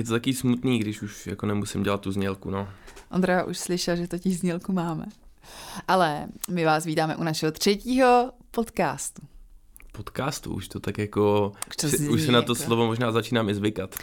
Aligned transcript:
Je 0.00 0.04
to 0.04 0.12
taky 0.12 0.34
smutný, 0.34 0.78
když 0.78 1.02
už 1.02 1.26
jako 1.26 1.46
nemusím 1.46 1.82
dělat 1.82 2.00
tu 2.00 2.12
znělku, 2.12 2.50
no. 2.50 2.68
Ondra 3.10 3.44
už 3.44 3.58
slyšel, 3.58 3.96
že 3.96 4.08
totiž 4.08 4.38
znělku 4.38 4.72
máme. 4.72 5.06
Ale 5.88 6.26
my 6.50 6.64
vás 6.64 6.84
vítáme 6.84 7.16
u 7.16 7.22
našeho 7.22 7.52
třetího 7.52 8.32
podcastu. 8.50 9.22
Podcastu, 9.92 10.54
už 10.54 10.68
to 10.68 10.80
tak 10.80 10.98
jako, 10.98 11.52
Už 11.68 11.76
to 11.76 11.88
si, 11.88 12.08
už 12.08 12.22
se 12.22 12.32
na 12.32 12.42
to 12.42 12.52
jako- 12.52 12.64
slovo 12.64 12.86
možná 12.86 13.12
začínám 13.12 13.48
i 13.48 13.54
zvykat. 13.54 13.94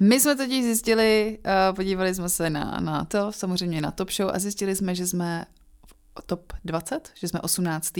My 0.00 0.20
jsme 0.20 0.36
totiž 0.36 0.64
zjistili, 0.64 1.38
uh, 1.70 1.76
podívali 1.76 2.14
jsme 2.14 2.28
se 2.28 2.50
na, 2.50 2.80
na 2.80 3.04
to, 3.04 3.32
samozřejmě 3.32 3.80
na 3.80 3.90
Top 3.90 4.10
Show 4.10 4.30
a 4.34 4.38
zjistili 4.38 4.76
jsme, 4.76 4.94
že 4.94 5.06
jsme 5.06 5.44
top 6.26 6.52
20, 6.64 7.10
že 7.14 7.28
jsme 7.28 7.40
18. 7.40 7.92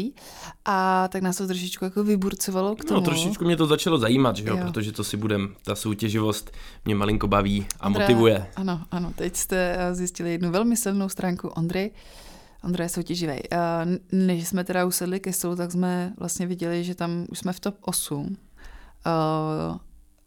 A 0.64 1.08
tak 1.08 1.22
nás 1.22 1.36
to 1.36 1.46
trošičku 1.46 1.84
jako 1.84 2.04
vyburcovalo 2.04 2.76
k 2.76 2.84
tomu. 2.84 3.00
No 3.00 3.04
trošičku 3.04 3.44
mě 3.44 3.56
to 3.56 3.66
začalo 3.66 3.98
zajímat, 3.98 4.36
že 4.36 4.48
jo, 4.48 4.56
Jo. 4.56 4.64
protože 4.64 4.92
to 4.92 5.04
si 5.04 5.16
budem, 5.16 5.54
ta 5.64 5.74
soutěživost 5.74 6.50
mě 6.84 6.94
malinko 6.94 7.26
baví 7.28 7.66
a 7.80 7.88
Ondra- 7.90 8.00
motivuje. 8.00 8.46
Ano, 8.56 8.80
ano, 8.90 9.12
teď 9.16 9.36
jste 9.36 9.76
eh, 9.78 9.94
zjistili 9.94 10.32
jednu 10.32 10.50
velmi 10.50 10.76
silnou 10.76 11.08
stránku 11.08 11.48
Ondry. 11.48 11.90
Ondra 12.64 12.84
je 12.84 12.88
soutěživý. 12.88 13.38
Než 14.12 14.48
jsme 14.48 14.64
teda 14.64 14.84
usedli 14.84 15.20
ke 15.20 15.32
stolu, 15.32 15.56
tak 15.56 15.72
jsme 15.72 16.12
vlastně 16.18 16.46
viděli, 16.46 16.84
že 16.84 16.94
tam 16.94 17.26
už 17.30 17.38
jsme 17.38 17.52
v 17.52 17.60
top 17.60 17.74
8. 17.80 18.36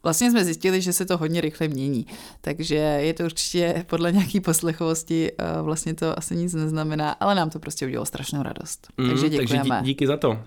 Vlastně 0.02 0.30
jsme 0.30 0.44
zjistili, 0.44 0.80
že 0.80 0.92
se 0.92 1.06
to 1.06 1.16
hodně 1.16 1.40
rychle 1.40 1.68
mění, 1.68 2.06
takže 2.40 2.74
je 2.74 3.14
to 3.14 3.24
určitě 3.24 3.84
podle 3.86 4.12
nějaký 4.12 4.40
poslechovosti, 4.40 5.32
eh, 5.38 5.62
vlastně 5.62 5.94
to 5.94 6.18
asi 6.18 6.36
nic 6.36 6.54
neznamená, 6.54 7.10
ale 7.12 7.34
nám 7.34 7.50
to 7.50 7.58
prostě 7.58 7.86
udělalo 7.86 8.06
strašnou 8.06 8.42
radost. 8.42 8.88
Mm, 8.96 9.08
takže 9.08 9.22
takže 9.22 9.56
děkujeme. 9.56 9.80
dí, 9.80 9.86
díky 9.86 10.06
za 10.06 10.16
to. 10.16 10.38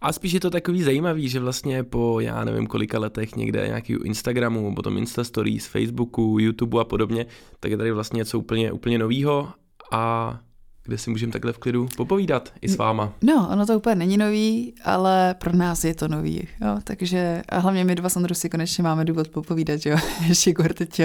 A 0.00 0.12
spíš 0.12 0.32
je 0.32 0.40
to 0.40 0.50
takový 0.50 0.82
zajímavý, 0.82 1.28
že 1.28 1.40
vlastně 1.40 1.82
po 1.82 2.20
já 2.20 2.44
nevím 2.44 2.66
kolika 2.66 2.98
letech 2.98 3.36
někde 3.36 3.66
nějaký 3.66 3.92
Instagramu, 4.04 4.74
potom 4.74 4.98
Insta 4.98 5.24
Stories, 5.24 5.66
Facebooku, 5.66 6.36
YouTube 6.40 6.80
a 6.80 6.84
podobně, 6.84 7.26
tak 7.60 7.70
je 7.70 7.76
tady 7.76 7.92
vlastně 7.92 8.16
něco 8.16 8.38
úplně, 8.38 8.72
úplně 8.72 8.98
novýho 8.98 9.48
a 9.92 10.38
kde 10.84 10.98
si 10.98 11.10
můžeme 11.10 11.32
takhle 11.32 11.52
v 11.52 11.58
klidu 11.58 11.88
popovídat 11.96 12.52
i 12.60 12.68
s 12.68 12.76
váma. 12.76 13.12
No, 13.22 13.48
ono 13.52 13.66
to 13.66 13.76
úplně 13.76 13.94
není 13.94 14.16
nový, 14.16 14.74
ale 14.84 15.34
pro 15.34 15.56
nás 15.56 15.84
je 15.84 15.94
to 15.94 16.08
nový, 16.08 16.48
jo, 16.60 16.78
takže 16.84 17.42
a 17.48 17.58
hlavně 17.58 17.84
my 17.84 17.94
dva 17.94 18.08
s 18.08 18.16
Ondrou 18.16 18.34
si 18.34 18.48
konečně 18.48 18.84
máme 18.84 19.04
důvod 19.04 19.28
popovídat, 19.28 19.86
jo, 19.86 19.96
ještě 20.28 20.54
teď 20.74 21.00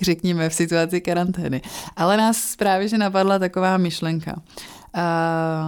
řekněme 0.00 0.48
v 0.48 0.54
situaci 0.54 1.00
karantény. 1.00 1.62
Ale 1.96 2.16
nás 2.16 2.56
právě, 2.56 2.88
že 2.88 2.98
napadla 2.98 3.38
taková 3.38 3.76
myšlenka, 3.76 4.42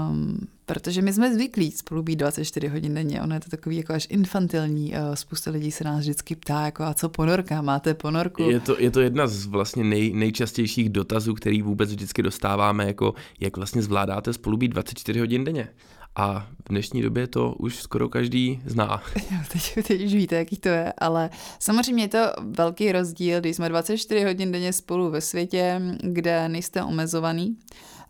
um, 0.09 0.39
protože 0.73 1.03
my 1.03 1.13
jsme 1.13 1.35
zvyklí 1.35 1.71
spolu 1.71 2.03
být 2.03 2.17
24 2.17 2.69
hodin 2.69 2.95
denně, 2.95 3.23
ono 3.23 3.35
je 3.35 3.41
to 3.41 3.51
takový 3.51 3.77
jako 3.77 3.93
až 3.93 4.07
infantilní, 4.11 4.93
uh, 4.93 5.15
spousta 5.15 5.51
lidí 5.51 5.71
se 5.71 5.85
nás 5.85 6.01
vždycky 6.01 6.37
ptá, 6.37 6.65
jako 6.65 6.83
a 6.83 6.95
co 6.95 7.09
ponorka, 7.09 7.63
máte 7.63 7.95
ponorku? 7.95 8.43
Je 8.43 8.61
to, 8.61 8.81
je 8.81 8.91
to 8.91 9.01
jedna 9.01 9.27
z 9.27 9.47
vlastně 9.47 9.85
nej, 9.85 10.13
nejčastějších 10.13 10.89
dotazů, 10.89 11.35
který 11.35 11.63
vůbec 11.63 11.91
vždycky 11.91 12.23
dostáváme, 12.23 12.87
jako 12.87 13.15
jak 13.41 13.57
vlastně 13.57 13.83
zvládáte 13.83 14.33
spolu 14.33 14.57
být 14.57 14.69
24 14.69 15.21
hodin 15.21 15.45
denně. 15.45 15.69
A 16.17 16.47
v 16.65 16.69
dnešní 16.69 17.03
době 17.03 17.27
to 17.27 17.55
už 17.59 17.77
skoro 17.77 18.09
každý 18.09 18.63
zná. 18.67 19.03
Jo, 19.31 19.39
teď, 19.53 19.87
teď 19.87 20.05
už 20.05 20.15
víte, 20.15 20.37
jaký 20.37 20.57
to 20.57 20.69
je, 20.69 20.93
ale 20.99 21.31
samozřejmě 21.59 22.05
je 22.05 22.09
to 22.09 22.19
velký 22.41 22.93
rozdíl, 22.93 23.41
když 23.41 23.57
jsme 23.57 23.69
24 23.69 24.25
hodin 24.25 24.53
denně 24.53 24.73
spolu 24.73 25.11
ve 25.11 25.21
světě, 25.21 25.81
kde 26.03 26.49
nejste 26.49 26.83
omezovaný, 26.83 27.57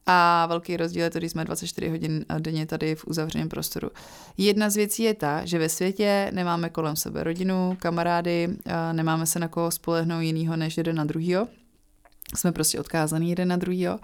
a 0.06 0.46
velký 0.46 0.76
rozdíl 0.76 1.02
je 1.02 1.10
to, 1.10 1.18
když 1.18 1.30
jsme 1.30 1.44
24 1.44 1.88
hodin 1.88 2.24
denně 2.38 2.66
tady 2.66 2.94
v 2.94 3.04
uzavřeném 3.06 3.48
prostoru. 3.48 3.90
Jedna 4.38 4.70
z 4.70 4.76
věcí 4.76 5.02
je 5.02 5.14
ta, 5.14 5.44
že 5.44 5.58
ve 5.58 5.68
světě 5.68 6.30
nemáme 6.34 6.70
kolem 6.70 6.96
sebe 6.96 7.24
rodinu, 7.24 7.76
kamarády, 7.80 8.48
a 8.66 8.92
nemáme 8.92 9.26
se 9.26 9.38
na 9.38 9.48
koho 9.48 9.70
spolehnout 9.70 10.22
jinýho 10.22 10.56
než 10.56 10.76
jeden 10.76 10.96
na 10.96 11.04
druhýho. 11.04 11.48
Jsme 12.34 12.52
prostě 12.52 12.80
odkázaný 12.80 13.30
jeden 13.30 13.48
na 13.48 13.56
druhýho 13.56 13.98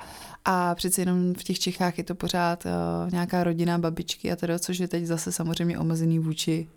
a 0.44 0.75
přeci 0.75 1.00
jenom 1.00 1.34
v 1.34 1.44
těch 1.44 1.58
Čechách 1.58 1.98
je 1.98 2.04
to 2.04 2.14
pořád 2.14 2.64
uh, 2.64 3.10
nějaká 3.12 3.44
rodina, 3.44 3.78
babičky 3.78 4.32
a 4.32 4.37
teda, 4.37 4.58
což 4.58 4.78
je 4.78 4.88
teď 4.88 5.04
zase 5.04 5.32
samozřejmě 5.32 5.78
omezený 5.78 6.19
vůči 6.19 6.69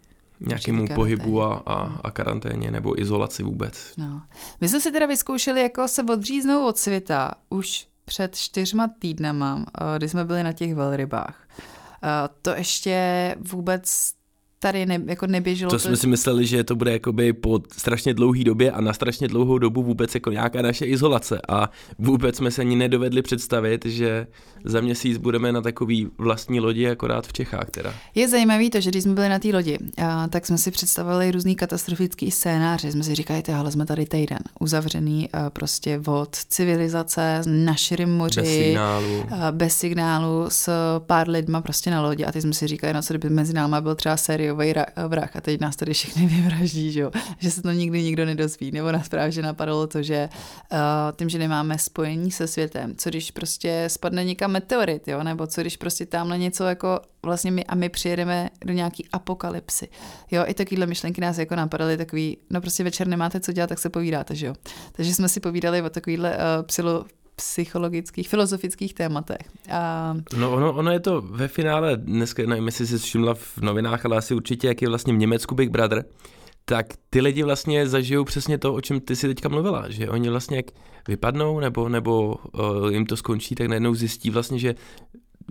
Nějakému 0.48 0.88
pohybu 0.96 1.42
a, 1.42 1.64
a, 1.66 2.00
a 2.04 2.12
karanténě 2.12 2.72
nebo 2.72 3.02
izolaci 3.02 3.44
vůbec. 3.44 3.94
No. 3.98 4.22
My 4.62 4.70
jsme 4.70 4.80
si 4.80 4.92
teda 4.92 5.06
vyzkoušeli 5.06 5.62
jako 5.62 5.88
se 5.88 6.04
odříznout 6.04 6.70
od 6.70 6.78
světa 6.78 7.32
už 7.50 7.88
před 8.06 8.36
čtyřma 8.36 8.88
týdnama, 9.00 9.66
eh, 9.82 9.98
kdy 9.98 10.10
jsme 10.10 10.26
byli 10.26 10.44
na 10.44 10.54
těch 10.54 10.76
velrybách. 10.76 11.48
Eh, 12.04 12.08
To 12.42 12.50
ještě 12.50 13.36
vůbec 13.40 14.14
tady 14.62 14.86
ne, 14.86 15.02
jako 15.06 15.28
neběželo. 15.28 15.72
To 15.72 15.80
jsme 15.80 15.98
si 15.98 16.08
mysleli, 16.08 16.46
že 16.46 16.64
to 16.64 16.76
bude 16.76 16.92
jakoby 16.92 17.34
po 17.34 17.60
strašně 17.78 18.14
dlouhé 18.14 18.44
době 18.44 18.72
a 18.72 18.82
na 18.82 18.94
strašně 18.94 19.28
dlouhou 19.28 19.58
dobu 19.58 19.84
vůbec 19.84 20.16
jako 20.16 20.32
nějaká 20.32 20.62
naše 20.62 20.86
izolace 20.86 21.40
a 21.50 21.70
vůbec 22.00 22.38
jsme 22.38 22.52
se 22.52 22.62
ani 22.62 22.76
nedovedli 22.76 23.22
představit, 23.22 23.86
že 23.86 24.28
za 24.64 24.82
měsíc 24.82 25.18
budeme 25.18 25.52
na 25.52 25.62
takový 25.62 26.08
vlastní 26.18 26.60
lodi 26.60 26.88
akorát 26.90 27.28
v 27.28 27.34
Čechách 27.34 27.70
teda. 27.72 27.94
Je 28.16 28.28
zajímavý 28.28 28.70
to, 28.70 28.82
že 28.82 28.90
když 28.90 29.04
jsme 29.04 29.14
byli 29.14 29.30
na 29.30 29.40
té 29.40 29.48
lodi, 29.48 29.78
a, 29.98 30.28
tak 30.28 30.46
jsme 30.46 30.58
si 30.58 30.72
představili 30.72 31.32
různý 31.32 31.56
katastrofický 31.56 32.32
scénáře. 32.32 32.92
Jsme 32.92 33.04
si 33.04 33.16
říkali, 33.16 33.44
ale 33.56 33.72
jsme 33.72 33.86
tady 33.86 34.06
týden, 34.06 34.40
uzavřený 34.60 35.30
a, 35.34 35.50
prostě 35.50 36.02
od 36.06 36.36
civilizace 36.36 37.42
na 37.46 37.76
širém 37.76 38.12
moři. 38.12 38.42
Bez 38.42 38.50
signálu. 38.50 39.26
a, 39.32 39.52
bez 39.52 39.78
signálu 39.78 40.46
s 40.48 40.72
pár 41.00 41.30
lidma 41.30 41.62
prostě 41.62 41.92
na 41.92 42.02
lodi 42.02 42.26
a 42.26 42.32
teď 42.32 42.42
jsme 42.42 42.54
si 42.54 42.68
říkali, 42.68 42.94
no 42.94 43.02
co 43.02 43.14
kdyby 43.14 43.30
mezi 43.30 43.54
náma 43.54 43.82
byl 43.82 43.96
třeba 43.96 44.18
sériový 44.18 44.51
ra- 44.58 45.08
vrah 45.08 45.36
a 45.36 45.42
teď 45.42 45.62
nás 45.62 45.76
tady 45.76 45.94
všechny 45.94 46.26
vyvraždí, 46.36 46.92
že, 46.92 47.00
jo? 47.00 47.12
že 47.40 47.52
se 47.52 47.62
to 47.62 47.72
nikdy 47.72 48.04
nikdo 48.04 48.26
nedozví. 48.26 48.72
Nebo 48.72 48.92
nás 48.92 49.10
právě 49.10 49.32
že 49.32 49.42
napadlo 49.42 49.88
to, 49.88 50.04
že 50.04 50.30
uh, 50.72 50.78
tím, 51.16 51.30
že 51.30 51.40
nemáme 51.40 51.78
spojení 51.78 52.32
se 52.32 52.48
světem, 52.48 52.96
co 52.98 53.10
když 53.10 53.32
prostě 53.32 53.84
spadne 53.88 54.24
někam 54.24 54.52
meteorit, 54.52 55.08
jo? 55.08 55.24
nebo 55.24 55.48
co 55.48 55.62
když 55.62 55.78
prostě 55.78 56.06
tamhle 56.06 56.38
něco 56.38 56.64
jako 56.64 57.00
vlastně 57.24 57.52
my 57.52 57.66
a 57.66 57.76
my 57.76 57.90
přijedeme 57.90 58.50
do 58.66 58.74
nějaký 58.74 59.08
apokalypsy. 59.14 59.88
Jo, 60.32 60.44
i 60.48 60.54
takovýhle 60.54 60.86
myšlenky 60.86 61.22
nás 61.22 61.38
jako 61.38 61.56
napadaly 61.56 61.98
takový, 61.98 62.38
no 62.50 62.62
prostě 62.62 62.84
večer 62.84 63.08
nemáte 63.08 63.40
co 63.40 63.52
dělat, 63.52 63.68
tak 63.68 63.80
se 63.80 63.90
povídáte, 63.90 64.36
že 64.36 64.48
jo. 64.48 64.54
Takže 64.92 65.14
jsme 65.14 65.30
si 65.30 65.40
povídali 65.40 65.82
o 65.82 65.90
takovýhle 65.90 66.36
uh, 66.36 66.66
psylo, 66.66 67.06
psychologických, 67.36 68.30
filozofických 68.30 68.94
tématech. 68.94 69.50
A 69.72 70.14
No 70.38 70.52
ono, 70.52 70.74
ono 70.74 70.92
je 70.92 71.00
to 71.00 71.22
ve 71.22 71.48
finále, 71.48 71.98
dneska 71.98 72.44
nevím, 72.46 72.66
jestli 72.66 72.88
jsi 72.88 72.98
všimla 72.98 73.34
v 73.34 73.58
novinách, 73.58 74.06
ale 74.06 74.18
asi 74.18 74.34
určitě, 74.34 74.68
jak 74.68 74.82
je 74.82 74.90
vlastně 74.90 75.14
v 75.14 75.18
Německu 75.18 75.56
Big 75.56 75.70
Brother, 75.70 76.06
tak 76.66 76.86
ty 77.10 77.22
lidi 77.22 77.44
vlastně 77.44 77.88
zažijou 77.88 78.24
přesně 78.24 78.58
to, 78.58 78.74
o 78.74 78.82
čem 78.82 79.00
ty 79.00 79.16
si 79.16 79.28
teďka 79.28 79.50
mluvila, 79.50 79.90
že 79.90 80.10
oni 80.10 80.30
vlastně 80.30 80.58
jak 80.58 80.66
vypadnou 81.08 81.60
nebo, 81.60 81.90
nebo 81.90 82.36
uh, 82.36 82.92
jim 82.92 83.06
to 83.06 83.18
skončí, 83.18 83.56
tak 83.56 83.68
najednou 83.68 83.96
zjistí 83.96 84.30
vlastně, 84.30 84.60
že 84.60 84.76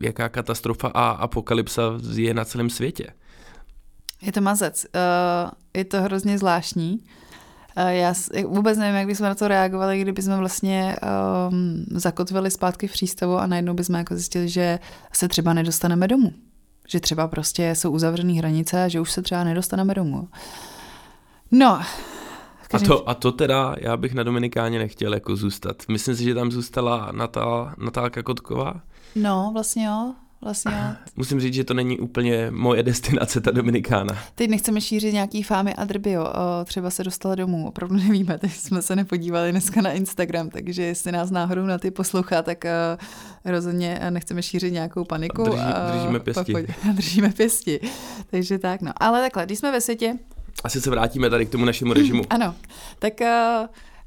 jaká 0.00 0.28
katastrofa 0.28 0.88
a 0.88 1.10
apokalypsa 1.10 1.82
je 2.14 2.34
na 2.34 2.44
celém 2.44 2.70
světě. 2.70 3.06
Je 4.22 4.32
to 4.32 4.41
mazec. 4.41 4.86
Uh, 4.94 5.50
je 5.76 5.84
to 5.84 6.02
hrozně 6.02 6.38
zvláštní. 6.38 6.98
Uh, 7.76 7.88
já 7.88 8.14
vůbec 8.47 8.78
nevím, 8.78 8.97
jak 8.97 9.06
bychom 9.06 9.26
na 9.26 9.34
to 9.34 9.48
reagovali, 9.48 10.00
kdyby 10.00 10.22
jsme 10.22 10.36
vlastně 10.36 10.97
um, 11.48 11.84
zakotvili 11.91 12.50
zpátky 12.50 12.88
v 12.88 12.92
přístavu 12.92 13.38
a 13.38 13.47
najednou 13.47 13.75
bychom 13.75 13.94
jako 13.94 14.14
zjistili, 14.14 14.48
že 14.48 14.78
se 15.12 15.28
třeba 15.28 15.53
nedostaneme 15.53 16.09
domů. 16.09 16.32
Že 16.88 17.00
třeba 17.00 17.28
prostě 17.28 17.75
jsou 17.75 17.91
uzavřené 17.91 18.32
hranice 18.32 18.84
a 18.84 18.88
že 18.88 19.00
už 19.00 19.10
se 19.10 19.22
třeba 19.22 19.44
nedostaneme 19.44 19.94
domů. 19.94 20.28
No. 21.50 21.80
A 22.72 22.78
to, 22.78 23.09
a 23.09 23.14
to 23.14 23.32
teda 23.32 23.75
já 23.78 23.97
bych 23.97 24.14
na 24.14 24.22
Dominikáně 24.22 24.78
nechtěl 24.78 25.14
jako 25.14 25.36
zůstat. 25.36 25.76
Myslím 25.88 26.16
si, 26.16 26.25
že 26.25 26.34
tam 26.34 26.50
zůstala 26.50 27.09
Natál, 27.12 27.72
Natálka 27.78 28.22
Kotková. 28.22 28.80
No, 29.15 29.50
vlastně 29.53 29.86
jo. 29.86 30.15
Vlastně 30.42 30.72
jo. 30.72 30.95
Musím 31.16 31.41
říct, 31.41 31.54
že 31.54 31.65
to 31.65 31.75
není 31.75 31.98
úplně 31.98 32.47
moje 32.51 32.83
destinace, 32.83 33.41
ta 33.41 33.51
Dominikána. 33.51 34.19
Teď 34.34 34.51
nechceme 34.51 34.81
šířit 34.81 35.13
nějaký 35.15 35.42
fámy 35.42 35.75
a 35.75 35.84
drbio. 35.84 36.25
O, 36.25 36.65
třeba 36.65 36.91
se 36.91 37.04
dostala 37.04 37.34
domů, 37.34 37.69
opravdu 37.69 37.97
nevíme, 37.97 38.39
teď 38.39 38.53
jsme 38.53 38.83
se 38.83 38.97
nepodívali 38.97 39.51
dneska 39.51 39.81
na 39.83 39.91
Instagram, 39.92 40.51
takže 40.51 40.83
jestli 40.83 41.13
nás 41.13 41.31
náhodou 41.31 41.66
na 41.66 41.78
ty 41.78 41.91
poslouchá, 41.91 42.42
tak 42.42 42.65
rozhodně 43.45 44.01
nechceme 44.10 44.42
šířit 44.42 44.72
nějakou 44.72 45.04
paniku. 45.04 45.42
Drží- 45.42 45.72
a 45.75 45.91
držíme 45.97 46.21
pěsti. 46.21 46.53
pojď- 46.53 46.75
držíme 46.95 47.28
pěsti. 47.31 47.81
Takže 48.31 48.59
tak, 48.59 48.83
no. 48.83 48.93
Ale 48.97 49.21
takhle, 49.21 49.47
když 49.47 49.59
jsme 49.59 49.72
ve 49.72 49.81
světě, 49.81 50.19
Asi 50.65 50.81
se 50.81 50.91
vrátíme 50.91 51.31
tady 51.31 51.47
k 51.47 51.51
tomu 51.51 51.65
našemu 51.65 51.93
režimu. 51.93 52.22
ano, 52.31 52.54
tak 52.98 53.13
uh, 53.21 53.27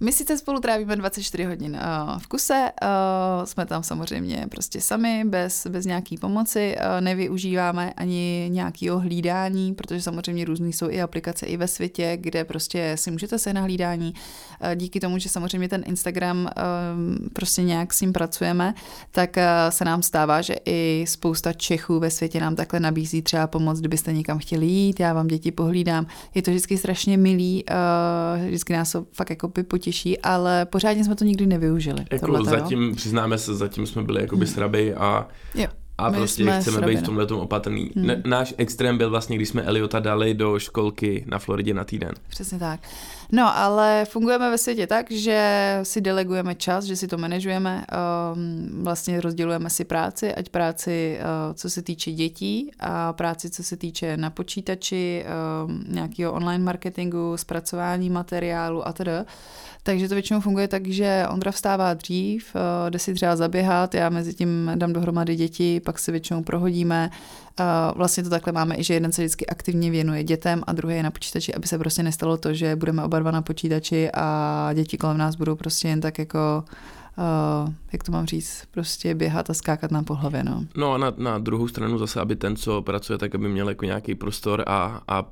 my 0.04 0.12
sice 0.12 0.38
spolu 0.38 0.60
trávíme 0.60 0.96
24 0.96 1.44
hodin 1.44 1.80
uh, 1.82 2.20
v 2.20 2.28
kuse, 2.28 2.72
uh, 2.82 3.46
jsme 3.46 3.66
tam 3.66 3.84
samozřejmě 3.84 4.48
prostě 4.52 4.82
sami, 4.82 5.24
bez, 5.26 5.68
bez 5.68 5.86
nějaký 5.86 6.18
pomoci, 6.18 6.76
uh, 6.76 7.02
nevyužíváme 7.02 7.94
ani 7.94 8.48
nějakého 8.50 9.00
hlídání, 9.00 9.74
protože 9.74 10.02
samozřejmě 10.02 10.46
různý 10.46 10.74
jsou 10.74 10.90
i 10.90 11.02
aplikace 11.02 11.46
i 11.46 11.58
ve 11.58 11.68
světě, 11.68 12.18
kde 12.22 12.46
prostě 12.46 12.92
si 12.96 13.12
můžete 13.12 13.40
se 13.40 13.54
na 13.54 13.62
hlídání. 13.62 14.14
Uh, 14.14 14.76
díky 14.76 15.00
tomu, 15.00 15.18
že 15.18 15.30
samozřejmě 15.30 15.70
ten 15.70 15.84
Instagram 15.86 16.38
uh, 16.38 17.28
prostě 17.34 17.64
nějak 17.64 17.94
s 17.94 18.02
ním 18.02 18.14
pracujeme, 18.14 18.74
tak 19.12 19.38
uh, 19.38 19.44
se 19.70 19.86
nám 19.86 20.04
stává, 20.04 20.42
že 20.42 20.56
i 20.66 21.06
spousta 21.08 21.54
Čechů 21.54 22.00
ve 22.00 22.12
světě 22.12 22.40
nám 22.40 22.56
takhle 22.56 22.80
nabízí 22.80 23.22
třeba 23.22 23.48
pomoc, 23.48 23.80
kdybyste 23.80 24.14
někam 24.14 24.40
chtěli 24.40 24.66
jít, 24.66 25.00
já 25.00 25.14
vám 25.14 25.28
děti 25.28 25.52
pohlídám. 25.52 26.06
Je 26.36 26.42
to 26.42 26.52
vždycky 26.52 26.78
strašně 26.78 27.18
milý, 27.18 27.64
uh, 27.70 28.46
vždycky 28.46 28.74
nás 28.74 28.96
fakt 29.12 29.30
jako 29.30 29.48
by 29.48 29.64
těžší, 29.94 30.20
ale 30.20 30.66
pořádně 30.66 31.04
jsme 31.04 31.16
to 31.16 31.26
nikdy 31.26 31.46
nevyužili. 31.46 32.06
Jako 32.12 32.26
tohleto, 32.26 32.50
zatím, 32.50 32.84
jo? 32.84 32.96
přiznáme 32.96 33.38
se, 33.38 33.56
zatím 33.56 33.88
jsme 33.88 34.04
byli 34.04 34.22
jakoby 34.22 34.46
hmm. 34.46 34.54
sraby 34.54 34.94
a 34.94 35.28
jo. 35.56 35.68
A 35.98 36.10
My 36.10 36.18
prostě 36.18 36.44
chceme 36.44 36.62
srobina. 36.62 36.88
být 36.88 37.00
v 37.00 37.04
tomhle 37.04 37.26
opatrný. 37.26 37.92
Hmm. 37.96 38.12
náš 38.26 38.54
extrém 38.58 38.98
byl 38.98 39.10
vlastně, 39.10 39.36
když 39.36 39.50
jsme 39.50 39.62
Eliota 39.62 40.00
dali 40.00 40.34
do 40.34 40.60
školky 40.60 41.26
na 41.28 41.40
Floridě 41.40 41.74
na 41.74 41.84
týden. 41.84 42.12
Přesně 42.30 42.60
tak. 42.60 42.80
No, 43.36 43.58
ale 43.58 44.06
fungujeme 44.06 44.50
ve 44.50 44.58
světě 44.58 44.88
tak, 44.88 45.12
že 45.12 45.80
si 45.84 46.02
delegujeme 46.02 46.56
čas, 46.56 46.86
že 46.86 46.96
si 46.96 47.08
to 47.08 47.18
manažujeme, 47.18 47.86
um, 48.34 48.84
vlastně 48.84 49.22
rozdělujeme 49.22 49.70
si 49.70 49.86
práci, 49.86 50.36
ať 50.36 50.50
práci, 50.50 51.20
uh, 51.20 51.54
co 51.54 51.70
se 51.70 51.82
týče 51.82 52.12
dětí 52.12 52.72
a 52.80 53.14
práci, 53.14 53.50
co 53.50 53.64
se 53.64 53.78
týče 53.78 54.18
na 54.18 54.30
počítači, 54.30 55.26
um, 55.66 55.84
nějakého 55.88 56.34
online 56.34 56.64
marketingu, 56.64 57.38
zpracování 57.38 58.10
materiálu 58.10 58.88
a 58.88 58.94
tedy. 58.94 59.12
Takže 59.84 60.10
to 60.10 60.16
většinou 60.16 60.42
funguje 60.42 60.68
tak, 60.68 60.88
že 60.88 61.26
Ondra 61.30 61.52
vstává 61.52 61.94
dřív, 61.94 62.56
uh, 62.56 62.90
jde 62.90 63.00
si 63.00 63.14
třeba 63.14 63.36
zaběhat, 63.36 63.96
já 63.96 64.10
mezi 64.10 64.34
tím 64.34 64.72
dám 64.76 64.94
dohromady 64.94 65.36
děti, 65.36 65.80
pak 65.80 66.00
se 66.00 66.12
většinou 66.12 66.44
prohodíme. 66.44 67.10
Vlastně 67.96 68.24
to 68.24 68.30
takhle 68.30 68.54
máme 68.54 68.76
i, 68.76 68.84
že 68.84 68.94
jeden 68.94 69.12
se 69.12 69.22
vždycky 69.22 69.48
aktivně 69.48 69.92
věnuje 69.92 70.24
dětem 70.24 70.64
a 70.68 70.74
druhý 70.74 70.96
je 70.96 71.04
na 71.04 71.12
počítači, 71.12 71.54
aby 71.54 71.68
se 71.68 71.78
prostě 71.78 72.04
nestalo 72.04 72.38
to, 72.38 72.54
že 72.54 72.76
budeme 72.76 73.04
oba 73.04 73.20
dva 73.20 73.32
na 73.32 73.42
počítači 73.42 74.12
a 74.14 74.70
děti 74.74 74.98
kolem 74.98 75.18
nás 75.18 75.36
budou 75.36 75.56
prostě 75.56 75.88
jen 75.88 76.02
tak 76.02 76.20
jako 76.20 76.64
Uh, 77.66 77.74
jak 77.92 78.04
to 78.04 78.12
mám 78.12 78.26
říct, 78.26 78.64
prostě 78.72 79.16
běhat 79.16 79.50
a 79.50 79.54
skákat 79.54 79.92
nám 79.92 80.06
po 80.06 80.16
hlavě. 80.16 80.44
No, 80.44 80.66
no 80.78 80.94
a 80.94 80.98
na, 80.98 81.14
na 81.18 81.38
druhou 81.38 81.68
stranu 81.68 81.98
zase, 81.98 82.22
aby 82.22 82.36
ten, 82.36 82.56
co 82.56 82.82
pracuje, 82.82 83.18
tak 83.18 83.36
aby 83.36 83.50
měl 83.50 83.70
jako 83.70 83.86
nějaký 83.86 84.16
prostor 84.16 84.64
a, 84.68 85.02
a 85.08 85.26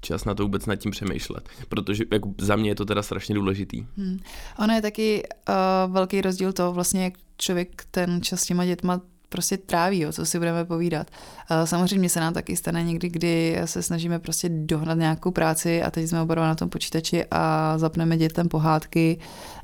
čas 0.00 0.24
na 0.24 0.34
to 0.34 0.42
vůbec 0.42 0.66
nad 0.66 0.76
tím 0.76 0.90
přemýšlet, 0.90 1.48
protože 1.68 2.04
jako 2.12 2.34
za 2.38 2.56
mě 2.56 2.70
je 2.70 2.74
to 2.74 2.84
teda 2.84 3.02
strašně 3.02 3.34
důležitý. 3.34 3.86
Hmm. 3.96 4.18
Ono 4.58 4.74
je 4.74 4.82
taky 4.82 5.22
uh, 5.48 5.92
velký 5.92 6.20
rozdíl 6.20 6.52
to 6.52 6.72
vlastně, 6.72 7.04
jak 7.04 7.14
člověk 7.36 7.84
ten 7.90 8.22
čas 8.22 8.40
s 8.40 8.46
těma 8.46 8.64
dětma 8.64 9.00
prostě 9.32 9.56
tráví, 9.56 10.00
jo, 10.00 10.12
co 10.12 10.26
si 10.26 10.38
budeme 10.38 10.64
povídat. 10.64 11.10
Uh, 11.50 11.66
samozřejmě 11.66 12.08
se 12.08 12.20
nám 12.20 12.34
taky 12.34 12.56
stane 12.56 12.84
někdy, 12.84 13.08
kdy 13.08 13.60
se 13.64 13.82
snažíme 13.82 14.18
prostě 14.18 14.48
dohnat 14.48 14.98
nějakou 14.98 15.30
práci 15.30 15.82
a 15.82 15.90
teď 15.90 16.08
jsme 16.08 16.20
oba 16.20 16.34
na 16.34 16.54
tom 16.54 16.68
počítači 16.68 17.24
a 17.30 17.74
zapneme 17.78 18.16
dětem 18.16 18.48
pohádky 18.48 19.18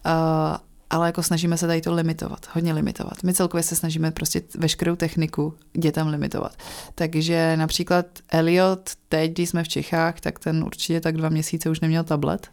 uh, 0.06 0.56
ale 0.90 1.06
jako 1.06 1.22
snažíme 1.22 1.58
se 1.58 1.66
tady 1.66 1.80
to 1.80 1.94
limitovat, 1.94 2.46
hodně 2.52 2.72
limitovat. 2.72 3.22
My 3.22 3.34
celkově 3.34 3.62
se 3.62 3.76
snažíme 3.76 4.10
prostě 4.10 4.42
veškerou 4.58 4.96
techniku 4.96 5.54
dětem 5.72 6.06
limitovat. 6.06 6.56
Takže 6.94 7.56
například 7.56 8.06
Elliot 8.28 8.90
teď, 9.08 9.32
když 9.32 9.48
jsme 9.48 9.64
v 9.64 9.68
Čechách, 9.68 10.20
tak 10.20 10.38
ten 10.38 10.64
určitě 10.64 11.00
tak 11.00 11.16
dva 11.16 11.28
měsíce 11.28 11.70
už 11.70 11.80
neměl 11.80 12.04
tablet, 12.04 12.48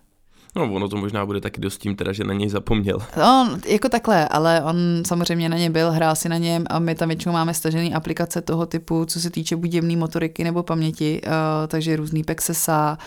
No, 0.56 0.74
ono 0.74 0.90
to 0.90 0.98
možná 0.98 1.26
bude 1.26 1.42
taky 1.42 1.62
dost 1.62 1.78
tím 1.78 1.96
teda, 1.96 2.14
že 2.14 2.24
na 2.24 2.34
něj 2.34 2.50
zapomněl. 2.50 3.00
No, 3.18 3.58
jako 3.68 3.90
takhle, 3.90 4.28
ale 4.28 4.64
on 4.64 4.78
samozřejmě 5.06 5.50
na 5.50 5.58
ně 5.58 5.70
byl, 5.70 5.92
hrál 5.92 6.16
si 6.16 6.30
na 6.30 6.38
něm 6.38 6.66
a 6.70 6.80
my 6.80 6.96
tam 6.96 7.10
většinou 7.10 7.34
máme 7.34 7.54
stažené 7.54 7.96
aplikace 7.96 8.42
toho 8.42 8.66
typu, 8.66 9.06
co 9.06 9.20
se 9.20 9.30
týče 9.30 9.56
buď 9.56 9.82
motoriky 9.82 10.44
nebo 10.44 10.64
paměti, 10.64 11.22
uh, 11.26 11.32
takže 11.68 11.96
různý 11.96 12.24
Pexesa, 12.24 12.98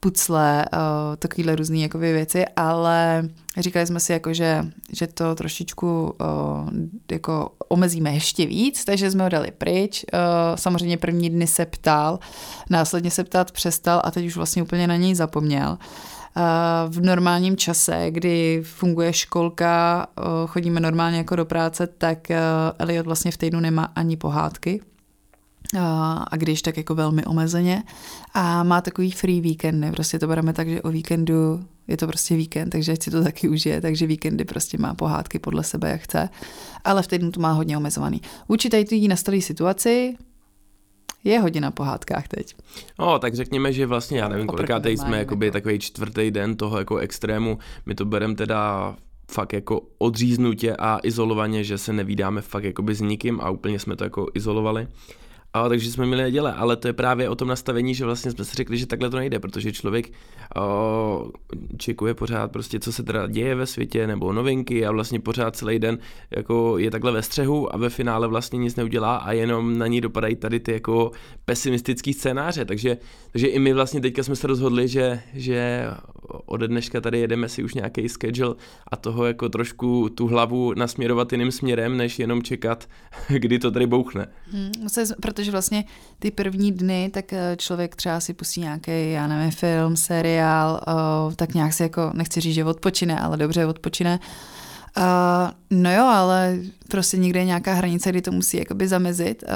pucle, 0.00 0.64
uh, 0.72 1.16
takovéhle 1.16 1.56
různé 1.56 1.78
jakoby 1.78 2.12
věci, 2.12 2.44
ale 2.56 3.28
říkali 3.58 3.86
jsme 3.86 4.00
si, 4.00 4.12
jako, 4.12 4.32
že, 4.32 4.64
že 4.92 5.06
to 5.06 5.34
trošičku 5.34 6.14
uh, 6.20 6.70
jako 7.12 7.50
omezíme 7.68 8.14
ještě 8.14 8.46
víc, 8.46 8.84
takže 8.84 9.10
jsme 9.10 9.22
ho 9.22 9.28
dali 9.28 9.50
pryč. 9.58 10.04
Uh, 10.12 10.18
samozřejmě 10.56 10.96
první 10.96 11.30
dny 11.30 11.46
se 11.46 11.66
ptal, 11.66 12.18
následně 12.70 13.10
se 13.10 13.24
ptát 13.24 13.52
přestal 13.52 14.00
a 14.04 14.10
teď 14.10 14.26
už 14.26 14.36
vlastně 14.36 14.62
úplně 14.62 14.86
na 14.86 14.96
něj 14.96 15.14
zapomněl. 15.14 15.78
V 16.88 17.00
normálním 17.00 17.56
čase, 17.56 18.06
kdy 18.10 18.62
funguje 18.64 19.12
školka, 19.12 20.06
chodíme 20.46 20.80
normálně 20.80 21.18
jako 21.18 21.36
do 21.36 21.44
práce, 21.44 21.86
tak 21.86 22.28
Elliot 22.78 23.06
vlastně 23.06 23.30
v 23.30 23.36
týdnu 23.36 23.60
nemá 23.60 23.84
ani 23.84 24.16
pohádky, 24.16 24.80
a 26.30 26.36
když 26.36 26.62
tak 26.62 26.76
jako 26.76 26.94
velmi 26.94 27.24
omezeně. 27.24 27.82
A 28.34 28.62
má 28.62 28.80
takový 28.80 29.10
free 29.10 29.40
víkendy, 29.40 29.90
prostě 29.90 30.18
to 30.18 30.26
bereme 30.26 30.52
tak, 30.52 30.68
že 30.68 30.82
o 30.82 30.88
víkendu 30.88 31.64
je 31.88 31.96
to 31.96 32.06
prostě 32.06 32.36
víkend, 32.36 32.70
takže 32.70 32.92
ať 32.92 33.02
si 33.02 33.10
to 33.10 33.24
taky 33.24 33.48
užije, 33.48 33.80
takže 33.80 34.06
víkendy 34.06 34.44
prostě 34.44 34.78
má 34.78 34.94
pohádky 34.94 35.38
podle 35.38 35.64
sebe, 35.64 35.90
jak 35.90 36.00
chce, 36.00 36.28
ale 36.84 37.02
v 37.02 37.06
týdnu 37.06 37.30
to 37.30 37.40
má 37.40 37.52
hodně 37.52 37.76
omezovaný. 37.76 38.22
Vůči 38.48 38.70
tady 38.70 38.84
té 38.84 38.96
nastalé 38.96 39.40
situaci 39.40 40.16
je 41.28 41.40
hodina 41.40 41.70
pohádkách 41.70 42.28
teď. 42.28 42.54
No, 42.98 43.18
tak 43.18 43.34
řekněme, 43.34 43.72
že 43.72 43.86
vlastně, 43.86 44.18
já 44.18 44.28
nevím, 44.28 44.46
koliká 44.46 44.80
teď 44.80 44.98
jsme 44.98 45.18
jakoby 45.18 45.46
jako... 45.46 45.52
takový 45.52 45.78
čtvrtý 45.78 46.30
den 46.30 46.56
toho 46.56 46.78
jako 46.78 46.96
extrému, 46.96 47.58
my 47.86 47.94
to 47.94 48.04
bereme 48.04 48.34
teda 48.34 48.94
fakt 49.30 49.52
jako 49.52 49.80
odříznutě 49.98 50.76
a 50.76 50.98
izolovaně, 51.02 51.64
že 51.64 51.78
se 51.78 51.92
nevídáme 51.92 52.40
fakt 52.40 52.64
jakoby 52.64 52.94
s 52.94 53.00
nikým 53.00 53.40
a 53.40 53.50
úplně 53.50 53.78
jsme 53.78 53.96
to 53.96 54.04
jako 54.04 54.26
izolovali. 54.34 54.88
A, 55.52 55.68
takže 55.68 55.90
jsme 55.90 56.06
měli 56.06 56.22
neděle, 56.22 56.52
ale 56.52 56.76
to 56.76 56.88
je 56.88 56.92
právě 56.92 57.28
o 57.28 57.34
tom 57.34 57.48
nastavení, 57.48 57.94
že 57.94 58.04
vlastně 58.04 58.30
jsme 58.30 58.44
si 58.44 58.56
řekli, 58.56 58.78
že 58.78 58.86
takhle 58.86 59.10
to 59.10 59.16
nejde, 59.16 59.38
protože 59.38 59.72
člověk 59.72 60.12
o, 60.56 61.30
čekuje 61.76 62.14
pořád 62.14 62.52
prostě, 62.52 62.80
co 62.80 62.92
se 62.92 63.02
teda 63.02 63.26
děje 63.26 63.54
ve 63.54 63.66
světě, 63.66 64.06
nebo 64.06 64.32
novinky 64.32 64.86
a 64.86 64.92
vlastně 64.92 65.20
pořád 65.20 65.56
celý 65.56 65.78
den 65.78 65.98
jako 66.30 66.78
je 66.78 66.90
takhle 66.90 67.12
ve 67.12 67.22
střehu 67.22 67.74
a 67.74 67.76
ve 67.76 67.90
finále 67.90 68.28
vlastně 68.28 68.58
nic 68.58 68.76
neudělá 68.76 69.16
a 69.16 69.32
jenom 69.32 69.78
na 69.78 69.86
ní 69.86 70.00
dopadají 70.00 70.36
tady 70.36 70.60
ty 70.60 70.72
jako 70.72 71.10
pesimistický 71.44 72.12
scénáře, 72.12 72.64
takže, 72.64 72.96
takže 73.32 73.46
i 73.46 73.58
my 73.58 73.72
vlastně 73.72 74.00
teďka 74.00 74.22
jsme 74.22 74.36
se 74.36 74.46
rozhodli, 74.46 74.88
že, 74.88 75.20
že 75.34 75.86
ode 76.28 76.68
dneška 76.68 77.00
tady 77.00 77.18
jedeme 77.18 77.48
si 77.48 77.64
už 77.64 77.74
nějaký 77.74 78.08
schedule 78.08 78.54
a 78.88 78.96
toho 78.96 79.26
jako 79.26 79.48
trošku 79.48 80.08
tu 80.08 80.26
hlavu 80.26 80.74
nasměrovat 80.74 81.32
jiným 81.32 81.52
směrem, 81.52 81.96
než 81.96 82.18
jenom 82.18 82.42
čekat, 82.42 82.88
kdy 83.28 83.58
to 83.58 83.70
tady 83.70 83.86
bouchne. 83.86 84.26
Hmm, 84.50 84.72
protože 85.38 85.50
vlastně 85.50 85.84
ty 86.18 86.30
první 86.30 86.72
dny, 86.72 87.10
tak 87.14 87.32
eh, 87.32 87.56
člověk 87.56 87.96
třeba 87.96 88.20
si 88.20 88.34
pustí 88.34 88.60
nějaký, 88.60 89.12
já 89.12 89.26
nevím, 89.26 89.50
film, 89.50 89.96
seriál, 89.96 90.80
uh, 91.26 91.34
tak 91.34 91.54
nějak 91.54 91.72
si 91.72 91.82
jako, 91.82 92.10
nechci 92.14 92.40
říct, 92.40 92.54
že 92.54 92.64
odpočine, 92.64 93.20
ale 93.20 93.36
dobře 93.36 93.66
odpočine. 93.66 94.20
Uh, 94.96 95.02
no 95.70 95.94
jo, 95.94 96.04
ale 96.04 96.58
prostě 96.88 97.16
někde 97.16 97.40
je 97.40 97.44
nějaká 97.44 97.74
hranice, 97.74 98.10
kdy 98.10 98.22
to 98.22 98.32
musí 98.32 98.56
jakoby 98.56 98.88
zamezit 98.88 99.42
uh, 99.42 99.48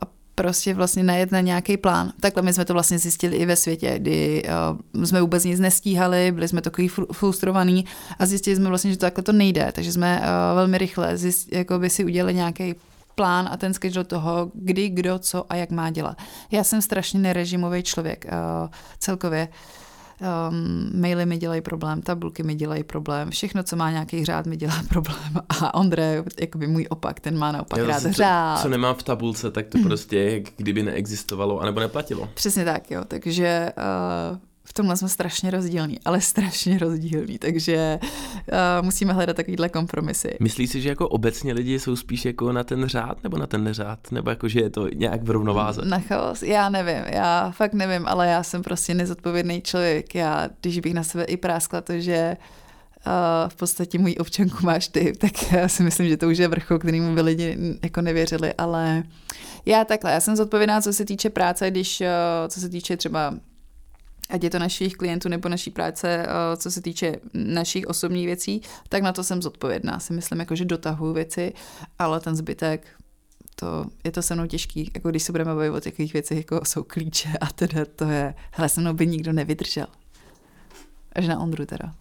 a 0.00 0.06
prostě 0.34 0.74
vlastně 0.74 1.02
najet 1.02 1.32
na 1.32 1.40
nějaký 1.40 1.76
plán. 1.76 2.12
Takhle 2.20 2.42
my 2.42 2.52
jsme 2.52 2.64
to 2.64 2.72
vlastně 2.72 2.98
zjistili 2.98 3.36
i 3.36 3.46
ve 3.46 3.56
světě, 3.56 3.94
kdy 3.98 4.42
uh, 4.94 5.04
jsme 5.04 5.20
vůbec 5.20 5.44
nic 5.44 5.60
nestíhali, 5.60 6.32
byli 6.32 6.48
jsme 6.48 6.60
takový 6.60 6.88
frustrovaní 7.12 7.84
a 8.18 8.26
zjistili 8.26 8.56
jsme 8.56 8.68
vlastně, 8.68 8.90
že 8.90 8.96
to 8.96 9.06
takhle 9.06 9.24
to 9.24 9.32
nejde, 9.32 9.72
takže 9.74 9.92
jsme 9.92 10.20
uh, 10.20 10.56
velmi 10.56 10.78
rychle 10.78 11.16
zjist, 11.16 11.52
jako 11.52 11.78
by 11.78 11.90
si 11.90 12.04
udělali 12.04 12.34
nějaký 12.34 12.74
plán 13.18 13.48
a 13.52 13.56
ten 13.56 13.74
schedule 13.74 14.04
toho, 14.04 14.50
kdy, 14.54 14.88
kdo, 14.88 15.18
co 15.18 15.52
a 15.52 15.54
jak 15.54 15.70
má 15.70 15.90
dělat. 15.90 16.16
Já 16.50 16.64
jsem 16.64 16.82
strašně 16.82 17.20
nerežimový 17.20 17.82
člověk 17.82 18.24
uh, 18.24 18.68
celkově. 18.98 19.48
Um, 20.50 21.00
maily 21.00 21.26
mi 21.26 21.38
dělají 21.38 21.60
problém, 21.60 22.02
tabulky 22.02 22.42
mi 22.42 22.54
dělají 22.54 22.84
problém, 22.84 23.30
všechno, 23.30 23.62
co 23.62 23.76
má 23.76 23.90
nějaký 23.90 24.24
řád, 24.24 24.46
mi 24.46 24.56
dělá 24.56 24.82
problém. 24.88 25.34
A 25.48 25.74
Ondra, 25.74 26.04
jakoby 26.40 26.66
můj 26.66 26.86
opak, 26.90 27.20
ten 27.20 27.38
má 27.38 27.52
naopak 27.52 27.78
Já 27.78 27.86
rád 27.86 28.02
co, 28.02 28.12
řád. 28.12 28.62
Co 28.62 28.68
nemám 28.68 28.94
v 28.94 29.02
tabulce, 29.02 29.50
tak 29.50 29.66
to 29.66 29.78
prostě 29.82 30.18
jak 30.18 30.42
kdyby 30.56 30.82
neexistovalo, 30.82 31.60
anebo 31.60 31.80
neplatilo. 31.80 32.28
Přesně 32.34 32.64
tak, 32.64 32.90
jo. 32.90 33.04
Takže 33.08 33.72
uh, 34.32 34.38
tomhle 34.78 34.96
jsme 34.96 35.08
strašně 35.08 35.50
rozdílní, 35.50 35.98
ale 36.04 36.20
strašně 36.20 36.78
rozdílní, 36.78 37.38
takže 37.38 37.98
uh, 38.02 38.86
musíme 38.86 39.12
hledat 39.12 39.36
takovýhle 39.36 39.68
kompromisy. 39.68 40.36
Myslíš 40.40 40.70
si, 40.70 40.80
že 40.80 40.88
jako 40.88 41.08
obecně 41.08 41.52
lidi 41.52 41.78
jsou 41.78 41.96
spíš 41.96 42.24
jako 42.24 42.52
na 42.52 42.64
ten 42.64 42.86
řád 42.86 43.22
nebo 43.22 43.38
na 43.38 43.46
ten 43.46 43.64
neřád? 43.64 44.12
Nebo 44.12 44.30
jako, 44.30 44.48
že 44.48 44.60
je 44.60 44.70
to 44.70 44.88
nějak 44.88 45.22
v 45.22 45.30
rovnováze? 45.30 45.82
Na 45.84 45.98
chaos? 45.98 46.42
Já 46.42 46.68
nevím, 46.68 47.04
já 47.06 47.50
fakt 47.50 47.74
nevím, 47.74 48.08
ale 48.08 48.28
já 48.28 48.42
jsem 48.42 48.62
prostě 48.62 48.94
nezodpovědný 48.94 49.62
člověk. 49.62 50.14
Já, 50.14 50.48
když 50.60 50.80
bych 50.80 50.94
na 50.94 51.02
sebe 51.02 51.24
i 51.24 51.36
práskla 51.36 51.80
to, 51.80 52.00
že 52.00 52.36
uh, 53.06 53.12
v 53.48 53.56
podstatě 53.56 53.98
můj 53.98 54.14
občanku 54.20 54.66
máš 54.66 54.88
ty, 54.88 55.12
tak 55.18 55.52
já 55.52 55.68
si 55.68 55.82
myslím, 55.82 56.08
že 56.08 56.16
to 56.16 56.28
už 56.28 56.38
je 56.38 56.48
vrchol, 56.48 56.78
kterým 56.78 57.14
by 57.14 57.20
lidi 57.20 57.58
jako 57.82 58.00
nevěřili, 58.00 58.54
ale 58.58 59.02
já 59.66 59.84
takhle, 59.84 60.12
já 60.12 60.20
jsem 60.20 60.36
zodpovědná, 60.36 60.80
co 60.80 60.92
se 60.92 61.04
týče 61.04 61.30
práce, 61.30 61.70
když, 61.70 62.00
uh, 62.00 62.06
co 62.48 62.60
se 62.60 62.68
týče 62.68 62.96
třeba 62.96 63.34
ať 64.28 64.44
je 64.44 64.50
to 64.50 64.58
našich 64.58 64.94
klientů 64.94 65.28
nebo 65.28 65.48
naší 65.48 65.70
práce, 65.70 66.26
eh, 66.26 66.56
co 66.56 66.70
se 66.70 66.82
týče 66.82 67.16
našich 67.34 67.86
osobních 67.86 68.26
věcí, 68.26 68.62
tak 68.88 69.02
na 69.02 69.12
to 69.12 69.24
jsem 69.24 69.42
zodpovědná. 69.42 70.00
Si 70.00 70.12
myslím, 70.12 70.40
jako, 70.40 70.56
že 70.56 70.64
dotahuji 70.64 71.14
věci, 71.14 71.52
ale 71.98 72.20
ten 72.20 72.36
zbytek, 72.36 72.86
to, 73.54 73.86
je 74.04 74.12
to 74.12 74.22
se 74.22 74.34
mnou 74.34 74.46
těžký, 74.46 74.90
jako 74.94 75.10
když 75.10 75.22
se 75.22 75.32
budeme 75.32 75.54
bavit 75.54 75.70
o 75.70 75.80
takových 75.80 76.12
věcech, 76.12 76.38
jako 76.38 76.60
jsou 76.64 76.82
klíče 76.82 77.28
a 77.40 77.46
teda 77.46 77.84
to 77.96 78.04
je, 78.04 78.34
hele, 78.52 78.68
se 78.68 78.80
mnou 78.80 78.92
by 78.92 79.06
nikdo 79.06 79.32
nevydržel. 79.32 79.86
Až 81.12 81.26
na 81.26 81.40
Ondru 81.40 81.66
teda. 81.66 81.94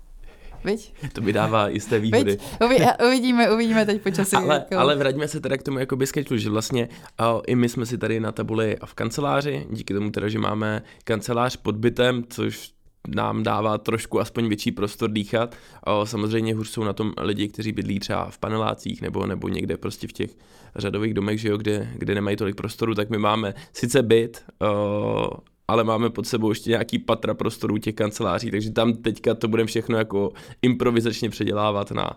Viď? 0.63 0.93
To 1.13 1.21
by 1.21 1.33
dává 1.33 1.67
jisté 1.67 1.99
výhody. 1.99 2.37
Viď? 2.69 2.81
Uvidíme, 3.07 3.51
uvidíme 3.51 3.85
teď 3.85 4.01
počasí. 4.01 4.35
Ale, 4.35 4.55
jako... 4.55 4.77
ale 4.77 4.95
vraťme 4.95 5.27
se 5.27 5.39
teda 5.39 5.57
k 5.57 5.63
tomu 5.63 5.79
jakoby 5.79 6.07
sketchu, 6.07 6.37
že 6.37 6.49
vlastně 6.49 6.89
uh, 7.19 7.41
i 7.47 7.55
my 7.55 7.69
jsme 7.69 7.85
si 7.85 7.97
tady 7.97 8.19
na 8.19 8.31
tabuli 8.31 8.77
v 8.85 8.93
kanceláři, 8.93 9.67
díky 9.71 9.93
tomu 9.93 10.11
teda, 10.11 10.29
že 10.29 10.39
máme 10.39 10.83
kancelář 11.03 11.55
pod 11.55 11.75
bytem, 11.75 12.23
což 12.29 12.71
nám 13.07 13.43
dává 13.43 13.77
trošku 13.77 14.19
aspoň 14.19 14.47
větší 14.47 14.71
prostor 14.71 15.09
dýchat. 15.09 15.55
A 15.83 16.05
samozřejmě 16.05 16.55
hůř 16.55 16.69
jsou 16.69 16.83
na 16.83 16.93
tom 16.93 17.13
lidi, 17.21 17.47
kteří 17.47 17.71
bydlí 17.71 17.99
třeba 17.99 18.29
v 18.29 18.37
panelácích 18.37 19.01
nebo, 19.01 19.25
nebo 19.25 19.47
někde 19.47 19.77
prostě 19.77 20.07
v 20.07 20.13
těch 20.13 20.31
řadových 20.75 21.13
domech, 21.13 21.39
že 21.39 21.49
jo, 21.49 21.57
kde, 21.57 21.91
kde 21.95 22.15
nemají 22.15 22.37
tolik 22.37 22.55
prostoru, 22.55 22.95
tak 22.95 23.09
my 23.09 23.17
máme 23.17 23.53
sice 23.73 24.03
byt, 24.03 24.43
uh, 24.61 25.27
ale 25.71 25.83
máme 25.83 26.09
pod 26.09 26.27
sebou 26.27 26.49
ještě 26.49 26.69
nějaký 26.69 26.99
patra 26.99 27.33
prostorů 27.33 27.77
těch 27.77 27.95
kanceláří, 27.95 28.51
takže 28.51 28.71
tam 28.71 28.93
teďka 28.93 29.33
to 29.33 29.47
budeme 29.47 29.67
všechno 29.67 29.97
jako 29.97 30.31
improvizačně 30.61 31.29
předělávat 31.29 31.91
na, 31.91 32.09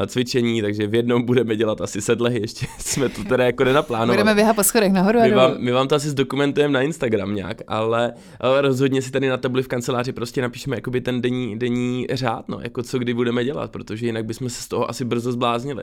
na 0.00 0.06
cvičení, 0.06 0.62
takže 0.62 0.86
v 0.86 0.94
jednom 0.94 1.22
budeme 1.22 1.56
dělat 1.56 1.80
asi 1.80 2.00
sedlehy, 2.00 2.40
ještě 2.40 2.66
jsme 2.78 3.08
to 3.08 3.24
teda 3.24 3.44
jako 3.44 3.64
nenaplánovali. 3.64 4.16
Budeme 4.16 4.34
běhat 4.34 4.56
po 4.56 4.64
schodech 4.64 4.92
nahoru 4.92 5.20
my 5.20 5.30
vám, 5.30 5.54
my 5.58 5.70
vám 5.70 5.88
to 5.88 5.94
asi 5.94 6.10
zdokumentujeme 6.10 6.74
na 6.74 6.82
Instagram 6.82 7.34
nějak, 7.34 7.62
ale, 7.68 8.12
ale 8.40 8.60
rozhodně 8.60 9.02
si 9.02 9.10
tady 9.10 9.28
na 9.28 9.36
tabuli 9.36 9.62
v 9.62 9.68
kanceláři 9.68 10.12
prostě 10.12 10.42
napíšeme 10.42 10.76
jakoby 10.76 11.00
ten 11.00 11.22
denní, 11.22 11.58
denní 11.58 12.06
řád, 12.12 12.48
no, 12.48 12.60
jako 12.62 12.82
co 12.82 12.98
kdy 12.98 13.14
budeme 13.14 13.44
dělat, 13.44 13.70
protože 13.70 14.06
jinak 14.06 14.24
bychom 14.24 14.50
se 14.50 14.62
z 14.62 14.68
toho 14.68 14.90
asi 14.90 15.04
brzo 15.04 15.32
zbláznili 15.32 15.82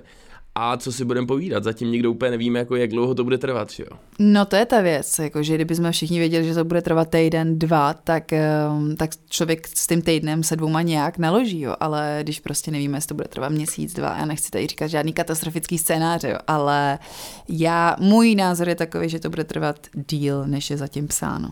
a 0.55 0.77
co 0.77 0.91
si 0.91 1.05
budeme 1.05 1.27
povídat. 1.27 1.63
Zatím 1.63 1.91
nikdo 1.91 2.11
úplně 2.11 2.31
nevíme, 2.31 2.59
jako 2.59 2.75
jak 2.75 2.89
dlouho 2.89 3.15
to 3.15 3.23
bude 3.23 3.37
trvat, 3.37 3.69
že 3.69 3.83
jo? 3.83 3.97
No 4.19 4.45
to 4.45 4.55
je 4.55 4.65
ta 4.65 4.81
věc, 4.81 5.19
jako, 5.19 5.43
že 5.43 5.55
kdybychom 5.55 5.91
všichni 5.91 6.19
věděli, 6.19 6.45
že 6.45 6.53
to 6.53 6.65
bude 6.65 6.81
trvat 6.81 7.09
týden, 7.09 7.59
dva, 7.59 7.93
tak, 7.93 8.33
ehm, 8.33 8.95
tak 8.95 9.09
člověk 9.29 9.67
s 9.67 9.87
tím 9.87 10.01
týdnem 10.01 10.43
se 10.43 10.55
dvouma 10.55 10.81
nějak 10.81 11.17
naloží, 11.17 11.61
jo? 11.61 11.75
ale 11.79 12.19
když 12.23 12.39
prostě 12.39 12.71
nevíme, 12.71 12.97
jestli 12.97 13.07
to 13.07 13.15
bude 13.15 13.27
trvat 13.27 13.49
měsíc, 13.49 13.93
dva, 13.93 14.17
já 14.17 14.25
nechci 14.25 14.51
tady 14.51 14.67
říkat 14.67 14.87
žádný 14.87 15.13
katastrofický 15.13 15.77
scénář, 15.77 16.23
jo? 16.23 16.37
ale 16.47 16.99
já, 17.49 17.95
můj 17.99 18.35
názor 18.35 18.69
je 18.69 18.75
takový, 18.75 19.09
že 19.09 19.19
to 19.19 19.29
bude 19.29 19.43
trvat 19.43 19.87
díl, 20.07 20.47
než 20.47 20.69
je 20.69 20.77
zatím 20.77 21.07
psáno 21.07 21.51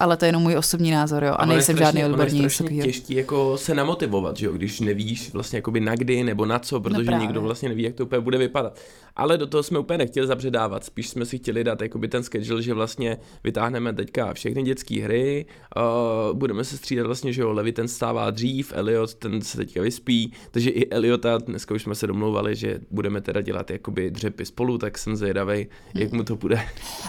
ale 0.00 0.16
to 0.16 0.24
je 0.24 0.28
jenom 0.28 0.42
můj 0.42 0.56
osobní 0.56 0.90
názor, 0.90 1.24
jo, 1.24 1.30
a 1.30 1.34
Ale 1.34 1.54
nejsem 1.54 1.76
strašně, 1.76 2.00
žádný 2.00 2.12
odborník. 2.12 2.34
ono 2.34 2.44
Je 2.44 2.50
strašně 2.50 2.82
těžký 2.82 3.14
jako 3.14 3.58
se 3.58 3.74
namotivovat, 3.74 4.36
že 4.36 4.46
jo, 4.46 4.52
když 4.52 4.80
nevíš 4.80 5.32
vlastně 5.32 5.56
jakoby 5.56 5.80
na 5.80 5.94
kdy 5.94 6.24
nebo 6.24 6.46
na 6.46 6.58
co, 6.58 6.80
protože 6.80 7.10
No 7.10 7.18
nikdo 7.18 7.40
vlastně 7.40 7.68
neví, 7.68 7.82
jak 7.82 7.94
to 7.94 8.04
úplně 8.04 8.20
bude 8.20 8.38
vypadat. 8.38 8.78
Ale 9.18 9.38
do 9.38 9.46
toho 9.46 9.62
jsme 9.62 9.78
úplně 9.78 9.98
nechtěli 9.98 10.26
zabředávat, 10.26 10.84
spíš 10.84 11.08
jsme 11.08 11.26
si 11.26 11.38
chtěli 11.38 11.64
dát 11.64 11.82
jakoby 11.82 12.08
ten 12.08 12.22
schedule, 12.22 12.62
že 12.62 12.74
vlastně 12.74 13.18
vytáhneme 13.44 13.92
teďka 13.92 14.34
všechny 14.34 14.62
dětské 14.62 15.02
hry, 15.02 15.46
uh, 15.76 16.38
budeme 16.38 16.64
se 16.64 16.76
střídat 16.76 17.06
vlastně, 17.06 17.32
že 17.32 17.42
jo, 17.42 17.52
Levi 17.52 17.72
ten 17.72 17.88
stává 17.88 18.30
dřív, 18.30 18.72
Elliot 18.76 19.14
ten 19.14 19.42
se 19.42 19.56
teďka 19.56 19.82
vyspí, 19.82 20.32
takže 20.50 20.70
i 20.70 20.90
Eliota, 20.90 21.38
dneska 21.38 21.74
už 21.74 21.82
jsme 21.82 21.94
se 21.94 22.06
domlouvali, 22.06 22.56
že 22.56 22.80
budeme 22.90 23.20
teda 23.20 23.40
dělat 23.40 23.70
jakoby 23.70 24.10
dřepy 24.10 24.44
spolu, 24.44 24.78
tak 24.78 24.98
jsem 24.98 25.16
zvědavej, 25.16 25.66
jak 25.94 26.12
mu 26.12 26.24
to 26.24 26.36
bude. 26.36 26.60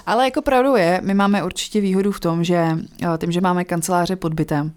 Ale 0.05 0.25
jako 0.25 0.41
pravdou 0.41 0.75
je, 0.75 1.01
my 1.03 1.13
máme 1.13 1.43
určitě 1.43 1.81
výhodu 1.81 2.11
v 2.11 2.19
tom, 2.19 2.43
že 2.43 2.67
eh, 3.03 3.17
tím, 3.17 3.31
že 3.31 3.41
máme 3.41 3.65
kanceláře 3.65 4.15
pod 4.15 4.33
bytem, 4.33 4.71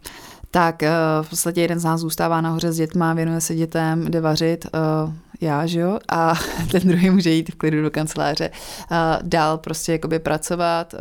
tak 0.51 0.83
eh, 0.83 0.91
v 1.23 1.31
podstatě 1.31 1.61
jeden 1.61 1.79
z 1.79 1.85
nás 1.85 2.01
zůstává 2.01 2.41
nahoře 2.41 2.73
s 2.73 2.77
dětma, 2.77 3.15
věnuje 3.15 3.41
se 3.41 3.55
dětem, 3.55 4.11
jde 4.11 4.21
vařit, 4.21 4.67
eh, 4.67 5.13
já, 5.43 5.67
že 5.67 5.81
jo, 5.81 5.99
a 6.09 6.35
ten 6.71 6.83
druhý 6.83 7.11
může 7.11 7.31
jít 7.31 7.51
v 7.51 7.55
klidu 7.55 7.83
do 7.83 7.91
kanceláře, 7.91 8.51
a 8.91 9.19
dál 9.23 9.59
prostě 9.59 9.93
jakoby 9.93 10.19
pracovat, 10.19 10.95
eh, 10.95 10.99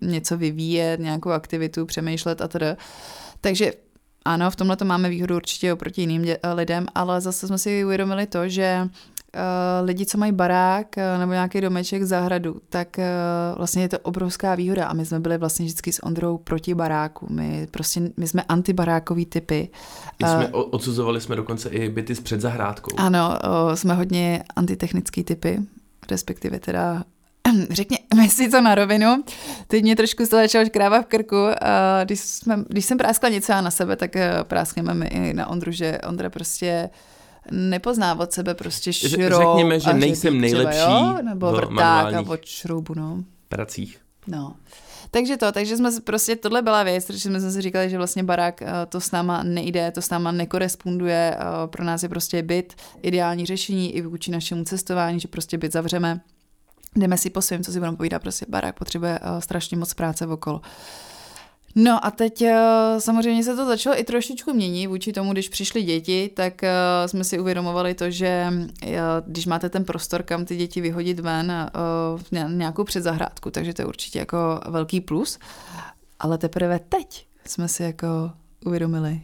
něco 0.00 0.36
vyvíjet, 0.36 1.00
nějakou 1.00 1.30
aktivitu, 1.30 1.86
přemýšlet 1.86 2.40
a 2.40 2.48
tedy. 2.48 2.66
Takže 3.40 3.72
ano, 4.24 4.50
v 4.50 4.56
tomhle 4.56 4.76
to 4.76 4.84
máme 4.84 5.08
výhodu 5.08 5.36
určitě 5.36 5.72
oproti 5.72 6.00
jiným 6.00 6.24
lidem, 6.54 6.86
ale 6.94 7.20
zase 7.20 7.46
jsme 7.46 7.58
si 7.58 7.84
uvědomili 7.84 8.26
to, 8.26 8.48
že 8.48 8.88
lidi, 9.82 10.06
co 10.06 10.18
mají 10.18 10.32
barák 10.32 10.86
uh, 10.96 11.20
nebo 11.20 11.32
nějaký 11.32 11.60
domeček 11.60 12.02
zahradu, 12.02 12.60
tak 12.68 12.88
uh, 12.98 13.04
vlastně 13.56 13.82
je 13.82 13.88
to 13.88 13.98
obrovská 13.98 14.54
výhoda 14.54 14.86
a 14.86 14.92
my 14.92 15.06
jsme 15.06 15.20
byli 15.20 15.38
vlastně 15.38 15.64
vždycky 15.64 15.92
s 15.92 16.02
Ondrou 16.02 16.38
proti 16.38 16.74
baráku. 16.74 17.26
My 17.30 17.68
prostě, 17.70 18.00
my 18.16 18.28
jsme 18.28 18.42
antibarákový 18.42 19.26
typy. 19.26 19.68
My 20.22 20.28
jsme, 20.28 20.48
odsuzovali 20.48 21.20
jsme 21.20 21.36
dokonce 21.36 21.68
i 21.68 21.88
byty 21.88 22.14
s 22.14 22.20
předzahrádkou. 22.20 22.90
Ano, 22.96 23.38
uh, 23.68 23.74
jsme 23.74 23.94
hodně 23.94 24.44
antitechnický 24.56 25.24
typy, 25.24 25.60
respektive 26.10 26.60
teda 26.60 27.04
řekněme 27.70 28.28
si 28.28 28.48
to 28.48 28.60
na 28.60 28.74
rovinu. 28.74 29.24
Teď 29.66 29.82
mě 29.82 29.96
trošku 29.96 30.26
se 30.26 30.36
začala 30.36 30.68
kráva 30.68 31.02
v 31.02 31.06
krku. 31.06 31.46
A 31.60 32.04
když, 32.04 32.20
jsme, 32.20 32.64
když 32.68 32.84
jsem 32.84 32.98
práskla 32.98 33.28
něco 33.28 33.52
já 33.52 33.60
na 33.60 33.70
sebe, 33.70 33.96
tak 33.96 34.16
eh, 34.16 34.32
práskneme 34.42 34.94
my 34.94 35.06
i 35.06 35.34
na 35.34 35.46
Ondru, 35.46 35.72
že 35.72 35.98
Ondra 36.08 36.30
prostě 36.30 36.90
nepozná 37.50 38.18
od 38.18 38.32
sebe 38.32 38.54
prostě 38.54 38.92
šroub 38.92 39.32
řekněme, 39.32 39.80
že 39.80 39.90
a 39.90 39.92
nejsem 39.92 40.32
třeba, 40.32 40.40
nejlepší 40.40 40.80
jo? 40.80 41.18
nebo 41.22 41.52
v 41.52 41.54
vrták 41.54 42.14
a 42.14 42.20
od 42.20 42.44
šroubu, 42.44 42.94
no. 42.94 43.24
pracích. 43.48 44.00
No. 44.26 44.56
Takže 45.10 45.36
to, 45.36 45.52
takže 45.52 45.76
jsme 45.76 45.90
prostě, 46.04 46.36
tohle 46.36 46.62
byla 46.62 46.82
věc, 46.82 47.06
protože 47.06 47.28
jsme 47.28 47.40
si 47.40 47.62
říkali, 47.62 47.90
že 47.90 47.96
vlastně 47.96 48.22
barák 48.24 48.62
eh, 48.62 48.68
to 48.88 49.00
s 49.00 49.10
náma 49.10 49.42
nejde, 49.42 49.90
to 49.90 50.02
s 50.02 50.10
náma 50.10 50.32
nekoresponduje, 50.32 51.36
eh, 51.36 51.66
pro 51.66 51.84
nás 51.84 52.02
je 52.02 52.08
prostě 52.08 52.42
byt 52.42 52.74
ideální 53.02 53.46
řešení 53.46 53.94
i 53.96 54.02
vůči 54.02 54.30
našemu 54.30 54.64
cestování, 54.64 55.20
že 55.20 55.28
prostě 55.28 55.58
byt 55.58 55.72
zavřeme, 55.72 56.20
jdeme 56.96 57.18
si 57.18 57.30
po 57.30 57.42
svém, 57.42 57.64
co 57.64 57.72
si 57.72 57.78
budeme 57.78 57.96
povídat, 57.96 58.22
prostě 58.22 58.46
barák 58.48 58.78
potřebuje 58.78 59.18
eh, 59.22 59.40
strašně 59.40 59.76
moc 59.76 59.94
práce 59.94 60.26
okolo. 60.26 60.60
No 61.74 62.04
a 62.04 62.10
teď 62.10 62.42
eh, 62.42 62.56
samozřejmě 62.98 63.44
se 63.44 63.56
to 63.56 63.66
začalo 63.66 64.00
i 64.00 64.04
trošičku 64.04 64.52
měnit 64.52 64.86
vůči 64.86 65.12
tomu, 65.12 65.32
když 65.32 65.48
přišly 65.48 65.82
děti, 65.82 66.30
tak 66.36 66.62
eh, 66.64 66.72
jsme 67.06 67.24
si 67.24 67.38
uvědomovali 67.38 67.94
to, 67.94 68.10
že 68.10 68.52
eh, 68.82 68.98
když 69.26 69.46
máte 69.46 69.68
ten 69.68 69.84
prostor, 69.84 70.22
kam 70.22 70.44
ty 70.44 70.56
děti 70.56 70.80
vyhodit 70.80 71.20
ven, 71.20 71.70
nějakou 72.48 72.84
předzahrádku, 72.84 73.50
takže 73.50 73.74
to 73.74 73.82
je 73.82 73.86
určitě 73.86 74.18
jako 74.18 74.60
velký 74.68 75.00
plus. 75.00 75.38
Ale 76.18 76.38
teprve 76.38 76.78
teď 76.78 77.26
jsme 77.46 77.68
si 77.68 77.82
jako 77.82 78.06
uvědomili, 78.66 79.20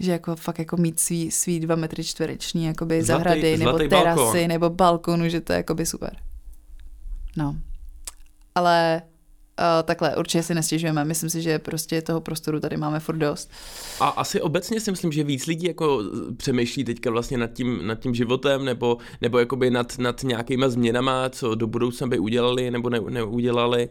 že 0.00 0.12
jako 0.12 0.36
fakt 0.36 0.58
jako 0.58 0.76
mít 0.76 1.00
svý, 1.00 1.30
svý 1.30 1.60
dva 1.60 1.76
metry 1.76 2.04
čtvereční 2.04 2.64
jakoby 2.64 3.02
Zlatý- 3.02 3.06
zahrady 3.06 3.56
nebo 3.58 3.70
zlatý 3.70 3.88
terasy 3.88 4.16
balkón. 4.16 4.48
nebo 4.48 4.70
balkonu, 4.70 5.28
že 5.28 5.40
to 5.40 5.52
je 5.52 5.56
jakoby 5.56 5.86
super. 5.86 6.16
No. 7.36 7.56
Ale 8.54 9.02
uh, 9.58 9.64
takhle 9.84 10.16
určitě 10.16 10.42
si 10.42 10.54
nestěžujeme. 10.54 11.04
Myslím 11.04 11.30
si, 11.30 11.42
že 11.42 11.58
prostě 11.58 12.02
toho 12.02 12.20
prostoru 12.20 12.60
tady 12.60 12.76
máme 12.76 13.00
furt 13.00 13.16
dost. 13.16 13.50
A 14.00 14.08
asi 14.08 14.40
obecně 14.40 14.80
si 14.80 14.90
myslím, 14.90 15.12
že 15.12 15.24
víc 15.24 15.46
lidí 15.46 15.66
jako 15.66 16.02
přemýšlí 16.36 16.84
teďka 16.84 17.10
vlastně 17.10 17.38
nad 17.38 17.52
tím, 17.52 17.86
nad 17.86 17.98
tím 17.98 18.14
životem 18.14 18.64
nebo, 18.64 18.98
nebo 19.20 19.38
jakoby 19.38 19.70
nad, 19.70 19.98
nad 19.98 20.22
nějakýma 20.22 20.68
změnama, 20.68 21.28
co 21.28 21.54
do 21.54 21.66
budoucna 21.66 22.06
by 22.06 22.18
udělali 22.18 22.70
nebo 22.70 22.90
ne, 22.90 23.00
neudělali. 23.00 23.88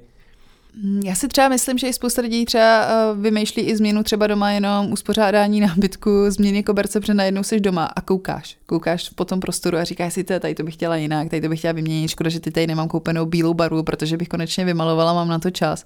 Mm, 0.84 1.02
Já 1.06 1.16
si 1.16 1.28
třeba 1.28 1.50
myslím, 1.50 1.78
že 1.78 1.88
i 1.88 1.94
spousta 1.94 2.22
lidí 2.22 2.46
třeba 2.46 2.86
uh, 3.12 3.22
vymýšlí 3.22 3.62
i 3.62 3.76
změnu 3.78 4.04
třeba 4.04 4.28
doma 4.28 4.52
jenom 4.52 4.92
uspořádání 4.92 5.60
nábytku, 5.60 6.10
změny 6.30 6.64
koberce, 6.64 7.00
protože 7.00 7.14
najednou 7.14 7.44
jsi 7.44 7.60
doma 7.60 7.86
a 7.86 8.02
koukáš. 8.02 8.58
Koukáš 8.66 9.10
po 9.10 9.26
tom 9.26 9.40
prostoru 9.40 9.78
a 9.78 9.84
říkáš 9.84 10.14
si, 10.14 10.24
"Ty, 10.24 10.40
tady 10.40 10.56
to 10.56 10.64
bych 10.64 10.74
chtěla 10.74 10.96
jinak, 10.96 11.30
tady 11.30 11.42
to 11.42 11.50
bych 11.50 11.60
chtěla 11.60 11.74
vyměnit. 11.74 12.08
Škoda, 12.08 12.30
že 12.30 12.40
ty 12.40 12.52
tady 12.52 12.68
nemám 12.68 12.88
koupenou 12.88 13.26
bílou 13.26 13.54
barvu, 13.54 13.84
protože 13.84 14.18
bych 14.18 14.28
konečně 14.28 14.66
vymalovala, 14.66 15.14
mám 15.14 15.28
na 15.28 15.40
to 15.40 15.52
čas. 15.52 15.84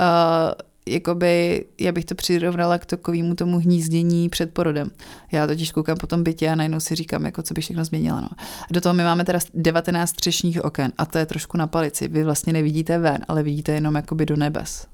Uh, 0.00 0.06
jakoby, 0.86 1.64
já 1.80 1.92
bych 1.92 2.04
to 2.04 2.14
přirovnala 2.14 2.78
k 2.78 2.86
takovému 2.86 3.34
tomu 3.34 3.58
hnízdění 3.58 4.28
před 4.28 4.54
porodem. 4.54 4.90
Já 5.32 5.46
totiž 5.46 5.72
koukám 5.72 5.96
po 5.96 6.06
tom 6.06 6.22
bytě 6.22 6.48
a 6.48 6.54
najednou 6.54 6.80
si 6.80 6.94
říkám, 6.94 7.24
jako 7.24 7.42
co 7.42 7.54
bych 7.54 7.64
všechno 7.64 7.84
změnila. 7.84 8.20
No. 8.20 8.28
Do 8.70 8.80
toho 8.80 8.94
my 8.94 9.02
máme 9.04 9.24
teda 9.24 9.38
19 9.54 10.10
střešních 10.10 10.64
oken 10.64 10.92
a 10.98 11.06
to 11.06 11.18
je 11.18 11.26
trošku 11.26 11.56
na 11.56 11.66
palici. 11.66 12.08
Vy 12.08 12.24
vlastně 12.24 12.52
nevidíte 12.52 12.98
ven, 12.98 13.18
ale 13.28 13.42
vidíte 13.42 13.72
jenom 13.72 13.94
jakoby 13.94 14.26
do 14.26 14.36
nebes. 14.36 14.86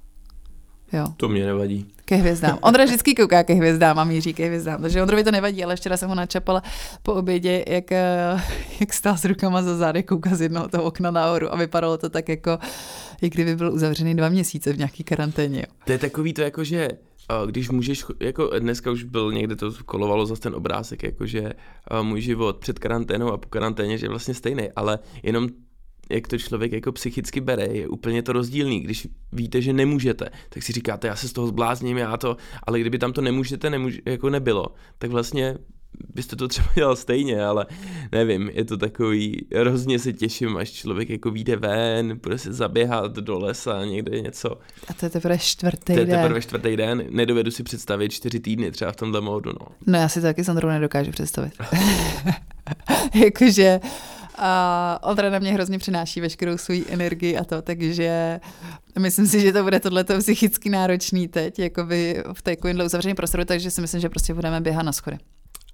Jo, 0.96 1.06
To 1.16 1.28
mě 1.28 1.46
nevadí. 1.46 1.86
ke 2.04 2.16
hvězdám. 2.16 2.58
Ondra 2.62 2.84
vždycky 2.84 3.14
kouká 3.14 3.44
ke 3.44 3.54
hvězdám 3.54 3.98
a 3.98 4.04
míří 4.04 4.34
ke 4.34 4.46
hvězdám, 4.46 4.82
takže 4.82 5.02
Ondrovi 5.02 5.24
to 5.24 5.30
nevadí, 5.30 5.64
ale 5.64 5.76
včera 5.76 5.96
jsem 5.96 6.08
ho 6.08 6.14
načapala 6.14 6.62
po 7.02 7.12
obědě, 7.14 7.64
jak, 7.68 7.92
eh, 7.92 8.40
jak 8.80 8.92
stál 8.92 9.16
s 9.16 9.24
rukama 9.24 9.62
za 9.62 9.76
zády, 9.76 10.02
kouká 10.02 10.34
z 10.34 10.40
jednoho 10.40 10.68
toho 10.68 10.84
okna 10.84 11.10
nahoru 11.10 11.52
a 11.52 11.56
vypadalo 11.56 11.98
to 11.98 12.10
tak 12.10 12.28
jako, 12.28 12.58
jak 13.22 13.32
kdyby 13.32 13.56
byl 13.56 13.72
uzavřený 13.72 14.14
dva 14.16 14.28
měsíce 14.28 14.72
v 14.72 14.78
nějaký 14.78 15.04
karanténě. 15.04 15.58
Jo. 15.58 15.66
To 15.84 15.92
je 15.92 15.98
takový 15.98 16.32
to 16.32 16.42
jako, 16.42 16.64
že 16.64 16.88
a 17.28 17.44
když 17.44 17.70
můžeš, 17.70 18.04
jako 18.20 18.50
dneska 18.58 18.90
už 18.90 19.04
byl 19.04 19.32
někde 19.32 19.56
to 19.56 19.72
kolovalo 19.86 20.26
zase 20.26 20.40
ten 20.42 20.54
obrázek, 20.54 21.02
jako 21.02 21.26
že 21.26 21.52
a 21.88 22.02
můj 22.02 22.20
život 22.20 22.56
před 22.56 22.78
karanténou 22.78 23.32
a 23.32 23.36
po 23.36 23.48
karanténě, 23.48 23.98
že 23.98 24.06
je 24.06 24.10
vlastně 24.10 24.34
stejný, 24.34 24.68
ale 24.76 24.98
jenom 25.22 25.48
jak 26.10 26.28
to 26.28 26.38
člověk 26.38 26.72
jako 26.72 26.92
psychicky 26.92 27.40
bere, 27.40 27.66
je 27.66 27.88
úplně 27.88 28.22
to 28.22 28.32
rozdílný. 28.32 28.80
Když 28.80 29.08
víte, 29.32 29.62
že 29.62 29.72
nemůžete, 29.72 30.28
tak 30.48 30.62
si 30.62 30.72
říkáte, 30.72 31.06
já 31.08 31.16
se 31.16 31.28
z 31.28 31.32
toho 31.32 31.46
zblázním, 31.46 31.98
já 31.98 32.16
to, 32.16 32.36
ale 32.62 32.80
kdyby 32.80 32.98
tam 32.98 33.12
to 33.12 33.20
nemůžete, 33.20 33.70
nemůže, 33.70 33.98
jako 34.06 34.30
nebylo, 34.30 34.66
tak 34.98 35.10
vlastně 35.10 35.56
byste 36.14 36.36
to 36.36 36.48
třeba 36.48 36.68
dělal 36.74 36.96
stejně, 36.96 37.44
ale 37.44 37.66
nevím, 38.12 38.50
je 38.52 38.64
to 38.64 38.76
takový, 38.76 39.46
hrozně 39.56 39.98
se 39.98 40.12
těším, 40.12 40.56
až 40.56 40.70
člověk 40.70 41.10
jako 41.10 41.30
vyjde 41.30 41.56
ven, 41.56 42.20
bude 42.22 42.38
se 42.38 42.52
zaběhat 42.52 43.12
do 43.12 43.38
lesa, 43.38 43.84
někde 43.84 44.20
něco. 44.20 44.58
A 44.88 44.92
to 44.94 45.06
je 45.06 45.10
teprve 45.10 45.38
čtvrtý 45.38 45.94
To 45.94 46.00
je 46.00 46.06
den. 46.06 46.20
teprve 46.22 46.42
čtvrtý 46.42 46.76
den, 46.76 47.04
nedovedu 47.10 47.50
si 47.50 47.62
představit 47.62 48.08
čtyři 48.12 48.40
týdny 48.40 48.70
třeba 48.70 48.92
v 48.92 48.96
tomhle 48.96 49.20
módu, 49.20 49.52
no. 49.60 49.66
No 49.86 49.98
já 49.98 50.08
si 50.08 50.20
to 50.20 50.26
taky 50.26 50.44
s 50.44 50.48
Ondrou 50.48 50.68
nedokážu 50.68 51.10
představit. 51.10 51.52
Jakože 53.14 53.80
A 54.38 54.98
Oldra 55.02 55.30
na 55.30 55.38
mě 55.38 55.52
hrozně 55.52 55.78
přináší 55.78 56.20
veškerou 56.20 56.56
svou 56.58 56.74
energii 56.88 57.36
a 57.36 57.44
to, 57.44 57.62
takže 57.62 58.40
myslím 58.98 59.26
si, 59.26 59.40
že 59.40 59.52
to 59.52 59.62
bude 59.62 59.80
tohleto 59.80 60.18
psychicky 60.18 60.70
náročný 60.70 61.28
teď, 61.28 61.58
jakoby 61.58 62.22
v 62.32 62.42
takovémhle 62.42 62.84
uzavřeném 62.84 63.16
prostoru, 63.16 63.44
takže 63.44 63.70
si 63.70 63.80
myslím, 63.80 64.00
že 64.00 64.08
prostě 64.08 64.34
budeme 64.34 64.60
běhat 64.60 64.86
na 64.86 64.92
schody. 64.92 65.18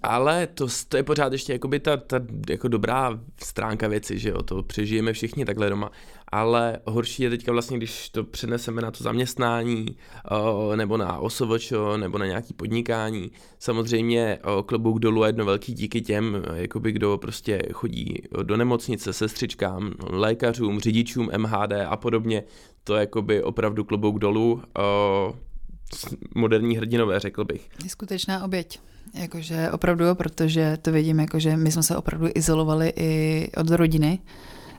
Ale 0.02 0.46
to, 0.46 0.66
to 0.88 0.96
je 0.96 1.02
pořád 1.02 1.32
ještě 1.32 1.52
jakoby 1.52 1.80
ta, 1.80 1.96
ta 1.96 2.20
jako 2.50 2.68
dobrá 2.68 3.20
stránka 3.42 3.88
věci, 3.88 4.18
že 4.18 4.28
jo, 4.28 4.42
to 4.42 4.62
přežijeme 4.62 5.12
všichni 5.12 5.44
takhle 5.44 5.70
doma. 5.70 5.90
Ale 6.28 6.78
horší 6.86 7.22
je 7.22 7.30
teďka 7.30 7.52
vlastně, 7.52 7.76
když 7.76 8.08
to 8.08 8.24
přeneseme 8.24 8.82
na 8.82 8.90
to 8.90 9.04
zaměstnání, 9.04 9.86
o, 10.30 10.76
nebo 10.76 10.96
na 10.96 11.18
OSVČ, 11.18 11.72
nebo 11.96 12.18
na 12.18 12.26
nějaký 12.26 12.54
podnikání. 12.54 13.30
Samozřejmě 13.58 14.38
o, 14.44 14.62
klobouk 14.62 14.98
dolů 14.98 15.22
a 15.22 15.26
jedno 15.26 15.44
velký 15.44 15.74
díky 15.74 16.00
těm, 16.00 16.42
jakoby 16.54 16.92
kdo 16.92 17.18
prostě 17.18 17.62
chodí 17.72 18.22
do 18.42 18.56
nemocnice, 18.56 19.12
sestřičkám, 19.12 19.92
lékařům, 20.10 20.80
řidičům 20.80 21.30
MHD 21.36 21.72
a 21.86 21.96
podobně. 21.96 22.44
To 22.84 22.94
je 22.94 23.00
jakoby 23.00 23.42
opravdu 23.42 23.84
klobouk 23.84 24.18
dolů. 24.18 24.62
O, 24.78 25.34
moderní 26.34 26.76
hrdinové, 26.76 27.20
řekl 27.20 27.44
bych. 27.44 27.68
Skutečná 27.88 28.44
oběť. 28.44 28.80
Jakože 29.14 29.70
opravdu, 29.70 30.14
protože 30.14 30.78
to 30.82 30.92
vidím, 30.92 31.20
jakože 31.20 31.56
my 31.56 31.72
jsme 31.72 31.82
se 31.82 31.96
opravdu 31.96 32.28
izolovali 32.34 32.92
i 32.96 33.50
od 33.56 33.70
rodiny, 33.70 34.18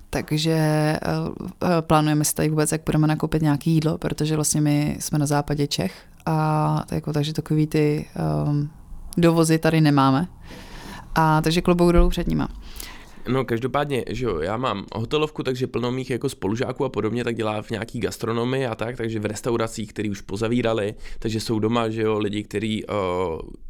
takže 0.10 0.58
uh, 1.10 1.70
plánujeme 1.82 2.26
si 2.26 2.36
tady 2.36 2.50
vůbec, 2.50 2.72
jak 2.72 2.82
budeme 2.86 3.08
nakoupit 3.08 3.42
nějaké 3.42 3.70
jídlo, 3.70 3.98
protože 3.98 4.36
vlastně 4.36 4.62
my 4.62 4.98
jsme 5.00 5.20
na 5.20 5.26
západě 5.26 5.68
Čech 5.68 6.06
a 6.26 6.86
jako, 6.92 7.14
takže 7.14 7.34
takový 7.34 7.68
ty 7.68 8.06
um, 8.48 8.70
dovozy 9.18 9.58
tady 9.58 9.82
nemáme. 9.82 10.28
A 11.16 11.42
takže 11.42 11.62
klobouk 11.62 11.94
dolů 11.94 12.10
před 12.10 12.28
nima. 12.28 12.50
No 13.28 13.46
každopádně, 13.46 14.04
že 14.10 14.26
jo, 14.26 14.40
já 14.40 14.58
mám 14.58 14.86
hotelovku, 14.96 15.44
takže 15.44 15.68
plno 15.68 15.92
mých 15.92 16.10
jako 16.10 16.30
spolužáků 16.30 16.86
a 16.86 16.90
podobně 16.90 17.24
tak 17.24 17.36
dělá 17.36 17.62
v 17.62 17.70
nějaký 17.70 18.00
gastronomii 18.00 18.66
a 18.66 18.76
tak, 18.76 18.98
takže 18.98 19.20
v 19.20 19.26
restauracích, 19.26 19.90
které 19.90 20.10
už 20.10 20.22
pozavírali, 20.22 20.96
takže 21.20 21.40
jsou 21.40 21.60
doma, 21.60 21.90
že 21.90 22.02
jo, 22.02 22.20
lidi, 22.20 22.44
kteří 22.44 22.86
uh, 22.86 22.96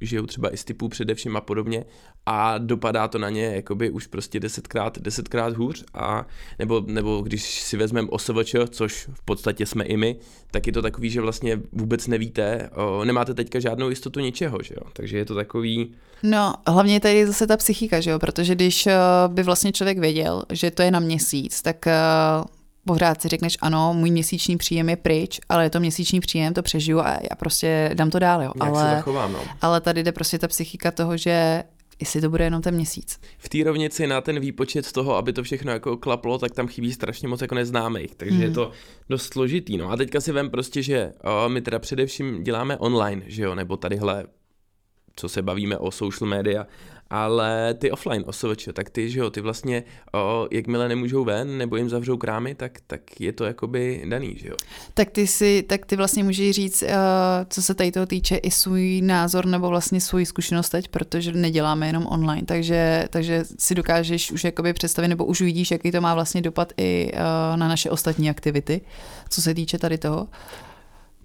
žijou 0.02 0.26
třeba 0.26 0.54
i 0.54 0.58
z 0.58 0.64
typů 0.64 0.90
především 0.90 1.38
a 1.38 1.42
podobně 1.42 1.86
a 2.26 2.58
dopadá 2.58 3.08
to 3.08 3.18
na 3.18 3.30
ně 3.30 3.46
jakoby 3.46 3.90
už 3.90 4.08
prostě 4.08 4.40
desetkrát, 4.40 5.00
desetkrát 5.00 5.58
hůř 5.58 5.84
a 5.94 6.28
nebo, 6.60 6.84
nebo 6.88 7.22
když 7.22 7.62
si 7.62 7.78
vezmeme 7.78 8.08
OSVČ, 8.12 8.56
což 8.70 9.10
v 9.14 9.26
podstatě 9.26 9.66
jsme 9.66 9.86
i 9.86 9.98
my, 9.98 10.16
tak 10.54 10.68
je 10.68 10.74
to 10.74 10.82
takový, 10.82 11.10
že 11.10 11.22
vlastně 11.22 11.60
vůbec 11.72 12.08
nevíte, 12.08 12.70
uh, 12.98 13.06
nemáte 13.06 13.34
teďka 13.34 13.60
žádnou 13.60 13.90
jistotu 13.90 14.20
ničeho, 14.20 14.58
že 14.64 14.76
jo, 14.78 14.88
takže 14.94 15.18
je 15.18 15.26
to 15.26 15.36
takový... 15.36 15.92
No, 16.24 16.54
hlavně 16.68 17.00
tady 17.00 17.16
je 17.16 17.28
zase 17.28 17.48
ta 17.48 17.58
psychika, 17.58 18.02
že 18.02 18.12
jo, 18.12 18.20
protože 18.20 18.56
když 18.56 18.86
uh, 18.86 18.92
by 19.34 19.44
vlastně 19.44 19.72
člověk 19.72 20.00
věděl, 20.00 20.44
že 20.50 20.72
to 20.72 20.82
je 20.82 20.92
na 20.92 21.00
měsíc, 21.00 21.62
tak 21.62 21.86
uh, 21.86 22.46
pořád 22.86 23.22
si 23.22 23.28
řekneš, 23.28 23.58
ano, 23.62 23.94
můj 23.94 24.12
měsíční 24.12 24.58
příjem 24.58 24.90
je 24.90 24.96
pryč, 24.96 25.40
ale 25.50 25.64
je 25.64 25.70
to 25.70 25.80
měsíční 25.80 26.20
příjem, 26.20 26.54
to 26.54 26.62
přežiju 26.62 27.00
a 27.00 27.10
já 27.10 27.36
prostě 27.40 27.92
dám 27.94 28.10
to 28.10 28.20
dál, 28.20 28.44
jo. 28.44 28.52
Jak 28.56 28.70
ale, 28.70 28.90
se 28.90 28.96
zachovám, 28.96 29.34
no. 29.34 29.40
ale 29.62 29.82
tady 29.82 30.04
jde 30.04 30.12
prostě 30.12 30.40
ta 30.40 30.48
psychika 30.48 30.92
toho, 30.92 31.18
že 31.18 31.64
jestli 32.00 32.22
to 32.22 32.30
bude 32.30 32.44
jenom 32.44 32.62
ten 32.62 32.76
měsíc. 32.76 33.20
V 33.38 33.50
té 33.50 33.64
rovnici 33.64 34.08
na 34.08 34.22
ten 34.22 34.40
výpočet 34.40 34.92
toho, 34.92 35.16
aby 35.16 35.34
to 35.34 35.44
všechno 35.44 35.72
jako 35.72 35.98
klaplo, 35.98 36.38
tak 36.38 36.52
tam 36.52 36.68
chybí 36.68 36.94
strašně 36.94 37.28
moc 37.28 37.42
jako 37.42 37.56
neznámých, 37.56 38.16
takže 38.16 38.36
hmm. 38.36 38.44
je 38.44 38.52
to 38.52 38.72
dost 39.10 39.34
složitý. 39.34 39.78
No 39.78 39.92
a 39.92 39.98
teďka 39.98 40.22
si 40.22 40.32
vem 40.32 40.50
prostě, 40.50 40.84
že 40.84 41.14
o, 41.24 41.50
my 41.50 41.62
teda 41.62 41.80
především 41.80 42.44
děláme 42.44 42.78
online, 42.78 43.24
že 43.28 43.44
jo, 43.44 43.56
nebo 43.56 43.78
tadyhle 43.78 44.26
co 45.16 45.30
se 45.30 45.42
bavíme 45.42 45.78
o 45.78 45.92
social 45.92 46.30
media, 46.30 46.68
ale 47.10 47.74
ty 47.74 47.92
offline 47.92 48.24
OSVČ, 48.28 48.70
tak 48.74 48.90
ty, 48.90 49.10
že 49.10 49.20
jo, 49.20 49.30
ty 49.30 49.42
vlastně, 49.42 49.84
o, 50.14 50.48
jakmile 50.52 50.88
nemůžou 50.90 51.24
ven, 51.24 51.58
nebo 51.58 51.76
jim 51.76 51.90
zavřou 51.90 52.18
krámy, 52.18 52.56
tak, 52.56 52.80
tak 52.88 53.22
je 53.22 53.34
to 53.34 53.46
jakoby 53.46 54.04
daný, 54.10 54.36
že 54.38 54.48
jo. 54.48 54.56
Tak 54.94 55.10
ty 55.12 55.28
si, 55.28 55.64
tak 55.64 55.86
ty 55.86 55.96
vlastně 55.96 56.24
můžeš 56.24 56.56
říct, 56.56 56.84
uh, 56.84 56.90
co 57.50 57.62
se 57.62 57.74
tady 57.74 57.92
toho 57.92 58.06
týče, 58.06 58.36
i 58.36 58.52
svůj 58.52 59.02
názor 59.02 59.46
nebo 59.46 59.70
vlastně 59.70 60.02
svůj 60.02 60.26
zkušenost 60.26 60.70
teď, 60.70 60.88
protože 60.88 61.32
neděláme 61.32 61.88
jenom 61.88 62.08
online, 62.08 62.46
takže, 62.46 63.08
takže 63.10 63.44
si 63.60 63.76
dokážeš 63.76 64.32
už 64.32 64.44
jakoby 64.44 64.74
představit, 64.74 65.08
nebo 65.08 65.26
už 65.26 65.42
uvidíš, 65.42 65.72
jaký 65.72 65.92
to 65.92 66.02
má 66.02 66.16
vlastně 66.16 66.42
dopad 66.42 66.74
i 66.78 67.12
uh, 67.14 67.20
na 67.58 67.68
naše 67.68 67.90
ostatní 67.90 68.30
aktivity, 68.30 68.82
co 69.30 69.42
se 69.42 69.54
týče 69.54 69.78
tady 69.78 69.98
toho. 69.98 70.28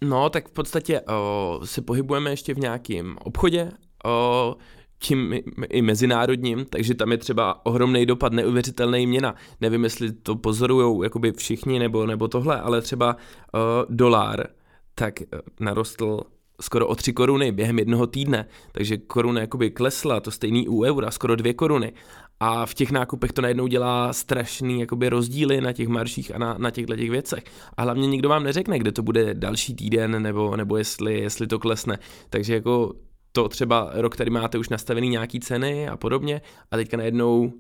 No, 0.03 0.31
tak 0.31 0.49
v 0.49 0.53
podstatě 0.53 1.01
o, 1.01 1.61
se 1.65 1.83
pohybujeme 1.83 2.31
ještě 2.31 2.55
v 2.55 2.59
nějakém 2.59 3.17
obchodě, 3.21 3.71
o, 4.05 4.57
tím 4.99 5.35
i 5.69 5.83
mezinárodním, 5.83 6.65
takže 6.71 6.95
tam 6.95 7.13
je 7.13 7.19
třeba 7.19 7.67
ohromný 7.67 8.07
dopad, 8.07 8.33
neuvěřitelný 8.33 9.07
měna. 9.07 9.35
Nevím, 9.61 9.85
jestli 9.85 10.13
to 10.13 10.37
pozorujou 10.37 11.03
jakoby 11.03 11.33
všichni 11.33 11.79
nebo, 11.79 12.07
nebo 12.07 12.29
tohle, 12.29 12.61
ale 12.61 12.83
třeba 12.83 13.17
uh, 13.17 13.61
dolar 13.97 14.47
tak 14.95 15.21
uh, 15.21 15.39
narostl 15.61 16.21
skoro 16.61 16.87
o 16.87 16.95
tři 16.95 17.13
koruny 17.13 17.53
během 17.53 17.79
jednoho 17.79 18.07
týdne, 18.07 18.47
takže 18.73 18.97
koruna 18.97 19.41
jakoby 19.41 19.71
klesla, 19.71 20.21
to 20.21 20.31
stejný 20.31 20.69
u 20.69 20.85
eura, 20.85 21.11
skoro 21.11 21.37
dvě 21.37 21.55
koruny. 21.55 21.93
A 22.41 22.67
v 22.67 22.75
těch 22.75 22.91
nákupech 22.91 23.33
to 23.33 23.43
najednou 23.43 23.67
dělá 23.67 24.13
strašný 24.13 24.81
jakoby 24.81 25.09
rozdíly 25.09 25.61
na 25.61 25.73
těch 25.73 25.89
marších 25.89 26.35
a 26.35 26.39
na, 26.39 26.57
na 26.59 26.71
těchto 26.71 26.97
těch 26.97 27.11
věcech. 27.11 27.45
A 27.77 27.83
hlavně 27.83 28.07
nikdo 28.07 28.29
vám 28.29 28.45
neřekne, 28.45 28.79
kde 28.79 28.93
to 28.93 29.03
bude 29.03 29.35
další 29.35 29.75
týden, 29.75 30.23
nebo, 30.23 30.57
nebo 30.57 30.77
jestli, 30.77 31.21
jestli 31.21 31.47
to 31.47 31.59
klesne. 31.59 31.99
Takže 32.31 32.55
jako 32.55 32.95
to 33.43 33.49
třeba 33.49 33.91
rok, 33.95 34.15
který 34.15 34.31
máte 34.31 34.59
už 34.59 34.69
nastavený 34.69 35.09
nějaký 35.09 35.41
ceny 35.41 35.89
a 35.89 35.97
podobně 35.97 36.41
a 36.71 36.77
teďka 36.77 36.97
najednou 36.97 37.53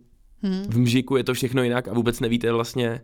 hmm. 0.43 0.63
v 0.69 0.79
mžiku 0.79 1.17
je 1.17 1.25
to 1.25 1.35
všechno 1.35 1.63
jinak 1.63 1.89
a 1.89 1.95
vůbec 1.95 2.21
nevíte 2.21 2.53
vlastně, 2.53 3.01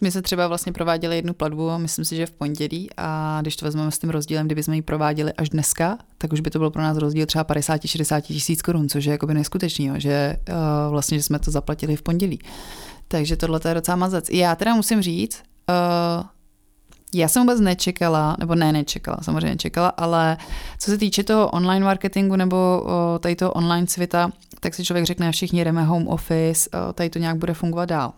my 0.00 0.10
se 0.10 0.22
třeba 0.22 0.48
vlastně 0.48 0.72
prováděli 0.72 1.16
jednu 1.16 1.34
platbu, 1.34 1.70
myslím 1.78 2.04
si, 2.04 2.16
že 2.16 2.26
v 2.26 2.30
pondělí 2.30 2.90
a 2.96 3.38
když 3.40 3.56
to 3.56 3.64
vezmeme 3.64 3.90
s 3.90 3.98
tím 3.98 4.10
rozdílem, 4.10 4.46
kdyby 4.46 4.62
jsme 4.62 4.76
ji 4.76 4.82
prováděli 4.82 5.32
až 5.32 5.48
dneska, 5.48 5.98
tak 6.18 6.32
už 6.32 6.40
by 6.40 6.50
to 6.50 6.58
byl 6.58 6.70
pro 6.70 6.82
nás 6.82 6.96
rozdíl 6.96 7.26
třeba 7.26 7.44
50-60 7.44 8.20
tisíc 8.20 8.62
korun, 8.62 8.88
což 8.88 9.04
je 9.04 9.12
jakoby 9.12 9.34
neskutečný, 9.34 9.90
že 9.96 10.36
uh, 10.48 10.54
vlastně 10.90 11.18
že 11.18 11.22
jsme 11.22 11.38
to 11.38 11.50
zaplatili 11.50 11.96
v 11.96 12.02
pondělí. 12.02 12.38
Takže 13.08 13.36
tohle 13.36 13.60
je 13.68 13.74
docela 13.74 13.96
mazec. 13.96 14.30
Já 14.30 14.56
teda 14.56 14.74
musím 14.74 15.02
říct, 15.02 15.42
uh, 15.68 16.26
já 17.14 17.28
jsem 17.28 17.42
vůbec 17.42 17.60
nečekala, 17.60 18.36
nebo 18.38 18.54
ne, 18.54 18.72
nečekala, 18.72 19.18
samozřejmě 19.22 19.56
čekala, 19.56 19.88
ale 19.88 20.36
co 20.78 20.90
se 20.90 20.98
týče 20.98 21.24
toho 21.24 21.48
online 21.50 21.84
marketingu 21.84 22.36
nebo 22.36 22.86
tady 23.20 23.36
toho 23.36 23.52
online 23.52 23.86
světa, 23.86 24.30
tak 24.60 24.74
si 24.74 24.84
člověk 24.84 25.06
řekne, 25.06 25.32
všichni 25.32 25.64
jdeme 25.64 25.84
home 25.84 26.08
office, 26.08 26.70
tady 26.94 27.10
to 27.10 27.18
nějak 27.18 27.36
bude 27.36 27.54
fungovat 27.54 27.84
dál. 27.84 28.12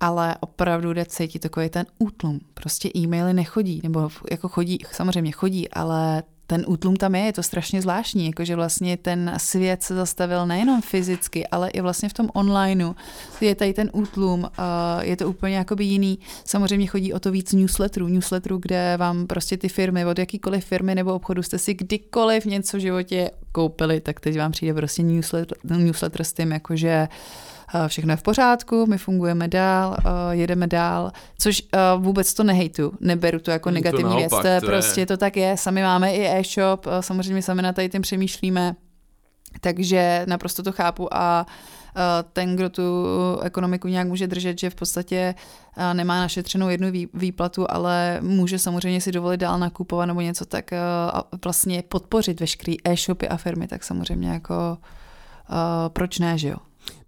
Ale 0.00 0.36
opravdu 0.40 0.92
jde 0.92 1.04
cítit 1.04 1.38
takový 1.38 1.68
ten 1.68 1.86
útlum. 1.98 2.40
Prostě 2.54 2.90
e-maily 2.96 3.34
nechodí, 3.34 3.80
nebo 3.82 4.08
jako 4.30 4.48
chodí, 4.48 4.78
samozřejmě 4.92 5.32
chodí, 5.32 5.70
ale 5.70 6.22
ten 6.52 6.64
útlum 6.66 6.96
tam 6.96 7.14
je, 7.14 7.22
je 7.22 7.32
to 7.32 7.42
strašně 7.42 7.82
zvláštní, 7.82 8.26
jakože 8.26 8.56
vlastně 8.56 8.96
ten 8.96 9.34
svět 9.36 9.82
se 9.82 9.94
zastavil 9.94 10.46
nejenom 10.46 10.82
fyzicky, 10.82 11.46
ale 11.46 11.70
i 11.70 11.80
vlastně 11.80 12.08
v 12.08 12.12
tom 12.12 12.28
onlineu. 12.34 12.92
Je 13.40 13.54
tady 13.54 13.72
ten 13.72 13.90
útlum, 13.92 14.50
je 15.00 15.16
to 15.16 15.28
úplně 15.28 15.56
jakoby 15.56 15.84
jiný. 15.84 16.18
Samozřejmě 16.44 16.86
chodí 16.86 17.12
o 17.12 17.20
to 17.20 17.30
víc 17.30 17.52
newsletterů, 17.52 18.08
newsletterů, 18.08 18.58
kde 18.58 18.96
vám 18.96 19.26
prostě 19.26 19.56
ty 19.56 19.68
firmy, 19.68 20.06
od 20.06 20.18
jakýkoliv 20.18 20.64
firmy 20.64 20.94
nebo 20.94 21.14
obchodu 21.14 21.42
jste 21.42 21.58
si 21.58 21.74
kdykoliv 21.74 22.44
něco 22.44 22.76
v 22.76 22.80
životě 22.80 23.30
koupili, 23.52 24.00
tak 24.00 24.20
teď 24.20 24.38
vám 24.38 24.52
přijde 24.52 24.74
prostě 24.74 25.02
newsletter, 25.02 25.58
newsletter 25.64 26.24
s 26.24 26.32
tím, 26.32 26.52
jakože 26.52 27.08
všechno 27.86 28.12
je 28.12 28.16
v 28.16 28.22
pořádku, 28.22 28.86
my 28.86 28.98
fungujeme 28.98 29.48
dál, 29.48 29.96
jedeme 30.30 30.66
dál, 30.66 31.12
což 31.38 31.62
vůbec 31.96 32.34
to 32.34 32.44
nehejtu, 32.44 32.92
neberu 33.00 33.38
to 33.38 33.50
jako 33.50 33.70
negativní 33.70 34.02
to 34.02 34.20
naopak, 34.20 34.44
věc, 34.44 34.60
to, 34.60 34.66
prostě 34.66 35.00
je... 35.00 35.06
to 35.06 35.16
tak 35.16 35.36
je, 35.36 35.56
sami 35.56 35.82
máme 35.82 36.14
i 36.14 36.40
e-shop, 36.40 36.86
samozřejmě 37.00 37.42
sami 37.42 37.62
na 37.62 37.72
tady 37.72 37.88
tím 37.88 38.02
přemýšlíme, 38.02 38.76
takže 39.60 40.24
naprosto 40.28 40.62
to 40.62 40.72
chápu 40.72 41.14
a 41.14 41.46
ten, 42.32 42.56
kdo 42.56 42.70
tu 42.70 43.06
ekonomiku 43.42 43.88
nějak 43.88 44.08
může 44.08 44.26
držet, 44.26 44.58
že 44.58 44.70
v 44.70 44.74
podstatě 44.74 45.34
nemá 45.92 46.20
našetřenou 46.20 46.68
jednu 46.68 46.88
výplatu, 47.14 47.66
ale 47.70 48.18
může 48.20 48.58
samozřejmě 48.58 49.00
si 49.00 49.12
dovolit 49.12 49.36
dál 49.36 49.58
nakupovat 49.58 50.06
nebo 50.06 50.20
něco, 50.20 50.44
tak 50.44 50.70
vlastně 51.44 51.82
podpořit 51.88 52.40
veškeré 52.40 52.76
e-shopy 52.84 53.28
a 53.28 53.36
firmy, 53.36 53.68
tak 53.68 53.84
samozřejmě 53.84 54.28
jako 54.28 54.78
proč 55.88 56.18
ne, 56.18 56.38
že 56.38 56.48
jo? 56.48 56.56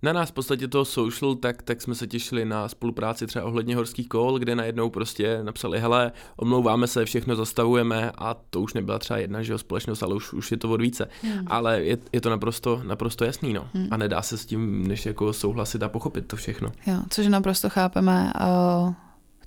Na 0.05 0.13
nás 0.13 0.31
v 0.31 0.33
podstatě 0.33 0.69
toho 0.69 0.85
social, 0.85 1.35
tak, 1.35 1.63
tak 1.63 1.83
jsme 1.83 1.95
se 1.95 2.07
těšili 2.07 2.45
na 2.45 2.69
spolupráci 2.69 3.27
třeba 3.27 3.45
ohledně 3.45 3.77
horských 3.77 4.09
kol, 4.09 4.39
kde 4.39 4.55
najednou 4.55 4.91
prostě 4.91 5.39
napsali, 5.43 5.81
hele, 5.81 6.13
omlouváme 6.37 6.87
se, 6.87 7.05
všechno 7.05 7.37
zastavujeme 7.37 8.13
a 8.19 8.37
to 8.51 8.61
už 8.61 8.75
nebyla 8.75 8.99
třeba 8.99 9.19
jedna 9.19 9.43
že 9.43 9.53
jo, 9.53 9.59
společnost, 9.59 10.03
ale 10.03 10.15
už, 10.15 10.33
už 10.33 10.51
je 10.51 10.57
to 10.57 10.71
od 10.71 10.81
více. 10.81 11.09
Hmm. 11.23 11.47
Ale 11.47 11.83
je, 11.83 11.99
je 12.13 12.21
to 12.21 12.31
naprosto, 12.31 12.83
naprosto 12.85 13.25
jasný, 13.25 13.53
no. 13.53 13.69
Hmm. 13.75 13.89
A 13.91 13.97
nedá 13.97 14.23
se 14.23 14.39
s 14.39 14.47
tím, 14.47 14.89
než 14.89 15.07
jako 15.07 15.33
souhlasit 15.33 15.83
a 15.83 15.89
pochopit 15.89 16.27
to 16.27 16.37
všechno. 16.37 16.73
Jo, 16.87 16.97
což 17.11 17.27
naprosto 17.27 17.71
chápeme. 17.71 18.33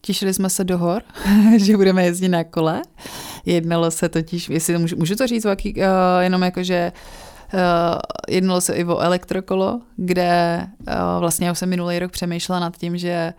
Těšili 0.02 0.34
jsme 0.34 0.50
se 0.50 0.64
do 0.64 0.78
hor, 0.78 1.02
že 1.58 1.78
budeme 1.78 2.06
jezdit 2.06 2.30
na 2.30 2.44
kole. 2.44 2.82
Jednalo 3.46 3.92
se 3.92 4.10
totiž, 4.10 4.50
jestli 4.50 4.78
můžu, 4.78 4.96
můžu 4.96 5.16
to 5.16 5.28
říct, 5.28 5.46
jaký, 5.46 5.74
uh, 5.76 5.84
jenom 6.20 6.42
jako, 6.42 6.64
že 6.64 6.92
jednalo 8.28 8.62
se 8.62 8.74
i 8.74 8.86
o 8.86 9.00
elektrokolo, 9.00 9.82
kde 9.96 10.68
uh, 10.80 10.94
vlastně 11.20 11.46
já 11.46 11.52
už 11.52 11.60
jsem 11.60 11.70
minulý 11.70 12.00
rok 12.00 12.12
přemýšlela 12.12 12.60
nad 12.60 12.78
tím, 12.78 12.98
že 12.98 13.34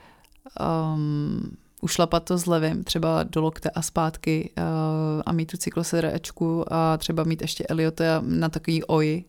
um, 0.60 1.50
ušlapat 1.80 2.24
to 2.24 2.38
s 2.38 2.46
levým, 2.46 2.84
třeba 2.84 3.22
do 3.22 3.40
lokte 3.40 3.70
a 3.70 3.82
zpátky 3.82 4.50
uh, 4.58 5.22
a 5.26 5.32
mít 5.32 5.46
tu 5.46 5.56
cyklosedačku 5.56 6.72
a 6.72 6.96
třeba 6.96 7.24
mít 7.24 7.42
ještě 7.42 7.66
Eliota 7.66 8.22
na 8.26 8.48
takový 8.48 8.84
oj. 8.84 9.24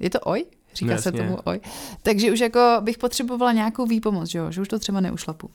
Je 0.00 0.10
to 0.10 0.20
oj? 0.20 0.44
Říká 0.74 0.94
no, 0.94 1.02
se 1.02 1.12
tomu 1.12 1.38
oj. 1.44 1.60
Takže 2.02 2.32
už 2.32 2.40
jako 2.40 2.76
bych 2.80 2.98
potřebovala 2.98 3.52
nějakou 3.52 3.86
výpomoc, 3.86 4.28
že, 4.28 4.38
jo? 4.38 4.50
že 4.50 4.60
už 4.60 4.68
to 4.68 4.78
třeba 4.78 5.00
neušlapu. 5.00 5.50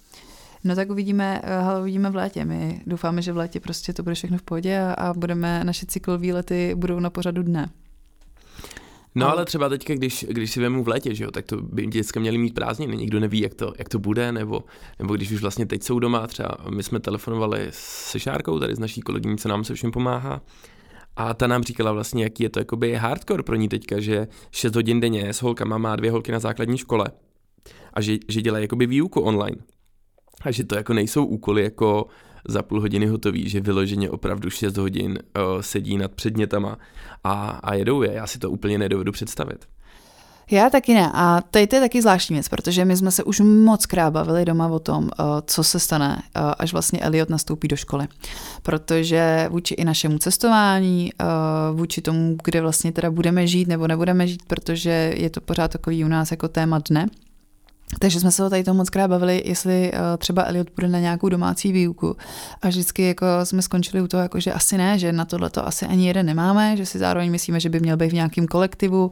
No 0.63 0.75
tak 0.75 0.89
uvidíme, 0.89 1.41
uh, 1.73 1.81
uvidíme 1.81 2.09
v 2.09 2.15
létě. 2.15 2.45
My 2.45 2.81
doufáme, 2.85 3.21
že 3.21 3.33
v 3.33 3.37
létě 3.37 3.59
prostě 3.59 3.93
to 3.93 4.03
bude 4.03 4.15
všechno 4.15 4.37
v 4.37 4.41
pohodě 4.41 4.79
a, 4.79 4.93
a 4.93 5.13
budeme, 5.13 5.63
naše 5.63 5.85
cyklové 5.85 6.33
lety 6.33 6.75
budou 6.75 6.99
na 6.99 7.09
pořadu 7.09 7.43
dne. 7.43 7.69
No 9.19 9.25
ale, 9.25 9.35
ale 9.35 9.45
třeba 9.45 9.69
teďka, 9.69 9.93
když, 9.93 10.25
když 10.29 10.51
si 10.51 10.59
vemu 10.59 10.83
v 10.83 10.87
létě, 10.87 11.15
že 11.15 11.23
jo, 11.23 11.31
tak 11.31 11.45
to 11.45 11.61
by 11.61 11.87
děcka 11.87 12.19
měli 12.19 12.37
mít 12.37 12.53
prázdniny, 12.53 12.97
nikdo 12.97 13.19
neví, 13.19 13.39
jak 13.39 13.53
to, 13.53 13.73
jak 13.77 13.89
to 13.89 13.99
bude, 13.99 14.31
nebo, 14.31 14.63
nebo 14.99 15.15
když 15.15 15.31
už 15.31 15.41
vlastně 15.41 15.65
teď 15.65 15.83
jsou 15.83 15.99
doma, 15.99 16.27
třeba 16.27 16.57
my 16.69 16.83
jsme 16.83 16.99
telefonovali 16.99 17.67
se 17.69 18.19
Šárkou, 18.19 18.59
tady 18.59 18.75
s 18.75 18.79
naší 18.79 19.01
kolegyní, 19.01 19.37
co 19.37 19.49
nám 19.49 19.63
se 19.63 19.73
všem 19.73 19.91
pomáhá, 19.91 20.41
a 21.15 21.33
ta 21.33 21.47
nám 21.47 21.63
říkala 21.63 21.91
vlastně, 21.91 22.23
jaký 22.23 22.43
je 22.43 22.49
to 22.49 22.59
jakoby 22.59 22.95
hardcore 22.95 23.43
pro 23.43 23.55
ní 23.55 23.69
teďka, 23.69 23.99
že 23.99 24.27
6 24.51 24.75
hodin 24.75 24.99
denně 24.99 25.33
s 25.33 25.41
holkama 25.41 25.77
má 25.77 25.95
dvě 25.95 26.11
holky 26.11 26.31
na 26.31 26.39
základní 26.39 26.77
škole 26.77 27.05
a 27.93 28.01
že, 28.01 28.17
že 28.27 28.41
dělají 28.41 28.63
jakoby 28.63 28.87
výuku 28.87 29.21
online. 29.21 29.57
A 30.41 30.51
že 30.51 30.63
to 30.63 30.75
jako 30.75 30.93
nejsou 30.93 31.25
úkoly 31.25 31.63
jako 31.63 32.07
za 32.47 32.63
půl 32.63 32.81
hodiny 32.81 33.05
hotový, 33.05 33.49
že 33.49 33.61
vyloženě 33.61 34.09
opravdu 34.09 34.49
6 34.49 34.77
hodin 34.77 35.19
uh, 35.19 35.61
sedí 35.61 35.97
nad 35.97 36.11
předmětama 36.11 36.77
a, 37.23 37.59
a 37.63 37.73
jedou 37.73 38.01
je. 38.01 38.13
Já 38.13 38.27
si 38.27 38.39
to 38.39 38.51
úplně 38.51 38.77
nedovedu 38.77 39.11
představit. 39.11 39.65
Já 40.51 40.69
taky 40.69 40.93
ne. 40.93 41.11
A 41.13 41.41
tady 41.51 41.67
to 41.67 41.75
je 41.75 41.81
taky 41.81 42.01
zvláštní 42.01 42.33
věc, 42.33 42.49
protože 42.49 42.85
my 42.85 42.97
jsme 42.97 43.11
se 43.11 43.23
už 43.23 43.39
moc 43.39 43.85
krát 43.85 44.11
bavili 44.11 44.45
doma 44.45 44.67
o 44.67 44.79
tom, 44.79 45.09
co 45.45 45.63
se 45.63 45.79
stane, 45.79 46.21
až 46.57 46.73
vlastně 46.73 46.99
Elliot 46.99 47.29
nastoupí 47.29 47.67
do 47.67 47.75
školy. 47.75 48.07
Protože 48.63 49.47
vůči 49.51 49.73
i 49.73 49.85
našemu 49.85 50.17
cestování, 50.17 51.11
vůči 51.73 52.01
tomu, 52.01 52.37
kde 52.43 52.61
vlastně 52.61 52.91
teda 52.91 53.11
budeme 53.11 53.47
žít 53.47 53.67
nebo 53.67 53.87
nebudeme 53.87 54.27
žít, 54.27 54.43
protože 54.47 55.13
je 55.15 55.29
to 55.29 55.41
pořád 55.41 55.71
takový 55.71 56.05
u 56.05 56.07
nás 56.07 56.31
jako 56.31 56.47
téma 56.47 56.79
dne, 56.89 57.07
takže 57.99 58.19
jsme 58.19 58.31
se 58.31 58.45
o 58.45 58.49
tady 58.49 58.63
to 58.63 58.73
moc 58.73 58.89
krát 58.89 59.07
bavili, 59.07 59.43
jestli 59.45 59.91
uh, 59.93 59.99
třeba 60.17 60.43
Elliot 60.43 60.67
bude 60.75 60.87
na 60.87 60.99
nějakou 60.99 61.29
domácí 61.29 61.71
výuku. 61.71 62.15
A 62.61 62.67
vždycky 62.67 63.07
jako 63.07 63.25
jsme 63.43 63.61
skončili 63.61 64.01
u 64.01 64.07
toho, 64.07 64.23
jako, 64.23 64.39
že 64.39 64.53
asi 64.53 64.77
ne, 64.77 64.99
že 64.99 65.11
na 65.11 65.25
tohle 65.25 65.49
to 65.49 65.67
asi 65.67 65.85
ani 65.85 66.07
jeden 66.07 66.25
nemáme, 66.25 66.77
že 66.77 66.85
si 66.85 66.99
zároveň 66.99 67.31
myslíme, 67.31 67.59
že 67.59 67.69
by 67.69 67.79
měl 67.79 67.97
být 67.97 68.09
v 68.09 68.13
nějakém 68.13 68.47
kolektivu, 68.47 69.11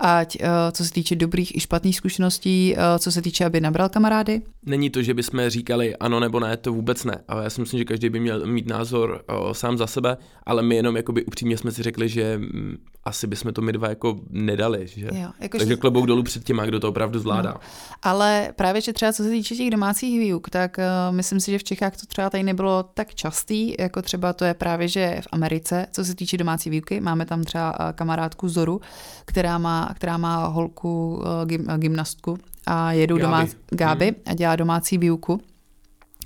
ať 0.00 0.36
uh, 0.40 0.46
co 0.72 0.84
se 0.84 0.92
týče 0.92 1.16
dobrých 1.16 1.56
i 1.56 1.60
špatných 1.60 1.96
zkušeností, 1.96 2.74
uh, 2.74 2.82
co 2.98 3.12
se 3.12 3.22
týče, 3.22 3.44
aby 3.44 3.60
nabral 3.60 3.88
kamarády. 3.88 4.42
Není 4.66 4.90
to, 4.90 5.02
že 5.02 5.14
bychom 5.14 5.48
říkali 5.48 5.96
ano 5.96 6.20
nebo 6.20 6.40
ne, 6.40 6.56
to 6.56 6.72
vůbec 6.72 7.04
ne. 7.04 7.18
Ale 7.28 7.44
já 7.44 7.50
si 7.50 7.60
myslím, 7.60 7.78
že 7.78 7.84
každý 7.84 8.10
by 8.10 8.20
měl 8.20 8.46
mít 8.46 8.66
názor 8.66 9.24
uh, 9.28 9.52
sám 9.52 9.78
za 9.78 9.86
sebe, 9.86 10.16
ale 10.46 10.62
my 10.62 10.76
jenom 10.76 10.96
jakoby 10.96 11.24
upřímně 11.24 11.56
jsme 11.56 11.72
si 11.72 11.82
řekli, 11.82 12.08
že 12.08 12.36
um, 12.36 12.76
asi 13.10 13.26
bychom 13.26 13.52
to 13.52 13.62
my 13.62 13.72
dva 13.72 13.88
jako 13.88 14.20
nedali. 14.30 14.86
Že? 14.86 15.08
Jo, 15.12 15.30
jako 15.40 15.58
Takže 15.58 15.74
že... 15.74 15.76
klobouk 15.76 16.06
dolů 16.06 16.22
před 16.22 16.44
těma, 16.44 16.66
kdo 16.66 16.80
to 16.80 16.88
opravdu 16.88 17.18
zvládá. 17.18 17.50
No. 17.50 17.60
Ale 18.02 18.52
právě, 18.56 18.80
že 18.80 18.92
třeba 18.92 19.12
co 19.12 19.22
se 19.22 19.30
týče 19.30 19.54
těch 19.54 19.70
domácích 19.70 20.20
výuk, 20.20 20.50
tak 20.50 20.78
uh, 20.78 21.16
myslím 21.16 21.40
si, 21.40 21.50
že 21.50 21.58
v 21.58 21.64
Čechách 21.64 21.96
to 21.96 22.06
třeba 22.06 22.30
tady 22.30 22.42
nebylo 22.42 22.82
tak 22.82 23.14
častý, 23.14 23.74
jako 23.78 24.02
třeba 24.02 24.32
to 24.32 24.44
je 24.44 24.54
právě, 24.54 24.88
že 24.88 25.16
v 25.20 25.28
Americe, 25.32 25.86
co 25.92 26.04
se 26.04 26.14
týče 26.14 26.36
domácí 26.36 26.70
výuky, 26.70 27.00
máme 27.00 27.26
tam 27.26 27.44
třeba 27.44 27.80
uh, 27.80 27.92
kamarádku 27.92 28.48
Zoru, 28.48 28.80
která 29.24 29.58
má, 29.58 29.92
která 29.96 30.16
má 30.16 30.46
holku 30.46 31.14
uh, 31.14 31.24
gym, 31.44 31.66
uh, 31.68 31.76
gymnastku 31.76 32.38
a 32.66 32.92
jedou 32.92 33.18
doma 33.18 33.46
Gáby 33.70 34.06
hmm. 34.06 34.14
a 34.26 34.34
dělá 34.34 34.56
domácí 34.56 34.98
výuku. 34.98 35.40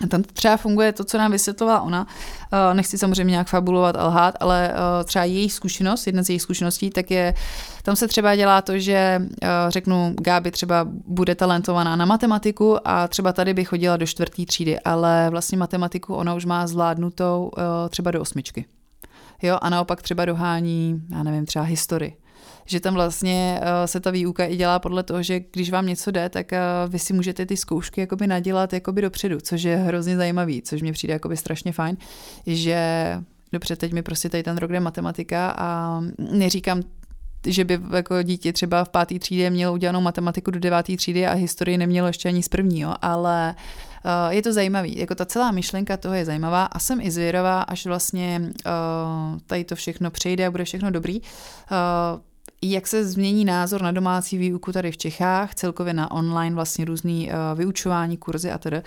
A 0.03 0.07
tam 0.07 0.23
třeba 0.23 0.57
funguje 0.57 0.93
to, 0.93 1.05
co 1.05 1.19
nám 1.19 1.31
vysvětlovala 1.31 1.81
ona. 1.81 2.07
Eh, 2.53 2.75
nechci 2.75 2.99
samozřejmě 2.99 3.31
nějak 3.31 3.49
fabulovat 3.49 3.97
a 3.97 4.07
lhát, 4.07 4.35
ale 4.41 4.73
eh, 4.73 5.05
třeba 5.05 5.25
její 5.25 5.51
zkušenost, 5.51 6.07
jedna 6.07 6.23
z 6.23 6.29
jejich 6.29 6.43
zkušeností, 6.43 6.91
tak 6.91 7.11
je, 7.11 7.35
tam 7.83 7.97
se 7.97 8.09
třeba 8.09 8.37
dělá 8.37 8.63
to, 8.63 8.79
že 8.79 9.23
eh, 9.43 9.49
řeknu, 9.69 10.15
Gáby 10.21 10.51
třeba 10.51 10.87
bude 11.07 11.35
talentovaná 11.35 11.97
na 11.97 12.05
matematiku 12.05 12.89
a 12.89 13.09
třeba 13.09 13.33
tady 13.33 13.55
by 13.55 13.65
chodila 13.65 13.97
do 13.97 14.07
čtvrtý 14.07 14.47
třídy, 14.47 14.81
ale 14.81 15.31
vlastně 15.31 15.59
matematiku 15.59 16.15
ona 16.15 16.35
už 16.35 16.45
má 16.45 16.67
zvládnutou 16.67 17.51
třeba 17.89 18.11
do 18.11 18.21
osmičky. 18.21 18.65
Jo, 19.43 19.59
a 19.63 19.71
naopak 19.71 20.03
třeba 20.03 20.25
dohání, 20.25 21.03
já 21.11 21.23
nevím, 21.23 21.47
třeba 21.47 21.65
historii 21.65 22.24
že 22.67 22.81
tam 22.81 22.95
vlastně 22.95 23.61
uh, 23.61 23.69
se 23.87 24.01
ta 24.01 24.11
výuka 24.11 24.45
i 24.45 24.57
dělá 24.57 24.79
podle 24.79 25.03
toho, 25.03 25.23
že 25.23 25.41
když 25.53 25.71
vám 25.71 25.87
něco 25.87 26.11
jde, 26.11 26.29
tak 26.29 26.53
uh, 26.53 26.93
vy 26.93 26.99
si 26.99 27.13
můžete 27.13 27.47
ty 27.47 27.57
zkoušky 27.57 28.01
jakoby 28.01 28.27
nadělat 28.27 28.73
jakoby 28.73 29.03
dopředu, 29.03 29.41
což 29.41 29.63
je 29.63 29.77
hrozně 29.77 30.17
zajímavý, 30.17 30.63
což 30.63 30.83
mě 30.83 30.93
přijde 30.93 31.13
jakoby 31.13 31.37
strašně 31.37 31.73
fajn, 31.73 31.97
že 32.47 32.79
dobře, 33.53 33.77
teď 33.77 33.93
mi 33.93 34.03
prostě 34.03 34.29
tady 34.29 34.43
ten 34.43 34.57
rok 34.57 34.73
jde 34.73 34.81
matematika 34.81 35.55
a 35.59 36.01
neříkám 36.19 36.83
že 37.47 37.65
by 37.65 37.81
jako 37.95 38.23
dítě 38.23 38.53
třeba 38.53 38.85
v 38.85 38.89
páté 38.89 39.19
třídě 39.19 39.51
mělo 39.51 39.73
udělanou 39.73 40.01
matematiku 40.01 40.51
do 40.51 40.61
deváté 40.61 40.97
třídy 40.97 41.27
a 41.27 41.33
historii 41.33 41.79
nemělo 41.79 42.07
ještě 42.07 42.29
ani 42.29 42.43
z 42.43 42.49
prvního, 42.49 42.95
ale 43.03 43.55
uh, 44.05 44.33
je 44.33 44.43
to 44.43 44.53
zajímavý. 44.53 44.99
Jako 44.99 45.15
ta 45.15 45.25
celá 45.27 45.51
myšlenka 45.51 45.97
toho 45.97 46.15
je 46.15 46.25
zajímavá 46.25 46.65
a 46.65 46.79
jsem 46.79 47.01
i 47.01 47.11
zvědavá, 47.11 47.63
až 47.63 47.87
vlastně 47.87 48.41
uh, 48.43 49.39
tady 49.47 49.65
to 49.65 49.77
všechno 49.77 50.11
přejde 50.11 50.47
a 50.47 50.51
bude 50.51 50.65
všechno 50.65 50.91
dobrý. 50.91 51.21
Uh, 51.21 51.27
jak 52.73 52.87
se 52.87 53.05
změní 53.05 53.45
názor 53.45 53.83
na 53.83 53.93
domácí 53.93 54.39
výuku 54.39 54.73
tady 54.73 54.93
v 54.93 54.97
Čechách, 54.97 55.55
celkově 55.55 55.95
na 55.95 56.11
online 56.11 56.57
vlastně 56.57 56.85
různý 56.85 57.29
uh, 57.29 57.59
vyučování, 57.59 58.17
kurzy 58.17 58.51
a 58.51 58.59
tedy. 58.59 58.83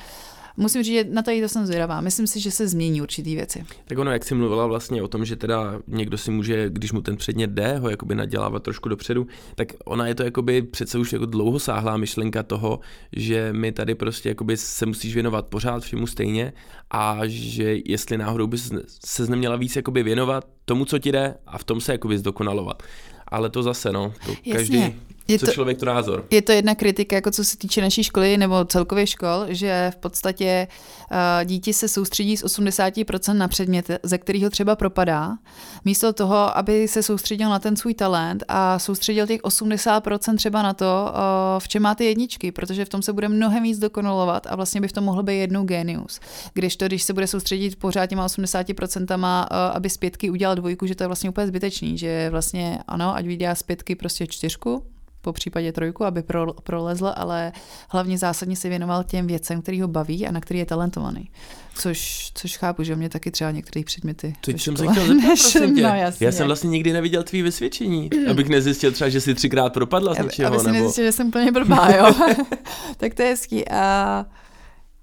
Musím 0.59 0.83
říct, 0.83 0.93
že 0.93 1.03
na 1.13 1.21
to 1.21 1.31
to 1.41 1.49
jsem 1.49 1.65
zvědavá. 1.65 2.01
Myslím 2.01 2.27
si, 2.27 2.39
že 2.39 2.51
se 2.51 2.67
změní 2.67 3.01
určitý 3.01 3.35
věci. 3.35 3.65
Tak 3.85 3.97
ono, 3.97 4.11
jak 4.11 4.25
jsi 4.25 4.35
mluvila 4.35 4.67
vlastně 4.67 5.03
o 5.03 5.07
tom, 5.07 5.25
že 5.25 5.35
teda 5.35 5.79
někdo 5.87 6.17
si 6.17 6.31
může, 6.31 6.69
když 6.69 6.91
mu 6.91 7.01
ten 7.01 7.17
předmět 7.17 7.49
jde, 7.49 7.77
ho 7.77 7.89
jakoby 7.89 8.15
nadělávat 8.15 8.63
trošku 8.63 8.89
dopředu, 8.89 9.27
tak 9.55 9.67
ona 9.85 10.07
je 10.07 10.15
to 10.15 10.23
jakoby 10.23 10.61
přece 10.61 10.97
už 10.97 11.13
jako 11.13 11.25
dlouhosáhlá 11.25 11.97
myšlenka 11.97 12.43
toho, 12.43 12.79
že 13.15 13.53
my 13.53 13.71
tady 13.71 13.95
prostě 13.95 14.29
jakoby 14.29 14.57
se 14.57 14.85
musíš 14.85 15.13
věnovat 15.13 15.47
pořád 15.47 15.83
všemu 15.83 16.07
stejně 16.07 16.53
a 16.91 17.19
že 17.25 17.77
jestli 17.85 18.17
náhodou 18.17 18.47
bys 18.47 18.71
se 19.05 19.27
neměla 19.27 19.55
víc 19.55 19.75
jakoby 19.75 20.03
věnovat 20.03 20.47
tomu, 20.65 20.85
co 20.85 20.99
ti 20.99 21.11
jde 21.11 21.35
a 21.47 21.57
v 21.57 21.63
tom 21.63 21.81
se 21.81 21.91
jakoby 21.91 22.17
zdokonalovat 22.17 22.83
ale 23.27 23.49
to 23.49 23.63
zase, 23.63 23.91
no, 23.91 24.13
to 24.25 24.31
Jasně. 24.31 24.53
každý, 24.53 24.95
je 25.27 25.39
co 25.39 25.45
to, 25.45 25.51
člověk 25.51 25.77
to 25.77 25.85
názor. 25.85 26.25
Je 26.31 26.41
to 26.41 26.51
jedna 26.51 26.75
kritika, 26.75 27.15
jako 27.15 27.31
co 27.31 27.43
se 27.43 27.57
týče 27.57 27.81
naší 27.81 28.03
školy 28.03 28.37
nebo 28.37 28.65
celkově 28.65 29.07
škol, 29.07 29.45
že 29.47 29.91
v 29.93 29.97
podstatě 29.97 30.67
uh, 31.11 31.45
dítě 31.45 31.73
se 31.73 31.87
soustředí 31.87 32.37
z 32.37 32.43
80% 32.43 33.33
na 33.33 33.47
předmět, 33.47 33.91
ze 34.03 34.17
kterého 34.17 34.49
třeba 34.49 34.75
propadá, 34.75 35.37
místo 35.85 36.13
toho, 36.13 36.57
aby 36.57 36.87
se 36.87 37.03
soustředil 37.03 37.49
na 37.49 37.59
ten 37.59 37.75
svůj 37.75 37.93
talent 37.93 38.43
a 38.47 38.79
soustředil 38.79 39.27
těch 39.27 39.41
80% 39.41 40.35
třeba 40.35 40.61
na 40.61 40.73
to, 40.73 40.85
uh, 41.09 41.59
v 41.59 41.67
čem 41.67 41.81
má 41.81 41.95
ty 41.95 42.05
jedničky, 42.05 42.51
protože 42.51 42.85
v 42.85 42.89
tom 42.89 43.01
se 43.01 43.13
bude 43.13 43.29
mnohem 43.29 43.63
víc 43.63 43.79
dokonalovat 43.79 44.47
a 44.49 44.55
vlastně 44.55 44.81
by 44.81 44.87
v 44.87 44.93
tom 44.93 45.03
mohl 45.03 45.23
být 45.23 45.39
jednou 45.39 45.63
genius. 45.63 46.19
Když 46.53 46.75
to, 46.75 46.87
když 46.87 47.03
se 47.03 47.13
bude 47.13 47.27
soustředit 47.27 47.75
pořád 47.75 48.05
těma 48.05 48.27
80%, 48.27 49.17
uh, 49.17 49.57
aby 49.73 49.89
zpětky 49.89 50.29
udělal 50.29 50.55
dvojku, 50.55 50.85
že 50.85 50.95
to 50.95 51.03
je 51.03 51.07
vlastně 51.07 51.29
úplně 51.29 51.47
zbytečný, 51.47 51.97
že 51.97 52.29
vlastně 52.29 52.79
ano, 52.87 53.15
ať 53.15 53.25
vydělá 53.25 53.55
zpětky 53.55 53.95
prostě 53.95 54.27
čtyřku, 54.27 54.83
po 55.27 55.33
případě 55.33 55.71
trojku, 55.71 56.05
aby 56.05 56.23
pro, 56.23 56.53
prolezl, 56.53 57.13
ale 57.15 57.51
hlavně 57.89 58.17
zásadně 58.17 58.55
se 58.55 58.69
věnoval 58.69 59.03
těm 59.03 59.27
věcem, 59.27 59.61
který 59.61 59.81
ho 59.81 59.87
baví 59.87 60.27
a 60.27 60.31
na 60.31 60.41
který 60.41 60.59
je 60.59 60.65
talentovaný. 60.65 61.29
Což, 61.75 62.31
což 62.33 62.57
chápu, 62.57 62.83
že 62.83 62.95
mě 62.95 63.09
taky 63.09 63.31
třeba 63.31 63.51
některé 63.51 63.83
předměty. 63.83 64.35
To 64.41 64.51
jsem 64.51 64.77
se 64.77 64.87
chtěl 64.87 65.07
zeptat, 65.07 65.27
prosím 65.27 65.75
tě. 65.75 65.81
No, 65.81 65.95
jasně. 65.95 66.25
Já 66.25 66.31
jsem 66.31 66.47
vlastně 66.47 66.69
nikdy 66.69 66.93
neviděl 66.93 67.23
tvý 67.23 67.41
vysvědčení, 67.41 68.09
abych 68.31 68.49
nezjistil 68.49 68.91
třeba, 68.91 69.09
že 69.09 69.21
jsi 69.21 69.35
třikrát 69.35 69.73
propadla 69.73 70.13
z 70.13 70.17
něčeho. 70.17 70.47
Aby, 70.47 70.57
aby 70.57 70.65
nebo... 70.65 70.73
nezjistil, 70.73 71.05
že 71.05 71.11
jsem 71.11 71.31
plně 71.31 71.51
blbá, 71.51 71.89
jo. 71.89 72.15
tak 72.97 73.13
to 73.13 73.21
je 73.21 73.29
hezký. 73.29 73.69
A 73.69 74.25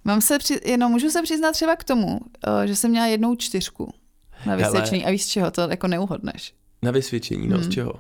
mám 0.05 0.21
se, 0.21 0.39
při... 0.39 0.61
jenom 0.65 0.93
můžu 0.93 1.11
se 1.11 1.23
přiznat 1.23 1.53
třeba 1.53 1.77
k 1.77 1.85
tomu, 1.85 2.21
eh, 2.63 2.67
že 2.67 2.77
jsem 2.77 2.91
měla 2.91 3.07
jednou 3.07 3.35
čtyřku 3.35 3.93
na 4.47 4.57
vysvědčení 4.57 5.01
Hele. 5.01 5.11
a 5.11 5.13
víš 5.13 5.25
z 5.25 5.29
čeho, 5.29 5.51
to 5.51 5.61
jako 5.61 5.87
neuhodneš. 5.87 6.55
Na 6.83 6.91
vysvědčení, 6.91 7.49
no 7.49 7.57
hmm. 7.57 7.65
z 7.65 7.69
čeho? 7.69 7.93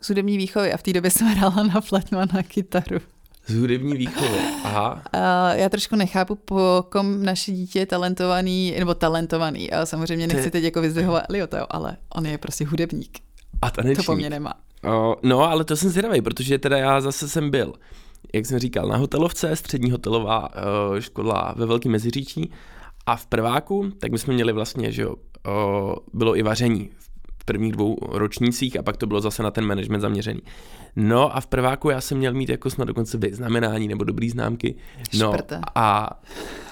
Z 0.00 0.08
hudební 0.08 0.36
výchovy 0.36 0.72
a 0.72 0.76
v 0.76 0.82
té 0.82 0.92
době 0.92 1.10
jsem 1.10 1.26
hrála 1.26 1.62
na 1.62 1.80
flétnu 1.80 2.18
a 2.18 2.26
na 2.34 2.42
kytaru. 2.42 2.98
Z 3.46 3.54
hudební 3.54 3.96
výchovy, 3.96 4.38
aha. 4.64 5.02
A 5.12 5.54
já 5.54 5.68
trošku 5.68 5.96
nechápu, 5.96 6.34
po 6.34 6.84
kom 6.88 7.22
naše 7.24 7.52
dítě 7.52 7.78
je 7.78 7.86
talentovaný, 7.86 8.74
nebo 8.78 8.94
talentovaný. 8.94 9.70
A 9.70 9.86
samozřejmě 9.86 10.26
nechci 10.26 10.44
Te... 10.44 10.50
teď 10.50 10.64
jako 10.64 10.80
vyzdvihovat 10.80 11.24
Lioteo, 11.28 11.66
ale 11.70 11.96
on 12.14 12.26
je 12.26 12.38
prostě 12.38 12.66
hudebník. 12.66 13.18
A 13.62 13.70
tanečník. 13.70 14.06
To 14.06 14.12
po 14.12 14.16
mně 14.16 14.30
nemá. 14.30 14.54
O, 14.84 15.16
no, 15.22 15.40
ale 15.40 15.64
to 15.64 15.76
jsem 15.76 15.90
zvědavý, 15.90 16.22
protože 16.22 16.58
teda 16.58 16.78
já 16.78 17.00
zase 17.00 17.28
jsem 17.28 17.50
byl, 17.50 17.72
jak 18.34 18.46
jsem 18.46 18.58
říkal, 18.58 18.88
na 18.88 18.96
hotelovce, 18.96 19.56
střední 19.56 19.90
hotelová 19.90 20.48
škola 20.98 21.54
ve 21.56 21.66
Velkém 21.66 21.92
Meziříčí 21.92 22.50
a 23.06 23.16
v 23.16 23.26
prváku, 23.26 23.90
tak 24.00 24.12
my 24.12 24.18
jsme 24.18 24.34
měli 24.34 24.52
vlastně, 24.52 24.92
že 24.92 25.02
jo, 25.02 25.16
bylo 26.12 26.36
i 26.36 26.42
vaření 26.42 26.90
v 26.98 27.07
prvních 27.48 27.72
dvou 27.72 27.96
ročnících 28.02 28.78
a 28.78 28.82
pak 28.82 28.96
to 28.96 29.06
bylo 29.06 29.20
zase 29.20 29.42
na 29.42 29.50
ten 29.50 29.64
management 29.64 30.00
zaměřený. 30.00 30.40
No 30.96 31.36
a 31.36 31.40
v 31.40 31.46
prváku 31.46 31.90
já 31.90 32.00
jsem 32.00 32.18
měl 32.18 32.34
mít 32.34 32.48
jako 32.48 32.70
snad 32.70 32.84
dokonce 32.84 33.18
vyznamenání 33.18 33.88
nebo 33.88 34.04
dobrý 34.04 34.30
známky. 34.30 34.74
No 35.18 35.32
Šprte. 35.32 35.60
a 35.74 36.20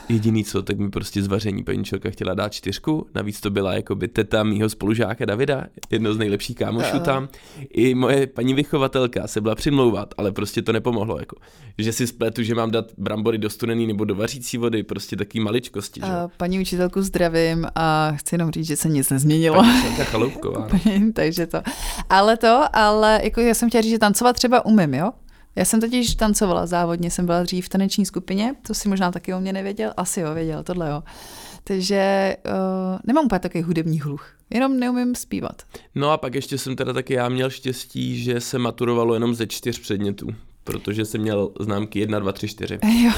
jediný 0.08 0.44
co, 0.44 0.62
tak 0.62 0.78
mi 0.78 0.90
prostě 0.90 1.22
zvaření 1.22 1.64
paní 1.64 1.84
Čelka 1.84 2.10
chtěla 2.10 2.34
dát 2.34 2.52
čtyřku, 2.52 3.06
navíc 3.14 3.40
to 3.40 3.50
byla 3.50 3.74
jako 3.74 3.94
by 3.94 4.08
teta 4.08 4.42
mýho 4.42 4.68
spolužáka 4.68 5.24
Davida, 5.24 5.64
jedno 5.90 6.14
z 6.14 6.18
nejlepších 6.18 6.56
kámošů 6.56 6.98
tam. 6.98 7.28
I 7.70 7.94
moje 7.94 8.26
paní 8.26 8.54
vychovatelka 8.54 9.26
se 9.26 9.40
byla 9.40 9.54
přimlouvat, 9.54 10.14
ale 10.18 10.32
prostě 10.32 10.62
to 10.62 10.72
nepomohlo, 10.72 11.18
jako. 11.18 11.36
Že 11.78 11.92
si 11.92 12.06
spletu, 12.06 12.42
že 12.42 12.54
mám 12.54 12.70
dát 12.70 12.86
brambory 12.98 13.38
do 13.38 13.50
studený 13.50 13.86
nebo 13.86 14.04
do 14.04 14.14
vařící 14.14 14.58
vody, 14.58 14.82
prostě 14.82 15.16
taký 15.16 15.40
maličkosti. 15.40 16.00
Že? 16.00 16.06
A 16.06 16.28
paní 16.36 16.60
učitelku 16.60 17.02
zdravím 17.02 17.66
a 17.74 18.12
chci 18.12 18.34
jenom 18.34 18.50
říct, 18.50 18.66
že 18.66 18.76
se 18.76 18.88
nic 18.88 19.10
nezměnilo. 19.10 19.56
Paní 19.56 19.96
Chaloupková. 19.96 20.68
Takže 21.14 21.46
to. 21.46 21.62
Ale 22.10 22.36
to, 22.36 22.64
ale 22.72 23.20
jako 23.24 23.40
já 23.40 23.54
jsem 23.54 23.68
chtěla 23.68 23.82
říct, 23.82 23.90
že 23.90 23.98
tancovat 23.98 24.36
třeba 24.36 24.66
umím, 24.66 24.94
jo? 24.94 25.10
Já 25.56 25.64
jsem 25.64 25.80
totiž 25.80 26.14
tancovala 26.14 26.66
závodně, 26.66 27.10
jsem 27.10 27.26
byla 27.26 27.42
dřív 27.42 27.66
v 27.66 27.68
taneční 27.68 28.06
skupině, 28.06 28.54
to 28.66 28.74
si 28.74 28.88
možná 28.88 29.12
taky 29.12 29.34
o 29.34 29.40
mě 29.40 29.52
nevěděl, 29.52 29.92
asi 29.96 30.20
jo, 30.20 30.34
věděl, 30.34 30.62
tohle 30.62 30.90
jo. 30.90 31.02
Takže 31.64 32.36
uh, 32.46 32.98
nemám 33.04 33.24
úplně 33.24 33.38
takový 33.38 33.62
hudební 33.62 34.00
hluch, 34.00 34.36
jenom 34.50 34.80
neumím 34.80 35.14
zpívat. 35.14 35.62
No 35.94 36.10
a 36.10 36.16
pak 36.16 36.34
ještě 36.34 36.58
jsem 36.58 36.76
teda 36.76 36.92
taky 36.92 37.14
já 37.14 37.28
měl 37.28 37.50
štěstí, 37.50 38.22
že 38.22 38.40
se 38.40 38.58
maturovalo 38.58 39.14
jenom 39.14 39.34
ze 39.34 39.46
čtyř 39.46 39.78
předmětů 39.78 40.28
protože 40.66 41.04
jsem 41.04 41.20
měl 41.20 41.50
známky 41.60 41.98
1, 41.98 42.18
2, 42.18 42.32
3, 42.32 42.48
4. 42.48 42.78
Jo. 43.04 43.12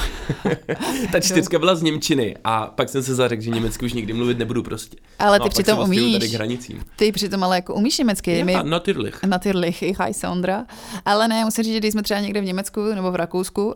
Ta 1.11 1.19
čtyřka 1.19 1.59
byla 1.59 1.75
z 1.75 1.81
Němčiny 1.81 2.35
a 2.43 2.67
pak 2.67 2.89
jsem 2.89 3.03
se 3.03 3.15
zařekl, 3.15 3.41
že 3.41 3.49
německy 3.49 3.85
už 3.85 3.93
nikdy 3.93 4.13
mluvit 4.13 4.37
nebudu 4.37 4.63
prostě. 4.63 4.97
Ale 5.19 5.39
no 5.39 5.43
ty 5.43 5.49
pak 5.49 5.53
přitom 5.53 5.79
odstěhuju 5.79 6.05
umíš. 6.05 6.19
Tady 6.19 6.29
k 6.29 6.33
hranicím. 6.33 6.83
Ty 6.95 7.11
přitom 7.11 7.43
ale 7.43 7.55
jako 7.55 7.73
umíš 7.73 7.97
německy. 7.97 8.37
Ja, 8.37 8.45
my, 8.45 8.57
natürlich. 8.63 9.23
Natürlich, 9.23 9.81
ich 9.81 9.99
heiße 9.99 10.19
Sondra. 10.19 10.65
Ale 11.05 11.27
ne, 11.27 11.45
musím 11.45 11.63
říct, 11.63 11.73
že 11.73 11.79
když 11.79 11.91
jsme 11.91 12.03
třeba 12.03 12.19
někde 12.19 12.41
v 12.41 12.45
Německu 12.45 12.81
nebo 12.95 13.11
v 13.11 13.15
Rakousku, 13.15 13.73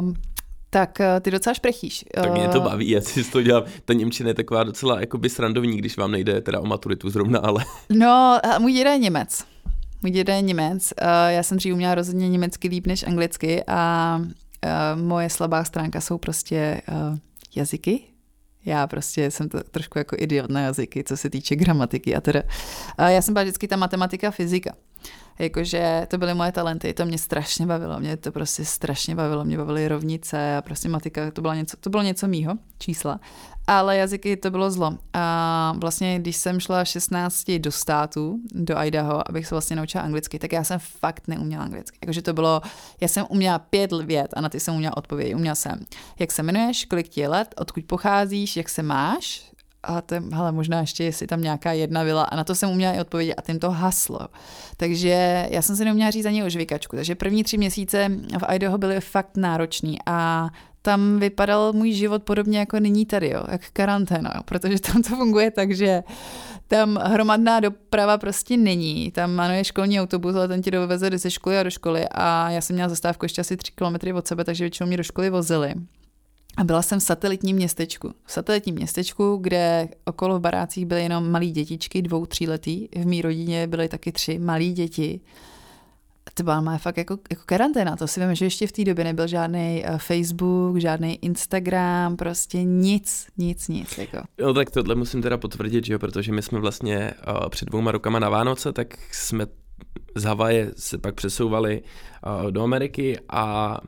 um, 0.00 0.14
tak 0.70 1.00
eh, 1.00 1.20
ty 1.20 1.30
docela 1.30 1.54
šprechíš. 1.54 2.04
Tak 2.14 2.32
mě 2.32 2.48
to 2.48 2.58
Eh, 2.60 2.64
baví, 2.64 2.90
já 2.90 3.00
si 3.00 3.24
to 3.24 3.42
dělám. 3.42 3.62
Ta 3.84 3.92
Němčina 3.92 4.28
je 4.28 4.34
taková 4.34 4.64
docela 4.64 5.00
jakoby 5.00 5.28
srandovní, 5.30 5.76
když 5.76 5.96
vám 5.96 6.10
nejde 6.10 6.40
teda 6.40 6.60
o 6.60 6.66
maturitu 6.66 7.10
zrovna, 7.10 7.38
ale 7.38 7.64
No, 7.90 8.38
a 8.42 8.58
můj 8.58 8.72
děda 8.72 8.92
je 8.92 8.98
Němec. 8.98 9.44
Můj 10.02 10.10
děda 10.10 10.34
je 10.34 10.42
Němec. 10.42 10.92
Eh, 10.96 11.32
Já 11.32 11.42
jsem 11.42 11.58
dřív 11.58 11.74
uměla 11.74 11.94
rozhodně 11.94 12.28
německy 12.28 12.68
líp 12.68 12.86
než 12.86 13.02
anglicky 13.02 13.64
a 13.66 14.20
eh, 14.62 14.96
moje 14.96 15.30
slabá 15.30 15.64
stránka 15.64 16.00
jsou 16.00 16.18
prostě 16.18 16.56
eh, 16.56 17.18
jazyky. 17.56 18.02
Já 18.64 18.86
prostě 18.86 19.30
jsem 19.30 19.48
to 19.48 19.62
trošku 19.62 19.98
jako 19.98 20.16
idiot 20.18 20.50
na 20.50 20.60
jazyky, 20.60 21.04
co 21.04 21.16
se 21.16 21.30
týče 21.30 21.56
gramatiky 21.56 22.16
a 22.16 22.20
teda. 22.20 22.42
Já 22.98 23.22
jsem 23.22 23.34
byla 23.34 23.42
vždycky 23.42 23.68
ta 23.68 23.76
matematika, 23.76 24.30
fyzika. 24.30 24.72
Jakože 25.38 26.06
to 26.10 26.18
byly 26.18 26.34
moje 26.34 26.52
talenty, 26.52 26.94
to 26.94 27.06
mě 27.06 27.18
strašně 27.18 27.66
bavilo, 27.66 28.00
mě 28.00 28.16
to 28.16 28.32
prostě 28.32 28.64
strašně 28.64 29.14
bavilo, 29.14 29.44
mě 29.44 29.56
bavily 29.56 29.88
rovnice 29.88 30.56
a 30.56 30.62
prostě 30.62 30.88
matika, 30.88 31.30
to 31.30 31.42
bylo 31.42 31.54
něco, 31.54 31.76
to 31.76 31.90
bylo 31.90 32.02
něco 32.02 32.28
mýho, 32.28 32.54
čísla. 32.78 33.20
Ale 33.66 33.96
jazyky 33.96 34.36
to 34.36 34.50
bylo 34.50 34.70
zlo. 34.70 34.98
A 35.12 35.74
vlastně, 35.78 36.18
když 36.18 36.36
jsem 36.36 36.60
šla 36.60 36.84
16 36.84 37.50
do 37.58 37.72
státu, 37.72 38.40
do 38.54 38.82
Idaho, 38.82 39.28
abych 39.28 39.46
se 39.46 39.54
vlastně 39.54 39.76
naučila 39.76 40.04
anglicky, 40.04 40.38
tak 40.38 40.52
já 40.52 40.64
jsem 40.64 40.78
fakt 40.78 41.28
neuměla 41.28 41.64
anglicky. 41.64 41.98
Jakože 42.02 42.22
to 42.22 42.32
bylo, 42.32 42.60
já 43.00 43.08
jsem 43.08 43.26
uměla 43.28 43.58
pět 43.58 43.92
vět 43.92 44.28
a 44.32 44.40
na 44.40 44.48
ty 44.48 44.60
jsem 44.60 44.74
uměla 44.74 44.96
odpovědi. 44.96 45.34
Uměla 45.34 45.54
jsem, 45.54 45.86
jak 46.18 46.32
se 46.32 46.42
jmenuješ, 46.42 46.84
kolik 46.84 47.08
ti 47.08 47.20
je 47.20 47.28
let, 47.28 47.54
odkud 47.58 47.84
pocházíš, 47.84 48.56
jak 48.56 48.68
se 48.68 48.82
máš, 48.82 49.50
a 49.86 50.00
to, 50.00 50.14
hele, 50.32 50.52
možná 50.52 50.80
ještě 50.80 51.04
jestli 51.04 51.26
tam 51.26 51.42
nějaká 51.42 51.72
jedna 51.72 52.02
vila 52.02 52.22
a 52.22 52.36
na 52.36 52.44
to 52.44 52.54
jsem 52.54 52.70
uměla 52.70 52.92
i 52.92 53.00
odpovědět. 53.00 53.34
A 53.34 53.42
tím 53.42 53.58
to 53.58 53.70
haslo. 53.70 54.20
Takže 54.76 55.46
já 55.50 55.62
jsem 55.62 55.76
si 55.76 55.84
neuměla 55.84 56.10
říct 56.10 56.26
ani 56.26 56.44
o 56.44 56.48
žvikačku, 56.48 56.96
takže 56.96 57.14
první 57.14 57.44
tři 57.44 57.58
měsíce 57.58 58.08
v 58.38 58.54
Idaho 58.54 58.78
byly 58.78 59.00
fakt 59.00 59.36
náročný. 59.36 59.98
A 60.06 60.48
tam 60.82 61.18
vypadal 61.18 61.72
můj 61.72 61.92
život 61.92 62.22
podobně 62.22 62.58
jako 62.58 62.80
nyní 62.80 63.06
tady, 63.06 63.30
jo, 63.30 63.44
jak 63.48 63.60
karanténa, 63.72 64.32
jo, 64.34 64.42
protože 64.44 64.80
tam 64.80 65.02
to 65.02 65.16
funguje 65.16 65.50
tak, 65.50 65.72
že 65.72 66.02
tam 66.68 66.96
hromadná 66.96 67.60
doprava 67.60 68.18
prostě 68.18 68.56
není. 68.56 69.10
Tam 69.10 69.40
ano, 69.40 69.54
je 69.54 69.64
školní 69.64 70.00
autobus, 70.00 70.34
ale 70.34 70.48
ten 70.48 70.62
ti 70.62 70.70
doveze 70.70 71.10
ze 71.18 71.30
školy 71.30 71.58
a 71.58 71.62
do 71.62 71.70
školy. 71.70 72.06
A 72.10 72.50
já 72.50 72.60
jsem 72.60 72.74
měla 72.74 72.88
zastávku 72.88 73.24
ještě 73.24 73.40
asi 73.40 73.56
tři 73.56 73.72
kilometry 73.72 74.12
od 74.12 74.26
sebe, 74.26 74.44
takže 74.44 74.64
většinou 74.64 74.86
mě 74.86 74.96
do 74.96 75.02
školy 75.02 75.30
vozili. 75.30 75.74
A 76.56 76.64
byla 76.64 76.82
jsem 76.82 77.00
v 77.00 77.02
satelitním 77.02 77.56
městečku. 77.56 78.14
V 78.24 78.32
satelitním 78.32 78.74
městečku, 78.74 79.36
kde 79.36 79.88
okolo 80.04 80.38
v 80.38 80.40
barácích 80.40 80.86
byly 80.86 81.02
jenom 81.02 81.30
malí 81.30 81.50
dětičky, 81.50 82.02
dvou, 82.02 82.26
tříletý. 82.26 82.88
V 82.96 83.06
mý 83.06 83.22
rodině 83.22 83.66
byly 83.66 83.88
taky 83.88 84.12
tři 84.12 84.38
malí 84.38 84.72
děti. 84.72 85.20
To 86.34 86.42
byla 86.42 86.60
má 86.60 86.78
fakt 86.78 86.96
jako, 86.96 87.18
jako 87.30 87.42
karanténa. 87.46 87.96
To 87.96 88.06
si 88.06 88.20
vím, 88.20 88.34
že 88.34 88.44
ještě 88.44 88.66
v 88.66 88.72
té 88.72 88.84
době 88.84 89.04
nebyl 89.04 89.26
žádný 89.26 89.84
Facebook, 89.96 90.78
žádný 90.78 91.24
Instagram, 91.24 92.16
prostě 92.16 92.64
nic, 92.64 93.26
nic, 93.36 93.68
nic. 93.68 93.98
Jako. 93.98 94.18
No 94.40 94.54
tak 94.54 94.70
tohle 94.70 94.94
musím 94.94 95.22
teda 95.22 95.38
potvrdit, 95.38 95.84
že 95.84 95.92
jo, 95.92 95.98
protože 95.98 96.32
my 96.32 96.42
jsme 96.42 96.60
vlastně 96.60 97.14
uh, 97.28 97.48
před 97.48 97.68
dvouma 97.68 97.92
rokama 97.92 98.18
na 98.18 98.28
Vánoce, 98.28 98.72
tak 98.72 98.98
jsme 99.12 99.46
z 100.14 100.24
Havaje 100.24 100.72
se 100.76 100.98
pak 100.98 101.14
přesouvali 101.14 101.82
uh, 101.82 102.50
do 102.50 102.62
Ameriky 102.62 103.18
a 103.28 103.78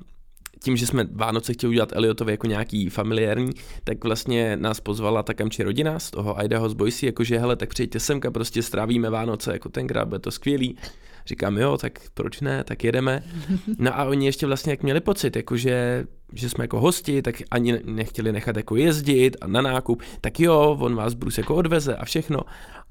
tím, 0.61 0.77
že 0.77 0.87
jsme 0.87 1.07
Vánoce 1.13 1.53
chtěli 1.53 1.71
udělat 1.71 1.93
Eliotovi 1.93 2.33
jako 2.33 2.47
nějaký 2.47 2.89
familiární, 2.89 3.53
tak 3.85 4.05
vlastně 4.05 4.57
nás 4.57 4.81
pozvala 4.81 5.23
ta 5.23 5.35
kamči 5.35 5.63
rodina 5.63 5.99
z 5.99 6.11
toho 6.11 6.45
Idaho 6.45 6.69
z 6.69 6.75
Boise, 6.75 7.07
jakože 7.07 7.39
hele, 7.39 7.57
tak 7.57 7.69
přijďte 7.69 8.01
semka, 8.01 8.31
prostě 8.31 8.63
strávíme 8.63 9.11
Vánoce 9.11 9.53
jako 9.53 9.69
tenkrát, 9.69 10.09
bude 10.09 10.19
to 10.19 10.31
skvělý. 10.31 10.77
Říkám, 11.27 11.59
jo, 11.59 11.79
tak 11.79 11.99
proč 12.15 12.41
ne, 12.41 12.65
tak 12.65 12.85
jedeme. 12.85 13.23
No 13.79 13.99
a 13.99 14.05
oni 14.05 14.27
ještě 14.27 14.47
vlastně 14.47 14.73
jak 14.73 14.83
měli 14.83 15.01
pocit, 15.01 15.37
jakože 15.37 16.05
že 16.33 16.49
jsme 16.49 16.65
jako 16.65 16.81
hosti, 16.81 17.23
tak 17.23 17.35
ani 17.51 17.81
nechtěli 17.85 18.33
nechat 18.33 18.57
jako 18.57 18.77
jezdit 18.77 19.37
a 19.41 19.47
na 19.47 19.63
nákup, 19.63 20.03
tak 20.21 20.41
jo, 20.41 20.77
on 20.81 20.95
vás 20.95 21.15
Bruce 21.15 21.41
jako 21.41 21.55
odveze 21.55 21.97
a 21.97 22.05
všechno. 22.05 22.41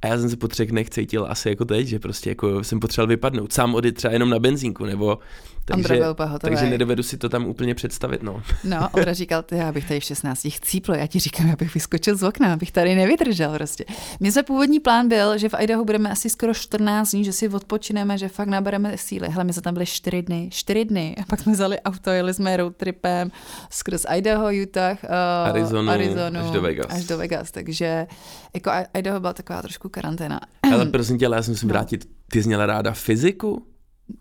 A 0.02 0.08
já 0.08 0.18
jsem 0.18 0.30
se 0.30 0.38
po 0.38 0.48
třech 0.48 0.72
dnech 0.72 0.90
cítil 0.90 1.26
asi 1.30 1.50
jako 1.50 1.66
teď, 1.66 1.88
že 1.88 2.00
prostě 2.00 2.30
jako 2.30 2.64
jsem 2.64 2.80
potřeboval 2.80 3.08
vypadnout, 3.08 3.54
sám 3.54 3.76
odjet 3.76 3.96
třeba 3.96 4.14
jenom 4.14 4.30
na 4.30 4.40
benzínku, 4.40 4.86
nebo 4.86 5.20
takže, 5.68 6.02
takže 6.42 6.66
nedovedu 6.70 7.04
si 7.04 7.18
to 7.18 7.30
tam 7.30 7.46
úplně 7.46 7.76
představit, 7.76 8.24
no. 8.24 8.42
No, 8.64 8.90
Ondra 8.92 9.14
říkal, 9.14 9.44
ty, 9.44 9.58
já 9.58 9.72
bych 9.72 9.88
tady 9.88 10.00
v 10.00 10.04
16 10.04 10.48
chcípl, 10.52 10.94
já 10.94 11.08
ti 11.08 11.20
říkám, 11.20 11.48
já 11.48 11.56
bych 11.56 11.74
vyskočil 11.74 12.16
z 12.16 12.24
okna, 12.24 12.54
abych 12.54 12.72
tady 12.72 12.96
nevydržel 12.96 13.54
prostě. 13.54 13.86
Mně 14.20 14.32
se 14.32 14.44
původní 14.44 14.80
plán 14.80 15.08
byl, 15.08 15.38
že 15.38 15.50
v 15.50 15.54
Idaho 15.60 15.86
budeme 15.86 16.12
asi 16.12 16.30
skoro 16.30 16.54
14 16.54 17.12
dní, 17.12 17.24
že 17.24 17.34
si 17.34 17.50
odpočineme, 17.50 18.18
že 18.18 18.28
fakt 18.28 18.48
nabereme 18.48 18.98
síly. 18.98 19.30
Hele, 19.30 19.44
my 19.44 19.54
jsme 19.54 19.62
tam 19.62 19.74
byli 19.74 19.86
4 19.86 20.22
dny, 20.22 20.50
4 20.52 20.86
dny 20.86 21.16
a 21.22 21.26
pak 21.30 21.40
jsme 21.40 21.54
vzali 21.54 21.80
auto, 21.80 22.10
jeli 22.10 22.34
jsme 22.34 22.58
road 22.58 22.76
tripem 22.76 23.32
skrz 23.70 24.06
Idaho, 24.16 24.52
Utah, 24.52 24.98
uh, 25.04 25.10
Arizonu, 25.50 25.90
Arizonu 25.90 26.40
až 26.40 26.52
do 26.52 26.62
Vegas. 26.62 26.88
Až 26.90 27.06
do 27.06 27.18
Vegas, 27.18 27.52
takže 27.52 28.08
jako 28.54 28.72
Idaho 28.98 29.20
byla 29.20 29.34
taková 29.34 29.62
trošku 29.62 29.87
karanténa. 29.90 30.40
Ale 30.74 30.86
prosím 30.86 31.18
tě, 31.18 31.26
ale 31.26 31.36
já 31.36 31.44
jsem 31.44 31.52
musím 31.52 31.70
vrátit, 31.70 32.10
ty 32.32 32.44
jsi 32.44 32.48
měla 32.48 32.66
ráda 32.66 32.92
fyziku? 32.92 33.66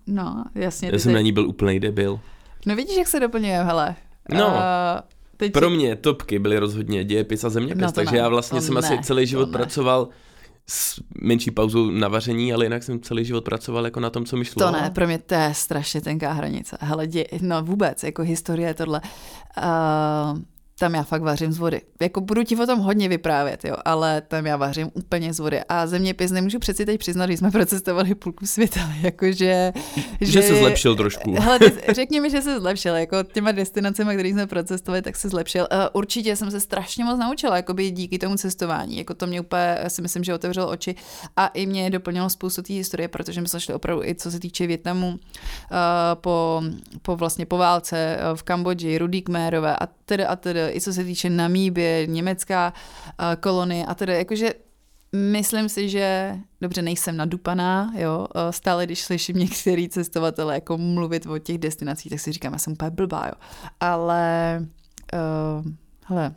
No, 0.06 0.44
jasně. 0.54 0.88
Já 0.88 0.92
ty 0.92 0.98
jsem 0.98 1.10
teď- 1.10 1.14
na 1.14 1.20
ní 1.20 1.32
byl 1.32 1.48
úplný 1.48 1.80
debil. 1.80 2.20
No 2.66 2.76
vidíš, 2.76 2.96
jak 2.96 3.08
se 3.08 3.20
doplňujeme, 3.20 3.64
hele. 3.64 3.96
No. 4.34 4.46
Uh, 4.46 4.52
teď 5.36 5.52
Pro 5.52 5.70
mě 5.70 5.96
topky 5.96 6.38
byly 6.38 6.58
rozhodně 6.58 7.04
dějepis 7.04 7.44
a 7.44 7.50
zeměpis, 7.50 7.82
No 7.82 7.92
takže 7.92 8.12
ne, 8.12 8.18
já 8.18 8.28
vlastně 8.28 8.60
jsem 8.60 8.74
ne, 8.74 8.80
asi 8.80 8.98
celý 9.02 9.26
život 9.26 9.50
pracoval 9.50 10.08
s 10.68 11.00
menší 11.22 11.50
pauzou 11.50 11.90
na 11.90 12.08
vaření, 12.08 12.52
ale 12.52 12.64
jinak 12.64 12.82
jsem 12.82 13.00
celý 13.00 13.24
život 13.24 13.44
pracoval 13.44 13.84
jako 13.84 14.00
na 14.00 14.10
tom, 14.10 14.24
co 14.24 14.36
mi 14.36 14.44
šlo. 14.44 14.66
To 14.66 14.70
ne, 14.72 14.90
pro 14.94 15.06
mě 15.06 15.18
to 15.18 15.34
je 15.34 15.54
strašně 15.54 16.00
tenká 16.00 16.32
hranice. 16.32 16.78
Hele, 16.80 17.06
dě, 17.06 17.24
no 17.40 17.62
vůbec, 17.62 18.02
jako 18.02 18.22
historie 18.22 18.74
tohle. 18.74 19.00
Uh, 19.58 20.38
tam 20.78 20.94
já 20.94 21.02
fakt 21.02 21.22
vařím 21.22 21.52
z 21.52 21.58
vody. 21.58 21.80
Jako 22.00 22.20
budu 22.20 22.44
ti 22.44 22.56
o 22.56 22.66
tom 22.66 22.78
hodně 22.78 23.08
vyprávět, 23.08 23.64
jo, 23.64 23.76
ale 23.84 24.20
tam 24.20 24.46
já 24.46 24.56
vařím 24.56 24.90
úplně 24.94 25.32
z 25.32 25.40
vody. 25.40 25.60
A 25.68 25.86
zeměpis 25.86 26.30
nemůžu 26.30 26.58
přeci 26.58 26.86
teď 26.86 27.00
přiznat, 27.00 27.30
že 27.30 27.36
jsme 27.36 27.50
procestovali 27.56 28.14
půlku 28.14 28.46
světa, 28.46 28.80
jakože... 29.00 29.72
Že 30.20 30.42
se 30.42 30.56
zlepšil 30.56 30.96
trošku. 30.96 31.34
Hele, 31.40 31.58
řekni 31.94 32.20
mi, 32.20 32.30
že 32.30 32.42
se 32.42 32.60
zlepšil, 32.60 32.94
jako 32.96 33.22
těma 33.22 33.52
destinacemi, 33.52 34.14
které 34.14 34.28
jsme 34.28 34.46
procestovali, 34.46 35.02
tak 35.02 35.16
se 35.16 35.28
zlepšil. 35.28 35.68
Uh, 35.72 35.78
určitě 35.92 36.36
jsem 36.36 36.50
se 36.50 36.60
strašně 36.60 37.04
moc 37.04 37.18
naučila, 37.18 37.56
jakoby 37.56 37.90
díky 37.90 38.18
tomu 38.18 38.36
cestování. 38.36 38.98
Jako 38.98 39.14
to 39.14 39.26
mě 39.26 39.40
úplně, 39.40 39.78
já 39.82 39.88
si 39.88 40.02
myslím, 40.02 40.24
že 40.24 40.34
otevřelo 40.34 40.68
oči 40.68 40.94
a 41.36 41.46
i 41.46 41.66
mě 41.66 41.90
doplnilo 41.90 42.30
spoustu 42.30 42.62
té 42.62 42.72
historie, 42.72 43.08
protože 43.08 43.40
my 43.40 43.48
jsme 43.48 43.60
šli 43.60 43.74
opravdu 43.74 44.04
i 44.04 44.14
co 44.14 44.30
se 44.30 44.40
týče 44.40 44.66
Větnamu 44.66 45.08
uh, 45.08 45.16
po, 46.14 46.62
po 47.02 47.16
vlastně 47.16 47.46
po 47.46 47.56
válce 47.56 48.18
uh, 48.18 48.36
v 48.36 48.42
Kambodži, 48.42 48.98
Rudý 48.98 49.22
Kmérové 49.22 49.76
a 49.76 49.86
tedy 50.06 50.26
a 50.26 50.36
tedy, 50.36 50.60
i 50.74 50.80
co 50.80 50.92
se 50.92 51.04
týče 51.04 51.30
Namíbie, 51.30 52.06
německá 52.06 52.72
uh, 52.72 53.40
kolonie 53.40 53.86
a 53.86 53.94
tedy, 53.94 54.12
jakože 54.12 54.52
Myslím 55.12 55.68
si, 55.68 55.88
že 55.88 56.36
dobře 56.60 56.82
nejsem 56.82 57.16
nadupaná, 57.16 57.92
jo, 57.96 58.26
eh, 58.34 58.52
stále 58.52 58.86
když 58.86 59.00
slyším 59.00 59.36
některý 59.36 59.88
cestovatele 59.88 60.54
jako 60.54 60.78
mluvit 60.78 61.26
o 61.26 61.38
těch 61.38 61.58
destinacích, 61.58 62.10
tak 62.10 62.20
si 62.20 62.32
říkám, 62.32 62.52
já 62.52 62.58
jsem 62.58 62.72
úplně 62.72 62.90
blbá, 62.90 63.26
jo. 63.26 63.32
Ale, 63.80 64.58
uh, 65.14 65.72
hele, 66.04 66.34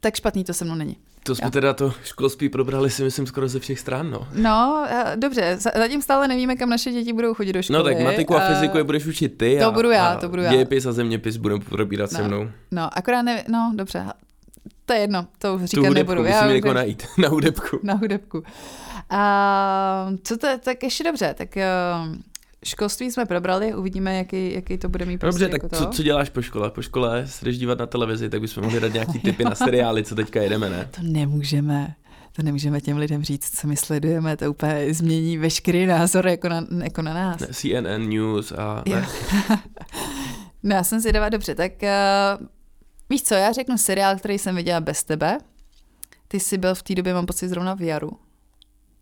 tak 0.00 0.16
špatný 0.16 0.44
to 0.44 0.54
se 0.54 0.64
mnou 0.64 0.74
není. 0.74 0.96
To 1.24 1.34
jsme 1.34 1.46
jo. 1.46 1.50
teda 1.50 1.72
to 1.74 1.92
školství 2.04 2.48
probrali 2.48 2.90
si 2.90 3.02
myslím 3.02 3.26
skoro 3.26 3.48
ze 3.48 3.60
všech 3.60 3.78
stran, 3.78 4.10
no. 4.10 4.28
No, 4.34 4.86
dobře, 5.16 5.56
zatím 5.56 6.02
stále 6.02 6.28
nevíme, 6.28 6.56
kam 6.56 6.68
naše 6.68 6.90
děti 6.90 7.12
budou 7.12 7.34
chodit 7.34 7.52
do 7.52 7.62
školy. 7.62 7.78
No 7.78 7.84
tak 7.84 8.00
matiku 8.00 8.36
a 8.36 8.40
fyziku 8.40 8.78
je 8.78 8.84
budeš 8.84 9.06
učit 9.06 9.38
ty 9.38 9.56
to 9.60 9.66
a, 9.66 9.70
budu 9.70 9.90
já, 9.90 10.16
to 10.16 10.28
budu 10.28 10.42
já. 10.42 10.50
dějepis 10.50 10.86
a 10.86 10.92
zeměpis 10.92 11.36
budeme 11.36 11.64
probírat 11.64 12.12
no, 12.12 12.18
se 12.18 12.22
mnou. 12.22 12.50
No, 12.70 12.98
akorát 12.98 13.22
ne, 13.22 13.44
no 13.48 13.72
dobře, 13.74 14.04
to 14.86 14.92
je 14.92 15.00
jedno, 15.00 15.26
to 15.38 15.54
už 15.54 15.64
říkat 15.64 15.88
tu 15.88 15.94
nebudu. 15.94 16.20
Musíme 16.20 16.36
já 16.36 16.52
někoho 16.52 16.74
najít, 16.74 17.06
na 17.18 17.28
hudebku. 17.28 17.80
Na 17.82 17.94
hudebku. 17.94 18.42
A 19.10 20.12
co 20.24 20.36
to, 20.36 20.46
tak 20.58 20.82
ještě 20.82 21.04
dobře, 21.04 21.34
tak 21.38 21.48
uh, 21.56 22.16
školství 22.64 23.10
jsme 23.10 23.26
probrali, 23.26 23.74
uvidíme, 23.74 24.16
jaký, 24.16 24.54
jaký 24.54 24.78
to 24.78 24.88
bude 24.88 25.04
mít 25.04 25.18
prostě 25.18 25.44
Dobře, 25.44 25.58
tak 25.58 25.62
jako 25.62 25.76
co, 25.76 25.96
co 25.96 26.02
děláš 26.02 26.30
po 26.30 26.42
škole? 26.42 26.70
Po 26.70 26.82
škole 26.82 27.26
se 27.26 27.44
jdeš 27.44 27.58
dívat 27.58 27.78
na 27.78 27.86
televizi, 27.86 28.30
tak 28.30 28.40
bychom 28.40 28.64
mohli 28.64 28.80
dát 28.80 28.92
nějaký 28.92 29.18
tipy 29.18 29.44
na 29.44 29.54
seriály, 29.54 30.04
co 30.04 30.14
teďka 30.14 30.42
jedeme, 30.42 30.70
ne? 30.70 30.88
To 30.90 31.02
nemůžeme. 31.02 31.94
To 32.36 32.42
nemůžeme 32.42 32.80
těm 32.80 32.96
lidem 32.96 33.24
říct, 33.24 33.60
co 33.60 33.68
my 33.68 33.76
sledujeme, 33.76 34.36
to 34.36 34.50
úplně 34.50 34.94
změní 34.94 35.38
veškerý 35.38 35.86
názor 35.86 36.26
jako 36.26 36.48
na, 36.48 36.66
jako 36.84 37.02
na 37.02 37.14
nás. 37.14 37.42
CNN 37.52 38.08
News 38.08 38.52
a... 38.52 38.82
Ne. 38.88 39.06
no 40.62 40.76
já 40.76 40.84
jsem 40.84 41.00
si 41.00 41.12
dala 41.12 41.28
dobře, 41.28 41.54
tak 41.54 41.72
uh, 41.82 42.46
víš 43.10 43.22
co, 43.22 43.34
já 43.34 43.52
řeknu 43.52 43.78
seriál, 43.78 44.16
který 44.16 44.38
jsem 44.38 44.56
viděla 44.56 44.80
bez 44.80 45.04
tebe. 45.04 45.38
Ty 46.28 46.40
jsi 46.40 46.58
byl 46.58 46.74
v 46.74 46.82
té 46.82 46.94
době, 46.94 47.14
mám 47.14 47.26
pocit, 47.26 47.48
zrovna 47.48 47.74
v 47.74 47.82
Jaru 47.82 48.10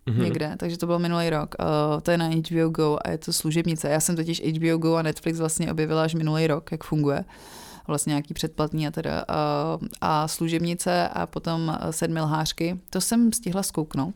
mm-hmm. 0.06 0.22
někde, 0.22 0.54
takže 0.58 0.78
to 0.78 0.86
byl 0.86 0.98
minulý 0.98 1.30
rok. 1.30 1.54
Uh, 1.60 2.00
to 2.00 2.10
je 2.10 2.18
na 2.18 2.28
HBO 2.28 2.68
Go 2.68 2.98
a 3.04 3.10
je 3.10 3.18
to 3.18 3.32
služebnice. 3.32 3.88
Já 3.88 4.00
jsem 4.00 4.16
totiž 4.16 4.42
HBO 4.44 4.78
Go 4.78 4.94
a 4.94 5.02
Netflix 5.02 5.38
vlastně 5.38 5.72
objevila 5.72 6.02
až 6.02 6.14
minulý 6.14 6.46
rok, 6.46 6.72
jak 6.72 6.84
funguje. 6.84 7.24
Vlastně 7.86 8.10
nějaký 8.10 8.34
předplatný 8.34 8.86
a 8.86 8.90
teda 8.90 9.24
uh, 9.28 9.86
a 10.00 10.28
služebnice 10.28 11.08
a 11.08 11.26
potom 11.26 11.78
sedmi 11.90 12.20
lhářky. 12.20 12.80
To 12.90 13.00
jsem 13.00 13.32
stihla 13.32 13.62
zkouknout 13.62 14.14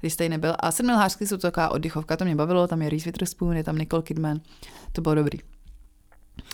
když 0.00 0.12
jste 0.12 0.28
nebyl. 0.28 0.54
A 0.58 0.72
sedmi 0.72 0.92
lhářky 0.92 1.26
jsou 1.26 1.36
to 1.36 1.42
taková 1.42 1.68
oddychovka, 1.68 2.16
to 2.16 2.24
mě 2.24 2.36
bavilo, 2.36 2.68
tam 2.68 2.82
je 2.82 2.90
Reese 2.90 3.04
Witherspoon, 3.04 3.56
je 3.56 3.64
tam 3.64 3.78
Nicole 3.78 4.02
Kidman, 4.02 4.40
to 4.92 5.00
bylo 5.00 5.14
dobrý. 5.14 5.38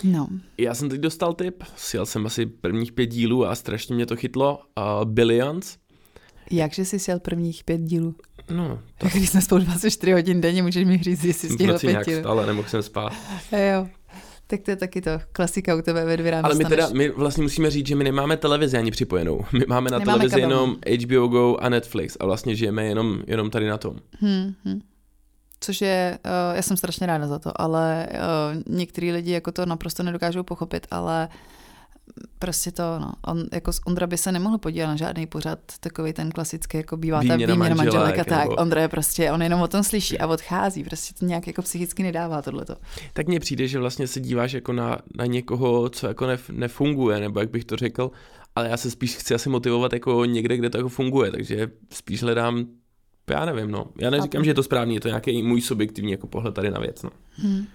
No. 0.05 0.29
Já 0.59 0.75
jsem 0.75 0.89
teď 0.89 1.01
dostal 1.01 1.35
tip, 1.35 1.63
sjel 1.77 2.07
jsem 2.07 2.27
asi 2.27 2.47
prvních 2.47 2.93
pět 2.93 3.07
dílů 3.07 3.47
a 3.47 3.55
strašně 3.55 3.95
mě 3.95 4.07
to 4.07 4.17
chytlo. 4.17 4.61
Uh, 4.79 5.05
Billions. 5.05 5.77
Jakže 6.51 6.85
jsi 6.85 6.99
sjel 6.99 7.21
prvních 7.21 7.65
pět 7.65 7.81
dílů? 7.81 8.15
No. 8.51 8.79
To... 8.99 9.09
Když 9.15 9.31
jsme 9.31 9.41
spolu 9.41 9.65
24 9.65 10.13
hodin 10.13 10.41
denně, 10.41 10.63
můžeš 10.63 10.85
mi 10.85 10.99
říct, 10.99 11.25
jestli 11.25 11.49
jsi 11.49 11.55
stihl 11.55 11.79
pět 11.79 12.07
dílů. 12.07 12.21
stále 12.21 12.47
nemohl 12.47 12.69
jsem 12.69 12.83
spát. 12.83 13.13
jo. 13.53 13.89
Tak 14.47 14.61
to 14.61 14.71
je 14.71 14.77
taky 14.77 15.01
to 15.03 15.11
klasika 15.33 15.75
u 15.75 15.83
tebe 15.83 16.05
ve 16.05 16.17
dvě 16.17 16.31
ráno 16.31 16.45
Ale 16.45 16.55
my 16.55 16.65
teda, 16.65 16.89
my 16.93 17.09
vlastně 17.09 17.43
musíme 17.43 17.71
říct, 17.71 17.87
že 17.87 17.97
my 17.97 18.05
nemáme 18.05 18.37
televizi 18.37 18.79
ani 18.79 18.91
připojenou. 18.91 19.45
My 19.53 19.65
máme 19.69 19.91
na 19.91 19.99
nemáme 19.99 20.19
televizi 20.19 20.41
kabelu. 20.41 20.53
jenom 20.53 20.77
HBO 21.03 21.29
Go 21.29 21.57
a 21.57 21.69
Netflix 21.69 22.17
a 22.21 22.27
vlastně 22.27 22.55
žijeme 22.57 22.85
jenom, 22.85 23.23
jenom 23.27 23.51
tady 23.51 23.69
na 23.69 23.79
tom. 23.79 23.97
Hmm, 24.21 24.55
hmm. 24.65 24.81
Což 25.61 25.81
je, 25.81 26.19
uh, 26.25 26.57
já 26.57 26.63
jsem 26.63 26.77
strašně 26.77 27.07
ráda 27.07 27.27
za 27.27 27.39
to, 27.39 27.61
ale 27.61 28.09
uh, 28.13 28.77
některý 28.77 29.13
lidi 29.13 29.33
jako 29.33 29.53
to 29.53 29.67
naprosto 29.67 30.03
nedokážou 30.03 30.43
pochopit, 30.43 30.87
ale 30.91 31.29
uh, 31.31 31.62
prostě 32.39 32.73
to, 32.73 32.83
no, 32.83 33.13
on, 33.27 33.45
jako 33.53 33.73
Ondra 33.87 34.07
by 34.07 34.19
se 34.19 34.33
nemohl 34.33 34.59
podívat 34.59 34.87
na 34.87 34.97
žádný 34.97 35.27
pořad, 35.27 35.59
takový 35.81 36.13
ten 36.13 36.31
klasický, 36.31 36.77
jako 36.77 36.97
bývá 36.97 37.23
ta 37.29 37.37
výměna 37.37 37.75
manželek 37.75 38.19
a 38.19 38.25
tak. 38.25 38.45
Nebo... 38.45 38.55
Ondra 38.55 38.83
je 38.83 38.89
prostě, 38.89 39.33
on 39.33 39.43
jenom 39.43 39.61
o 39.61 39.69
tom 39.69 39.83
slyší 39.83 40.19
a 40.19 40.27
odchází, 40.27 40.85
prostě 40.85 41.15
to 41.19 41.25
nějak 41.25 41.47
jako 41.47 41.63
psychicky 41.63 42.03
nedává 42.03 42.43
tohleto. 42.43 42.77
Tak 43.13 43.27
mně 43.27 43.41
přijde, 43.41 43.69
že 43.69 43.79
vlastně 43.79 44.07
se 44.07 44.21
díváš 44.21 44.53
jako 44.53 44.73
na, 44.73 44.99
na 45.15 45.27
někoho, 45.27 45.89
co 45.89 46.07
jako 46.07 46.27
nef, 46.27 46.51
nefunguje, 46.51 47.21
nebo 47.21 47.41
jak 47.41 47.51
bych 47.51 47.65
to 47.65 47.77
řekl, 47.77 48.11
ale 48.57 48.69
já 48.69 48.77
se 48.77 48.91
spíš 48.91 49.17
chci 49.17 49.35
asi 49.35 49.49
motivovat 49.49 49.93
jako 49.93 50.25
někde, 50.25 50.57
kde 50.57 50.71
to 50.71 50.79
jako 50.79 50.89
funguje, 50.89 51.31
takže 51.31 51.71
spíš 51.91 52.23
hledám 52.23 52.67
já 53.31 53.45
nevím, 53.45 53.71
no. 53.71 53.87
Já 54.01 54.11
neříkám, 54.11 54.45
že 54.45 54.51
je 54.51 54.55
to 54.55 54.63
správný, 54.63 54.95
je 54.95 55.01
to 55.01 55.09
nějaký 55.09 55.43
můj 55.43 55.61
subjektivní 55.61 56.13
jako 56.13 56.27
pohled 56.27 56.55
tady 56.55 56.71
na 56.71 56.81
věc, 56.81 57.03
no. 57.03 57.11
Hmm. 57.33 57.67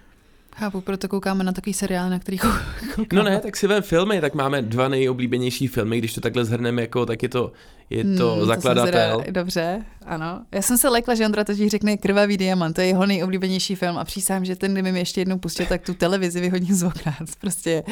Chápu, 0.58 0.80
proto 0.80 1.08
koukáme 1.08 1.44
na 1.44 1.52
takový 1.52 1.74
seriál, 1.74 2.10
na 2.10 2.18
který 2.18 2.38
koukáme. 2.38 3.06
No 3.12 3.22
ne, 3.22 3.40
tak 3.40 3.56
si 3.56 3.66
vem 3.66 3.82
filmy, 3.82 4.20
tak 4.20 4.34
máme 4.34 4.62
dva 4.62 4.88
nejoblíbenější 4.88 5.66
filmy, 5.66 5.98
když 5.98 6.14
to 6.14 6.20
takhle 6.20 6.44
zhrneme, 6.44 6.82
jako, 6.82 7.06
tak 7.06 7.22
je 7.22 7.28
to, 7.28 7.52
je 7.90 8.04
to 8.04 8.34
hmm, 8.34 8.46
zakladatel. 8.46 9.22
To 9.26 9.30
dobře, 9.30 9.84
ano. 10.06 10.40
Já 10.52 10.62
jsem 10.62 10.78
se 10.78 10.88
lekla, 10.88 11.14
že 11.14 11.24
Ondra 11.24 11.44
totiž 11.44 11.70
řekne 11.70 11.96
Krvavý 11.96 12.36
diamant, 12.36 12.74
to 12.74 12.80
je 12.80 12.86
jeho 12.86 13.06
nejoblíbenější 13.06 13.74
film 13.74 13.98
a 13.98 14.04
přísám, 14.04 14.44
že 14.44 14.56
ten, 14.56 14.72
kdyby 14.72 14.92
mi 14.92 14.98
ještě 14.98 15.20
jednou 15.20 15.38
pustil, 15.38 15.66
tak 15.66 15.82
tu 15.82 15.94
televizi 15.94 16.40
vyhodím 16.40 16.74
z 16.74 16.82
okna. 16.82 17.16
Prostě, 17.40 17.82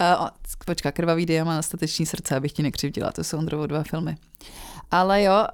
uh, 0.00 0.28
počká, 0.66 0.92
Krvavý 0.92 1.26
diamant 1.26 1.58
a 1.58 1.62
Stateční 1.62 2.06
srdce, 2.06 2.36
abych 2.36 2.52
ti 2.52 2.62
nekřivdila, 2.62 3.12
to 3.12 3.24
jsou 3.24 3.38
Ondrovo 3.38 3.66
dva 3.66 3.82
filmy. 3.82 4.16
Ale 4.90 5.22
jo, 5.22 5.46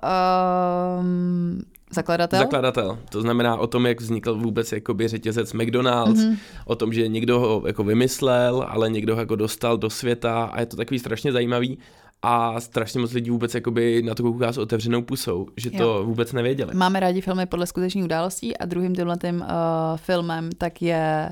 um, 1.01 1.63
Zakladatel? 1.95 2.39
Zakladatel. 2.39 2.99
To 3.11 3.21
znamená 3.21 3.57
o 3.57 3.67
tom, 3.67 3.87
jak 3.87 4.01
vznikl 4.01 4.35
vůbec 4.35 4.73
jakoby 4.73 5.09
řetězec 5.09 5.53
McDonald's, 5.53 6.21
mm-hmm. 6.21 6.39
o 6.65 6.77
tom, 6.77 6.93
že 6.93 7.09
někdo 7.09 7.41
ho 7.41 7.63
jako 7.67 7.85
vymyslel, 7.85 8.67
ale 8.69 8.91
někdo 8.91 9.15
ho 9.15 9.21
jako 9.21 9.37
dostal 9.37 9.79
do 9.79 9.91
světa 9.91 10.45
a 10.45 10.61
je 10.61 10.67
to 10.67 10.77
takový 10.77 10.99
strašně 10.99 11.33
zajímavý 11.33 11.79
a 12.23 12.61
strašně 12.61 13.01
moc 13.01 13.13
lidí 13.13 13.31
vůbec 13.31 13.55
jakoby 13.55 14.03
na 14.03 14.15
to 14.15 14.23
kouká 14.23 14.53
s 14.53 14.59
otevřenou 14.59 15.03
pusou, 15.03 15.47
že 15.57 15.71
to 15.71 15.83
jo. 15.83 16.05
vůbec 16.05 16.33
nevěděli. 16.33 16.75
Máme 16.75 17.01
rádi 17.01 17.21
filmy 17.21 17.47
podle 17.47 17.67
skutečných 17.67 18.05
událostí 18.05 18.57
a 18.57 18.65
druhým 18.65 18.95
tímhletým 18.95 19.41
uh, 19.41 19.47
filmem 19.97 20.51
tak 20.59 20.83
je 20.83 21.29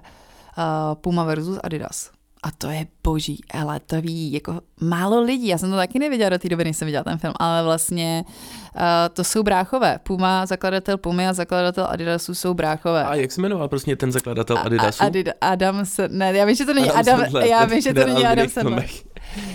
uh, 0.58 0.94
Puma 0.94 1.24
versus 1.24 1.58
Adidas. 1.62 2.10
A 2.42 2.50
to 2.50 2.70
je 2.70 2.86
boží, 3.04 3.40
ale 3.50 3.80
to 3.80 4.00
ví 4.00 4.32
jako 4.32 4.60
málo 4.80 5.20
lidí. 5.20 5.46
Já 5.48 5.58
jsem 5.58 5.70
to 5.70 5.76
taky 5.76 5.98
neviděla 5.98 6.30
do 6.30 6.38
té 6.38 6.48
doby, 6.48 6.64
než 6.64 6.76
jsem 6.76 6.86
viděla 6.86 7.04
ten 7.04 7.18
film, 7.18 7.34
ale 7.36 7.62
vlastně 7.62 8.24
uh, 8.74 8.82
to 9.12 9.24
jsou 9.24 9.42
bráchové. 9.42 9.98
Puma, 10.02 10.46
zakladatel 10.46 10.98
Pumy 10.98 11.28
a 11.28 11.32
zakladatel 11.32 11.86
Adidasu 11.90 12.34
jsou 12.34 12.54
bráchové. 12.54 13.04
A 13.04 13.14
jak 13.14 13.32
se 13.32 13.40
jmenoval 13.40 13.68
prostě 13.68 13.96
ten 13.96 14.12
zakladatel 14.12 14.58
Adidasu? 14.58 15.02
A, 15.02 15.06
Adid, 15.06 15.28
Adam, 15.40 15.84
ne, 16.08 16.32
já 16.32 16.44
vím, 16.44 16.54
že 16.54 16.64
to 16.64 16.74
není 16.74 16.90
Adam, 16.90 17.20
Adam 17.20 17.42
já 17.42 17.64
vím, 17.64 17.80
že 17.80 17.94
to 17.94 18.06
není 18.06 18.26
Adam 18.26 18.48
Sandler. 18.48 18.84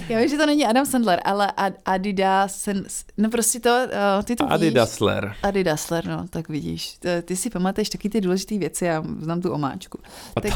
Já 0.09 0.19
vím, 0.19 0.29
že 0.29 0.37
to 0.37 0.45
není 0.45 0.65
Adam 0.65 0.85
Sandler, 0.85 1.21
ale 1.25 1.51
Ad, 1.57 1.73
Adidas, 1.85 2.69
no 3.17 3.29
prostě 3.29 3.59
to, 3.59 3.69
uh, 3.69 4.23
ty 4.23 4.35
to 4.35 4.51
Adidasler. 4.51 5.27
Víš. 5.27 5.37
Adidasler, 5.43 6.05
no, 6.05 6.27
tak 6.29 6.49
vidíš. 6.49 6.97
To, 6.97 7.09
ty 7.21 7.35
si 7.35 7.49
pamatuješ 7.49 7.89
taky 7.89 8.09
ty 8.09 8.21
důležité 8.21 8.57
věci, 8.57 8.85
já 8.85 9.03
znám 9.19 9.41
tu 9.41 9.53
omáčku. 9.53 9.99
A, 10.35 10.41
tak... 10.41 10.53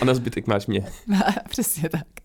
a 0.00 0.04
na 0.04 0.14
zbytek 0.14 0.46
máš 0.46 0.66
mě. 0.66 0.86
Přesně 1.48 1.88
tak. 1.88 2.23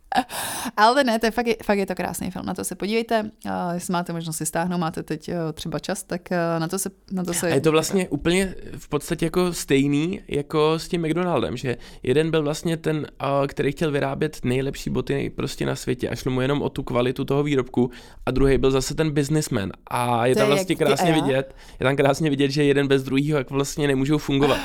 Ale 0.77 1.03
ne, 1.03 1.19
to 1.19 1.25
je 1.25 1.31
fakt, 1.31 1.47
fakt 1.63 1.77
je 1.77 1.85
to 1.85 1.95
krásný 1.95 2.31
film, 2.31 2.45
na 2.45 2.53
to 2.53 2.63
se 2.63 2.75
podívejte, 2.75 3.31
jestli 3.73 3.91
máte 3.91 4.13
možnost 4.13 4.37
si 4.37 4.45
stáhnout, 4.45 4.77
máte 4.77 5.03
teď 5.03 5.29
třeba 5.53 5.79
čas, 5.79 6.03
tak 6.03 6.29
na 6.59 6.67
to 6.67 6.79
se... 6.79 6.89
Na 7.11 7.23
to 7.23 7.33
se 7.33 7.51
a 7.51 7.55
je 7.55 7.61
to 7.61 7.71
vlastně 7.71 8.09
úplně 8.09 8.55
v 8.77 8.89
podstatě 8.89 9.25
jako 9.25 9.53
stejný 9.53 10.21
jako 10.27 10.79
s 10.79 10.87
tím 10.87 11.01
McDonaldem, 11.01 11.57
že 11.57 11.77
jeden 12.03 12.31
byl 12.31 12.43
vlastně 12.43 12.77
ten, 12.77 13.07
který 13.47 13.71
chtěl 13.71 13.91
vyrábět 13.91 14.39
nejlepší 14.43 14.89
boty 14.89 15.29
prostě 15.35 15.65
na 15.65 15.75
světě 15.75 16.09
a 16.09 16.15
šlo 16.15 16.31
mu 16.31 16.41
jenom 16.41 16.61
o 16.61 16.69
tu 16.69 16.83
kvalitu 16.83 17.25
toho 17.25 17.43
výrobku 17.43 17.91
a 18.25 18.31
druhý 18.31 18.57
byl 18.57 18.71
zase 18.71 18.95
ten 18.95 19.11
businessman 19.11 19.71
a 19.87 20.25
je 20.25 20.35
to 20.35 20.39
tam 20.39 20.47
vlastně 20.47 20.75
krásně 20.75 21.13
vidět, 21.13 21.55
je 21.79 21.83
tam 21.83 21.95
krásně 21.95 22.29
vidět, 22.29 22.51
že 22.51 22.63
jeden 22.63 22.87
bez 22.87 23.03
druhého 23.03 23.37
jak 23.37 23.49
vlastně 23.49 23.87
nemůžou 23.87 24.17
fungovat. 24.17 24.59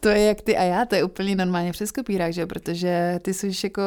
To 0.00 0.08
je 0.08 0.24
jak 0.24 0.40
ty 0.40 0.56
a 0.56 0.62
já, 0.62 0.84
to 0.84 0.94
je 0.94 1.04
úplně 1.04 1.36
normálně 1.36 1.72
přes 1.72 1.92
kopírák, 1.92 2.32
že? 2.32 2.46
Protože 2.46 3.18
ty 3.22 3.34
jsi 3.34 3.50
jako 3.64 3.82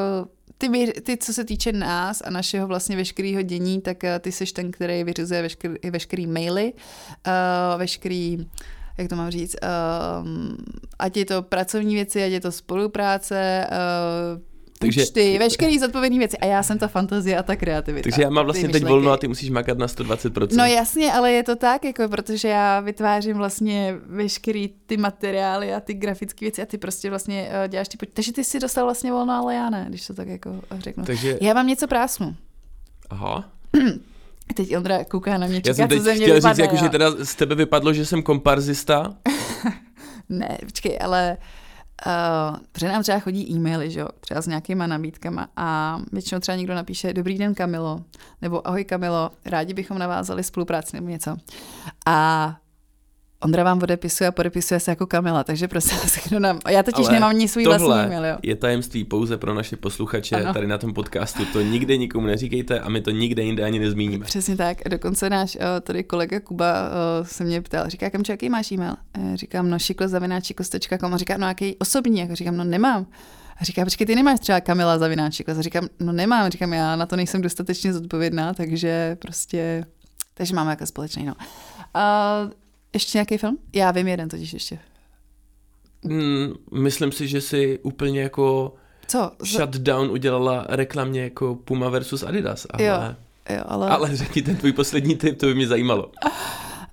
ty, 0.70 1.02
ty, 1.02 1.18
co 1.18 1.34
se 1.34 1.44
týče 1.44 1.72
nás 1.72 2.22
a 2.26 2.30
našeho 2.30 2.68
vlastně 2.68 2.96
veškerého 2.96 3.42
dění, 3.42 3.82
tak 3.82 4.04
eh, 4.04 4.20
ty 4.20 4.32
jsi 4.32 4.46
ten, 4.46 4.72
který 4.72 5.04
vyřizuje 5.04 5.42
veškerý, 5.42 5.76
veškerý 5.90 6.28
maily, 6.28 6.74
uh, 6.74 7.80
veškerý 7.80 8.48
jak 8.98 9.08
to 9.10 9.16
mám 9.16 9.32
říct, 9.32 9.56
uh, 9.64 10.28
ať 11.00 11.18
je 11.18 11.26
to 11.26 11.42
pracovní 11.42 11.96
věci, 11.96 12.24
ať 12.24 12.32
je 12.32 12.42
to 12.42 12.52
spolupráce, 12.52 13.68
uh, 13.72 14.53
takže, 14.84 15.04
účty, 15.04 15.40
veškerý 15.40 15.80
zodpovědné 15.80 16.20
věci. 16.20 16.38
A 16.38 16.46
já 16.46 16.64
jsem 16.64 16.80
ta 16.80 16.88
fantazie 16.88 17.38
a 17.38 17.44
ta 17.44 17.56
kreativita. 17.56 18.04
Takže 18.04 18.22
já 18.22 18.30
mám 18.30 18.46
vlastně 18.46 18.70
teď 18.70 18.84
volno 18.84 19.12
a 19.12 19.18
ty 19.18 19.28
musíš 19.28 19.50
makat 19.50 19.78
na 19.78 19.88
120%. 19.88 20.58
No 20.58 20.66
jasně, 20.66 21.14
ale 21.14 21.32
je 21.32 21.44
to 21.44 21.56
tak, 21.56 21.86
jako 21.86 22.10
protože 22.10 22.48
já 22.48 22.80
vytvářím 22.80 23.38
vlastně 23.38 23.96
veškerý 24.06 24.70
ty 24.86 24.98
materiály 24.98 25.74
a 25.74 25.80
ty 25.80 25.94
grafické 25.94 26.46
věci 26.46 26.62
a 26.62 26.66
ty 26.66 26.78
prostě 26.78 27.10
vlastně 27.10 27.50
uh, 27.50 27.68
děláš 27.68 27.88
ty... 27.88 27.98
Takže 28.14 28.34
ty 28.34 28.44
si 28.44 28.60
dostal 28.60 28.86
vlastně 28.86 29.12
volno, 29.12 29.34
ale 29.34 29.56
já 29.56 29.70
ne, 29.70 29.86
když 29.90 30.08
to 30.08 30.14
tak 30.14 30.28
jako 30.28 30.62
řeknu. 30.80 31.06
Takže... 31.06 31.38
Já 31.42 31.54
mám 31.54 31.68
něco 31.68 31.88
prásnu. 31.88 32.36
Aha. 33.10 33.50
Teď 34.56 34.78
Ondra 34.78 35.04
kouká 35.04 35.38
na 35.38 35.48
mě, 35.48 35.62
čeká, 35.62 35.70
Já 35.70 35.74
jsem 35.74 35.88
teď 35.88 35.98
co 35.98 36.04
ze 36.04 36.14
mě 36.14 36.22
chtěl 36.22 36.36
vypadne, 36.36 36.56
říct, 36.56 36.60
jako, 36.60 36.76
že 36.76 36.90
teda 36.90 37.12
z 37.26 37.36
tebe 37.36 37.56
vypadlo, 37.56 37.94
že 37.94 38.06
jsem 38.06 38.24
komparzista. 38.24 39.14
ne, 40.30 40.58
počkej, 40.66 40.98
ale 41.02 41.38
Uh, 41.38 41.63
protože 42.72 42.88
nám 42.88 43.04
třeba 43.04 43.20
chodí 43.20 43.52
e-maily, 43.52 43.92
že 43.92 44.00
jo, 44.00 44.08
třeba 44.20 44.42
s 44.42 44.48
nějakýma 44.48 44.88
nabídkama 44.88 45.48
a 45.56 46.00
většinou 46.12 46.42
třeba 46.42 46.56
někdo 46.56 46.76
napíše 46.76 47.14
Dobrý 47.14 47.38
den 47.38 47.56
Kamilo, 47.56 48.04
nebo 48.42 48.68
Ahoj 48.68 48.84
Kamilo, 48.84 49.32
rádi 49.46 49.74
bychom 49.74 50.00
navázali 50.00 50.44
spolupráci 50.44 50.96
nebo 50.96 51.08
něco. 51.08 51.38
A 52.06 52.56
Ondra 53.44 53.64
vám 53.64 53.80
odepisuje 53.84 54.28
a 54.28 54.32
podepisuje 54.32 54.80
se 54.80 54.92
jako 54.92 55.08
Kamila, 55.08 55.44
takže 55.44 55.68
prosím 55.68 55.98
vás, 55.98 56.18
kdo 56.28 56.40
nám... 56.40 56.60
Já 56.70 56.84
totiž 56.84 57.06
Ale 57.06 57.14
nemám 57.14 57.30
ani 57.30 57.48
svůj 57.48 57.64
tohle 57.64 57.80
vlastní 57.80 58.06
e-mail, 58.16 58.26
jo. 58.26 58.38
je 58.44 58.56
tajemství 58.56 59.04
pouze 59.04 59.38
pro 59.38 59.54
naše 59.54 59.78
posluchače 59.78 60.36
Ano. 60.36 60.54
tady 60.54 60.68
na 60.68 60.78
tom 60.78 60.94
podcastu. 60.94 61.46
To 61.46 61.62
nikde 61.62 61.98
nikomu 61.98 62.28
neříkejte 62.28 62.80
a 62.80 62.90
my 62.90 63.02
to 63.02 63.12
nikde 63.12 63.44
jinde 63.44 63.64
ani 63.64 63.80
nezmíníme. 63.80 64.26
Přesně 64.26 64.58
tak. 64.58 64.78
Dokonce 64.90 65.30
náš 65.30 65.56
uh, 65.56 65.62
tady 65.82 66.04
kolega 66.04 66.40
Kuba 66.40 66.74
uh, 66.74 67.28
se 67.28 67.44
mě 67.44 67.62
ptal, 67.62 67.90
říká, 67.90 68.10
Kamčo, 68.10 68.32
jaký 68.32 68.50
máš 68.50 68.72
e-mail? 68.72 68.96
Uh, 69.18 69.36
říkám, 69.36 69.70
no 69.70 69.80
šiklo 69.80 70.08
zavináčikos.com 70.08 71.14
a 71.14 71.18
říká, 71.18 71.38
no 71.38 71.48
jaký 71.48 71.76
osobní? 71.80 72.20
Jako 72.20 72.36
říkám, 72.36 72.58
no 72.58 72.64
nemám. 72.64 73.06
A 73.58 73.64
říká, 73.64 73.84
počkej, 73.84 74.08
ty 74.08 74.16
nemáš 74.16 74.40
třeba 74.40 74.62
Kamila 74.62 74.98
Zavináčikos? 74.98 75.58
A 75.58 75.62
říkám, 75.62 75.88
no 76.00 76.14
nemám. 76.14 76.52
Říkám, 76.52 76.74
já 76.74 76.96
na 76.96 77.06
to 77.06 77.16
nejsem 77.16 77.42
dostatečně 77.42 77.94
zodpovědná, 77.94 78.54
takže 78.54 79.18
prostě, 79.20 79.86
takže 80.34 80.56
máme 80.56 80.70
jako 80.70 80.86
společný, 80.86 81.26
no. 81.26 81.34
Uh, 81.96 82.52
ještě 82.94 83.18
nějaký 83.18 83.38
film? 83.38 83.58
Já 83.74 83.92
vím 83.92 84.08
jeden 84.08 84.30
totiž 84.30 84.54
ještě. 84.54 84.80
Mm, 86.04 86.54
myslím 86.74 87.12
si, 87.12 87.28
že 87.28 87.42
si 87.42 87.80
úplně 87.84 88.22
jako 88.22 88.76
Co? 89.08 89.32
Z- 89.40 89.48
shutdown 89.48 90.12
udělala 90.12 90.66
reklamně 90.70 91.22
jako 91.22 91.56
Puma 91.56 91.90
versus 91.90 92.24
Adidas. 92.24 92.68
Ale, 92.70 92.84
Jo, 92.86 92.94
jo, 93.56 93.64
ale... 93.68 93.90
ale 93.90 94.16
řekni 94.16 94.42
ten 94.42 94.56
tvůj 94.56 94.72
poslední 94.74 95.16
tip, 95.16 95.38
to 95.38 95.46
by 95.46 95.56
mě 95.56 95.68
zajímalo. 95.68 96.12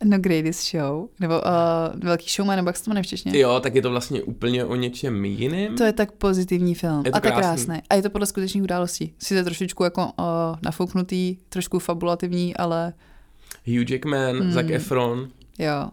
No 0.05 0.19
Greatest 0.19 0.71
Show, 0.71 1.09
nebo 1.21 1.35
uh, 1.35 2.01
Velký 2.05 2.31
showman, 2.31 2.57
nebo 2.57 2.69
jak 2.69 2.77
se 2.77 2.85
to 2.85 2.91
jmenuje 2.91 3.03
v? 3.03 3.35
Jo, 3.35 3.61
tak 3.61 3.75
je 3.75 3.83
to 3.83 3.91
vlastně 3.91 4.23
úplně 4.23 4.65
o 4.65 4.75
něčem 4.75 5.25
jiným. 5.25 5.77
To 5.77 5.85
je 5.85 5.93
tak 5.93 6.13
pozitivní 6.13 6.75
film. 6.75 7.03
Je 7.05 7.11
to 7.13 7.17
a 7.17 7.21
tak 7.21 7.35
krásný. 7.35 7.67
krásný. 7.67 7.83
A 7.91 7.95
je 7.95 8.03
to 8.03 8.11
podle 8.11 8.27
skutečných 8.27 8.63
událostí. 8.63 9.15
Sice 9.19 9.45
trošičku 9.45 9.85
jako 9.85 10.05
uh, 10.05 10.13
nafouknutý, 10.63 11.37
trošku 11.49 11.79
fabulativní, 11.79 12.57
ale 12.57 12.93
Hugh 13.67 13.91
Jackman, 13.91 14.37
Hmm. 14.41 14.53
Zac 14.53 14.67
Efron. 14.71 15.29
Jo. 15.61 15.89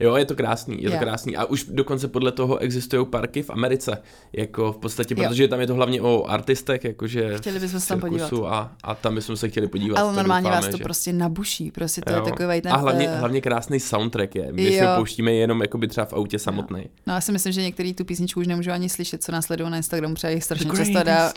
Jo, 0.00 0.16
je 0.16 0.24
to 0.24 0.36
krásný, 0.36 0.82
je 0.82 0.88
to 0.90 0.94
Jo. 0.96 1.00
krásný. 1.02 1.36
A 1.36 1.44
už 1.44 1.64
dokonce 1.64 2.08
podle 2.08 2.32
toho 2.32 2.58
existují 2.58 3.06
parky 3.06 3.42
v 3.42 3.50
Americe. 3.50 4.02
Jako 4.32 4.72
v 4.72 4.76
podstatě, 4.76 5.14
Jo. 5.18 5.28
protože 5.28 5.48
tam 5.48 5.60
je 5.60 5.66
to 5.66 5.74
hlavně 5.74 6.02
o 6.02 6.24
artistech, 6.24 6.84
jakože 6.84 7.38
Chtěli 7.38 7.60
bychom 7.60 7.80
se 7.80 7.88
tam 7.88 8.00
podívat. 8.00 8.32
a, 8.46 8.72
a 8.82 8.94
tam 8.94 9.14
bychom 9.14 9.36
se 9.36 9.48
chtěli 9.48 9.68
podívat. 9.68 9.98
Ale 9.98 10.12
normálně 10.16 10.42
doufáme, 10.44 10.60
vás 10.62 10.70
to 10.70 10.76
že- 10.76 10.84
prostě 10.84 11.12
nabuší. 11.12 11.70
Prostě 11.70 12.00
to 12.00 12.12
Jo. 12.12 12.16
je 12.16 12.22
takový 12.32 12.60
ten... 12.60 12.72
A 12.72 12.76
hlavně, 12.76 13.08
eh, 13.08 13.16
hlavně 13.16 13.40
krásný 13.40 13.80
soundtrack 13.80 14.34
je. 14.34 14.52
My 14.52 14.66
si 14.66 14.74
Jo. 14.74 14.88
ho 14.90 14.96
pouštíme 14.96 15.32
jenom 15.32 15.62
jakoby 15.62 15.88
třeba 15.88 16.06
v 16.06 16.12
autě 16.12 16.38
samotný. 16.38 16.84
No 17.06 17.14
já 17.14 17.20
si 17.20 17.32
myslím, 17.32 17.52
že 17.52 17.62
některý 17.62 17.94
tu 17.94 18.04
písničku 18.04 18.40
už 18.40 18.46
nemůžu 18.46 18.70
ani 18.70 18.88
slyšet, 18.88 19.22
co 19.22 19.32
následují 19.32 19.70
na 19.70 19.76
Instagramu, 19.76 20.14
protože 20.14 20.32
jich 20.32 20.44
strašně 20.44 20.70
často 20.76 21.02
dá, 21.02 21.32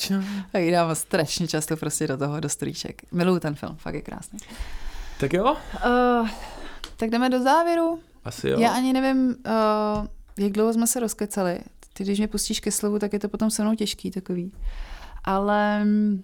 a 0.54 0.58
ji 0.58 0.72
dávám 0.72 0.96
strašně 0.96 1.48
často 1.48 1.78
prostě 1.78 2.08
do 2.08 2.18
toho, 2.18 2.40
do 2.40 2.50
storíček. 2.50 3.02
Miluju 3.12 3.40
ten 3.40 3.56
film, 3.56 3.76
fakt 3.78 3.94
je 3.96 4.02
krásný. 4.02 4.40
Tak 5.20 5.34
jo, 5.34 5.56
Uh, 6.22 6.30
tak 6.98 7.10
jdeme 7.10 7.30
do 7.30 7.44
závěru. 7.44 8.00
asi 8.26 8.50
jo. 8.50 8.60
Já 8.60 8.72
ani 8.72 8.94
nevím, 8.94 9.28
uh, 9.28 10.08
jak 10.38 10.52
dlouho 10.52 10.74
jsme 10.74 10.88
se 10.88 11.00
rozkecali. 11.00 11.60
Ty, 11.94 12.04
když 12.04 12.18
mě 12.18 12.28
pustíš 12.28 12.60
ke 12.60 12.72
slovu, 12.72 13.00
tak 13.00 13.14
je 13.14 13.20
to 13.20 13.30
potom 13.30 13.52
se 13.52 13.62
mnou 13.62 13.76
těžký 13.76 14.12
takový. 14.12 14.52
Ale 15.24 15.84
mm, 15.84 16.24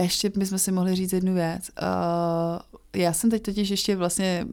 ještě 0.00 0.30
bychom 0.30 0.58
si 0.58 0.72
mohli 0.72 0.94
říct 0.94 1.12
jednu 1.12 1.34
věc. 1.34 1.70
Uh, 1.82 2.58
já 2.96 3.12
jsem 3.12 3.30
teď 3.30 3.42
totiž 3.42 3.70
ještě 3.70 3.96
vlastně, 3.96 4.46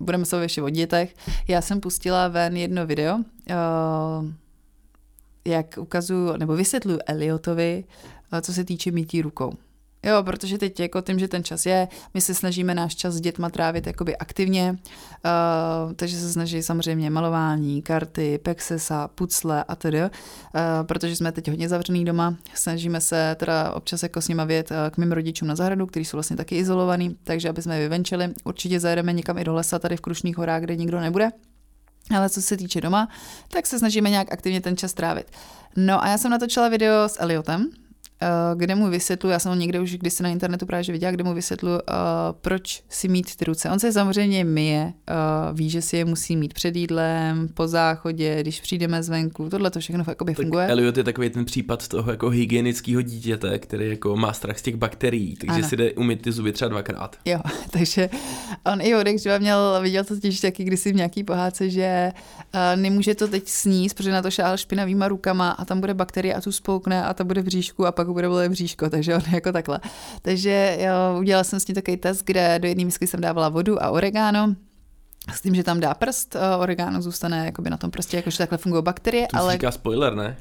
budeme 0.00 0.24
se 0.24 0.42
ještě 0.42 0.62
o 0.62 0.70
dětech, 0.70 1.14
já 1.48 1.60
jsem 1.60 1.80
pustila 1.80 2.28
ven 2.28 2.56
jedno 2.56 2.86
video, 2.86 3.16
uh, 3.16 3.24
jak 5.44 5.78
ukazuju, 5.78 6.36
nebo 6.36 6.56
vysvětluju 6.56 6.98
Eliotovi, 7.06 7.84
uh, 8.32 8.38
co 8.40 8.52
se 8.52 8.64
týče 8.64 8.90
mytí 8.90 9.22
rukou. 9.22 9.52
Jo, 10.04 10.22
protože 10.22 10.58
teď 10.58 10.80
jako 10.80 11.00
tím, 11.00 11.18
že 11.18 11.28
ten 11.28 11.44
čas 11.44 11.66
je, 11.66 11.88
my 12.14 12.20
se 12.20 12.34
snažíme 12.34 12.74
náš 12.74 12.94
čas 12.94 13.14
s 13.14 13.20
dětma 13.20 13.50
trávit 13.50 13.86
jakoby 13.86 14.16
aktivně, 14.16 14.70
uh, 14.70 15.92
takže 15.92 16.16
se 16.16 16.32
snaží 16.32 16.62
samozřejmě 16.62 17.10
malování, 17.10 17.82
karty, 17.82 18.38
pexesa, 18.38 19.08
pucle 19.08 19.64
a 19.64 19.76
tedy, 19.76 20.02
uh, 20.02 20.08
protože 20.82 21.16
jsme 21.16 21.32
teď 21.32 21.48
hodně 21.48 21.68
zavřený 21.68 22.04
doma, 22.04 22.36
snažíme 22.54 23.00
se 23.00 23.36
teda 23.38 23.72
občas 23.72 24.02
jako 24.02 24.20
s 24.20 24.28
nima 24.28 24.44
vět 24.44 24.70
uh, 24.70 24.76
k 24.90 24.98
mým 24.98 25.12
rodičům 25.12 25.48
na 25.48 25.56
zahradu, 25.56 25.86
kteří 25.86 26.04
jsou 26.04 26.16
vlastně 26.16 26.36
taky 26.36 26.56
izolovaný, 26.56 27.16
takže 27.24 27.48
aby 27.48 27.62
jsme 27.62 27.76
je 27.76 27.82
vyvenčili, 27.82 28.34
určitě 28.44 28.80
zajedeme 28.80 29.12
někam 29.12 29.38
i 29.38 29.44
do 29.44 29.54
lesa 29.54 29.78
tady 29.78 29.96
v 29.96 30.00
Krušných 30.00 30.36
horách, 30.36 30.62
kde 30.62 30.76
nikdo 30.76 31.00
nebude, 31.00 31.30
ale 32.16 32.30
co 32.30 32.42
se 32.42 32.56
týče 32.56 32.80
doma, 32.80 33.08
tak 33.48 33.66
se 33.66 33.78
snažíme 33.78 34.10
nějak 34.10 34.32
aktivně 34.32 34.60
ten 34.60 34.76
čas 34.76 34.94
trávit. 34.94 35.26
No 35.76 36.04
a 36.04 36.08
já 36.08 36.18
jsem 36.18 36.30
natočila 36.30 36.68
video 36.68 37.08
s 37.08 37.22
Eliotem, 37.22 37.70
eh, 37.72 37.83
kde 38.54 38.74
mu 38.74 38.90
vysvětlu, 38.90 39.30
já 39.30 39.38
jsem 39.38 39.48
ho 39.48 39.56
někde 39.56 39.80
už 39.80 39.92
kdysi 39.94 40.22
na 40.22 40.28
internetu 40.28 40.66
právě 40.66 40.92
viděla, 40.92 41.12
kde 41.12 41.24
mu 41.24 41.34
vysvětlu, 41.34 41.70
uh, 41.70 41.78
proč 42.40 42.82
si 42.88 43.08
mít 43.08 43.36
ty 43.36 43.44
ruce. 43.44 43.70
On 43.70 43.78
se 43.78 43.92
samozřejmě 43.92 44.44
myje, 44.44 44.92
uh, 45.10 45.58
ví, 45.58 45.70
že 45.70 45.82
si 45.82 45.96
je 45.96 46.04
musí 46.04 46.36
mít 46.36 46.54
před 46.54 46.76
jídlem, 46.76 47.48
po 47.54 47.68
záchodě, 47.68 48.38
když 48.40 48.60
přijdeme 48.60 49.02
zvenku, 49.02 49.50
tohle 49.50 49.70
to 49.70 49.80
všechno 49.80 50.04
Tak 50.04 50.18
funguje. 50.36 50.66
Elliot 50.66 50.96
je 50.96 51.04
takový 51.04 51.30
ten 51.30 51.44
případ 51.44 51.88
toho 51.88 52.10
jako 52.10 52.30
hygienického 52.30 53.02
dítěte, 53.02 53.58
který 53.58 53.88
jako 53.88 54.16
má 54.16 54.32
strach 54.32 54.58
z 54.58 54.62
těch 54.62 54.76
bakterií, 54.76 55.36
takže 55.36 55.54
Ano. 55.54 55.68
si 55.68 55.76
jde 55.76 55.92
umyt 55.92 56.22
ty 56.22 56.32
zuby 56.32 56.52
třeba 56.52 56.68
dvakrát. 56.68 57.16
Jo, 57.24 57.40
takže 57.70 58.10
on 58.64 58.80
i 58.80 58.94
odek 58.96 59.16
měl, 59.38 59.78
viděl 59.82 60.04
to 60.04 60.14
totiž 60.14 60.40
taky 60.40 60.64
kdysi 60.64 60.92
v 60.92 60.96
nějaký 60.96 61.24
pohádce, 61.24 61.70
že 61.70 62.12
uh, 62.54 62.80
nemůže 62.80 63.14
to 63.14 63.28
teď 63.28 63.48
sníst, 63.48 63.96
protože 63.96 64.12
na 64.12 64.22
to 64.22 64.30
šál 64.30 64.56
špinavýma 64.56 65.08
rukama 65.08 65.50
a 65.50 65.64
tam 65.64 65.80
bude 65.80 65.94
bakterie 65.94 66.34
a 66.34 66.40
tu 66.40 66.52
spoukne 66.52 67.04
a 67.04 67.14
ta 67.14 67.24
bude 67.24 67.42
v 67.42 67.44
bříšku 67.44 67.86
a 67.86 67.92
pak 67.92 68.03
bude 68.12 68.28
bolet 68.28 68.52
bříško, 68.52 68.90
takže 68.90 69.14
on 69.14 69.22
jako 69.32 69.52
takhle. 69.52 69.80
Takže 70.22 70.78
jo, 70.80 71.18
udělala 71.20 71.44
jsem 71.44 71.60
s 71.60 71.66
ní 71.66 71.74
takový 71.74 71.96
test, 71.96 72.22
kde 72.24 72.58
do 72.58 72.68
jedné 72.68 72.84
misky 72.84 73.06
jsem 73.06 73.20
dávala 73.20 73.48
vodu 73.48 73.82
a 73.82 73.90
oregano, 73.90 74.54
s 75.34 75.40
tím, 75.40 75.54
že 75.54 75.62
tam 75.62 75.80
dá 75.80 75.94
prst, 75.94 76.34
uh, 76.34 76.62
oregano 76.62 77.02
zůstane 77.02 77.46
jakoby 77.46 77.70
na 77.70 77.76
tom 77.76 77.90
prostě, 77.90 78.16
jakože 78.16 78.38
takhle 78.38 78.58
fungují 78.58 78.82
bakterie, 78.84 79.26
To 79.30 79.36
ale 79.36 79.52
říká 79.52 79.70
spoiler, 79.70 80.14
ne? 80.14 80.36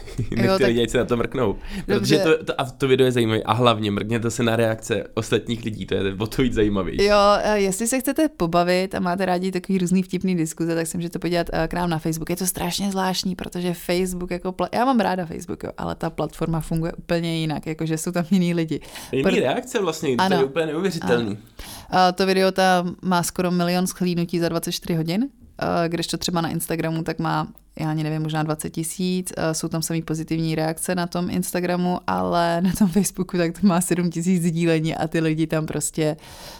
Některý 0.18 0.48
tak- 0.48 0.60
lidi 0.66 0.82
ať 0.82 0.90
se 0.90 0.98
na 0.98 1.04
to 1.04 1.16
mrknou. 1.16 1.56
Protože 1.86 1.94
Dobře. 1.94 2.18
to, 2.18 2.44
to, 2.44 2.60
a 2.60 2.64
to 2.64 2.88
video 2.88 3.04
je 3.04 3.12
zajímavé. 3.12 3.42
A 3.42 3.52
hlavně 3.52 3.90
mrkněte 3.90 4.30
se 4.30 4.42
na 4.42 4.56
reakce 4.56 5.04
ostatních 5.14 5.64
lidí, 5.64 5.86
to 5.86 5.94
je 5.94 6.14
o 6.18 6.26
to 6.26 6.42
víc 6.42 6.52
zajímavější. 6.54 7.04
Jo, 7.04 7.16
jestli 7.54 7.86
se 7.86 8.00
chcete 8.00 8.28
pobavit 8.28 8.94
a 8.94 9.00
máte 9.00 9.26
rádi 9.26 9.52
takový 9.52 9.78
různý 9.78 10.02
vtipný 10.02 10.36
diskuze, 10.36 10.74
tak 10.74 10.86
si 10.86 10.96
můžete 10.98 11.18
podívat 11.18 11.46
eh, 11.52 11.68
k 11.68 11.74
nám 11.74 11.90
na 11.90 11.98
Facebook. 11.98 12.30
Je 12.30 12.36
to 12.36 12.46
strašně 12.46 12.90
zvláštní, 12.90 13.34
protože 13.36 13.74
Facebook 13.74 14.30
jako, 14.30 14.48
pla- 14.52 14.68
já 14.74 14.84
mám 14.84 15.00
ráda 15.00 15.26
Facebook, 15.26 15.62
jo, 15.64 15.70
ale 15.78 15.94
ta 15.94 16.10
platforma 16.10 16.60
funguje 16.60 16.92
úplně 16.92 17.38
jinak, 17.40 17.66
jakože 17.66 17.98
jsou 17.98 18.12
tam 18.12 18.24
jiní 18.30 18.54
lidi. 18.54 18.80
Jiný 19.12 19.24
Pr- 19.24 19.40
reakce 19.40 19.78
vlastně, 19.80 20.16
to 20.16 20.22
Ano. 20.22 20.36
je 20.36 20.44
úplně 20.44 20.66
neuvěřitelný. 20.66 21.38
A 21.81 21.81
to 22.14 22.26
video 22.26 22.52
tam 22.52 22.96
má 23.02 23.22
skoro 23.22 23.50
milion 23.50 23.86
schlínutí 23.86 24.38
za 24.38 24.48
24 24.48 24.94
hodin, 24.94 25.28
eh, 25.58 25.88
kdežto 25.88 26.16
třeba 26.16 26.40
na 26.40 26.48
Instagramu 26.48 27.02
tak 27.02 27.18
má, 27.18 27.48
já 27.80 27.90
ani 27.90 28.02
nevím, 28.02 28.22
možná 28.22 28.42
20 28.42 28.70
tisíc, 28.70 29.32
jsou 29.52 29.68
tam 29.68 29.82
samý 29.82 30.02
pozitivní 30.02 30.54
reakce 30.54 30.94
na 30.94 31.06
tom 31.06 31.30
Instagramu, 31.30 31.98
ale 32.06 32.60
na 32.60 32.72
tom 32.78 32.88
Facebooku 32.88 33.36
tak 33.36 33.60
to 33.60 33.66
má 33.66 33.80
7 33.80 34.10
tisíc 34.10 34.42
sdílení 34.42 34.94
a 34.94 35.08
ty 35.08 35.20
lidi 35.20 35.46
tam 35.46 35.66
prostě 35.66 36.16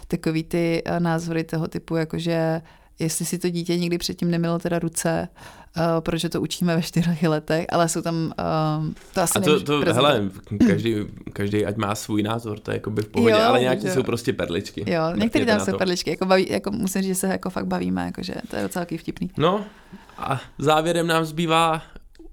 takový 0.07 0.43
ty 0.43 0.81
eh, 0.85 0.99
názory 0.99 1.43
toho 1.43 1.67
typu, 1.67 1.95
jakože 1.95 2.61
jestli 2.99 3.25
si 3.25 3.37
to 3.37 3.49
dítě 3.49 3.77
někdy 3.77 3.97
předtím 3.97 4.31
nemilo 4.31 4.59
teda 4.59 4.79
ruce, 4.79 5.27
uh, 5.31 5.62
protože 5.99 6.29
to 6.29 6.41
učíme 6.41 6.75
ve 6.75 6.81
čtyřech 6.81 7.23
letech, 7.23 7.65
ale 7.69 7.89
jsou 7.89 8.01
tam, 8.01 8.15
uh, 8.15 8.93
to 9.13 9.21
asi 9.21 9.39
A 9.39 9.41
to, 9.41 9.59
to 9.63 9.81
prezentovat. 9.81 10.09
hele, 10.13 10.29
každý, 10.67 10.95
každý 11.33 11.65
ať 11.65 11.75
má 11.77 11.95
svůj 11.95 12.23
názor, 12.23 12.59
to 12.59 12.71
je 12.71 12.75
jako 12.75 12.89
by 12.89 13.01
v 13.01 13.07
pohodě, 13.07 13.31
Jo, 13.35 13.41
ale 13.43 13.59
nějaký 13.59 13.81
že- 13.81 13.91
jsou 13.93 14.03
prostě 14.03 14.33
perličky. 14.33 14.91
Jo, 14.91 15.01
Mrkněte 15.15 15.45
tam 15.45 15.59
jsou 15.59 15.77
perličky, 15.77 16.09
jako, 16.09 16.25
baví, 16.25 16.47
jako 16.49 16.71
musím 16.71 17.01
říct, 17.01 17.09
že 17.11 17.15
se 17.15 17.27
jako 17.27 17.49
fakt 17.49 17.67
bavíme, 17.67 18.05
jakože 18.05 18.33
to 18.49 18.55
je 18.55 18.63
docela 18.63 18.85
vtipný. 18.97 19.31
No 19.37 19.65
a 20.17 20.41
závěrem 20.59 21.07
nám 21.07 21.25
zbývá, 21.25 21.81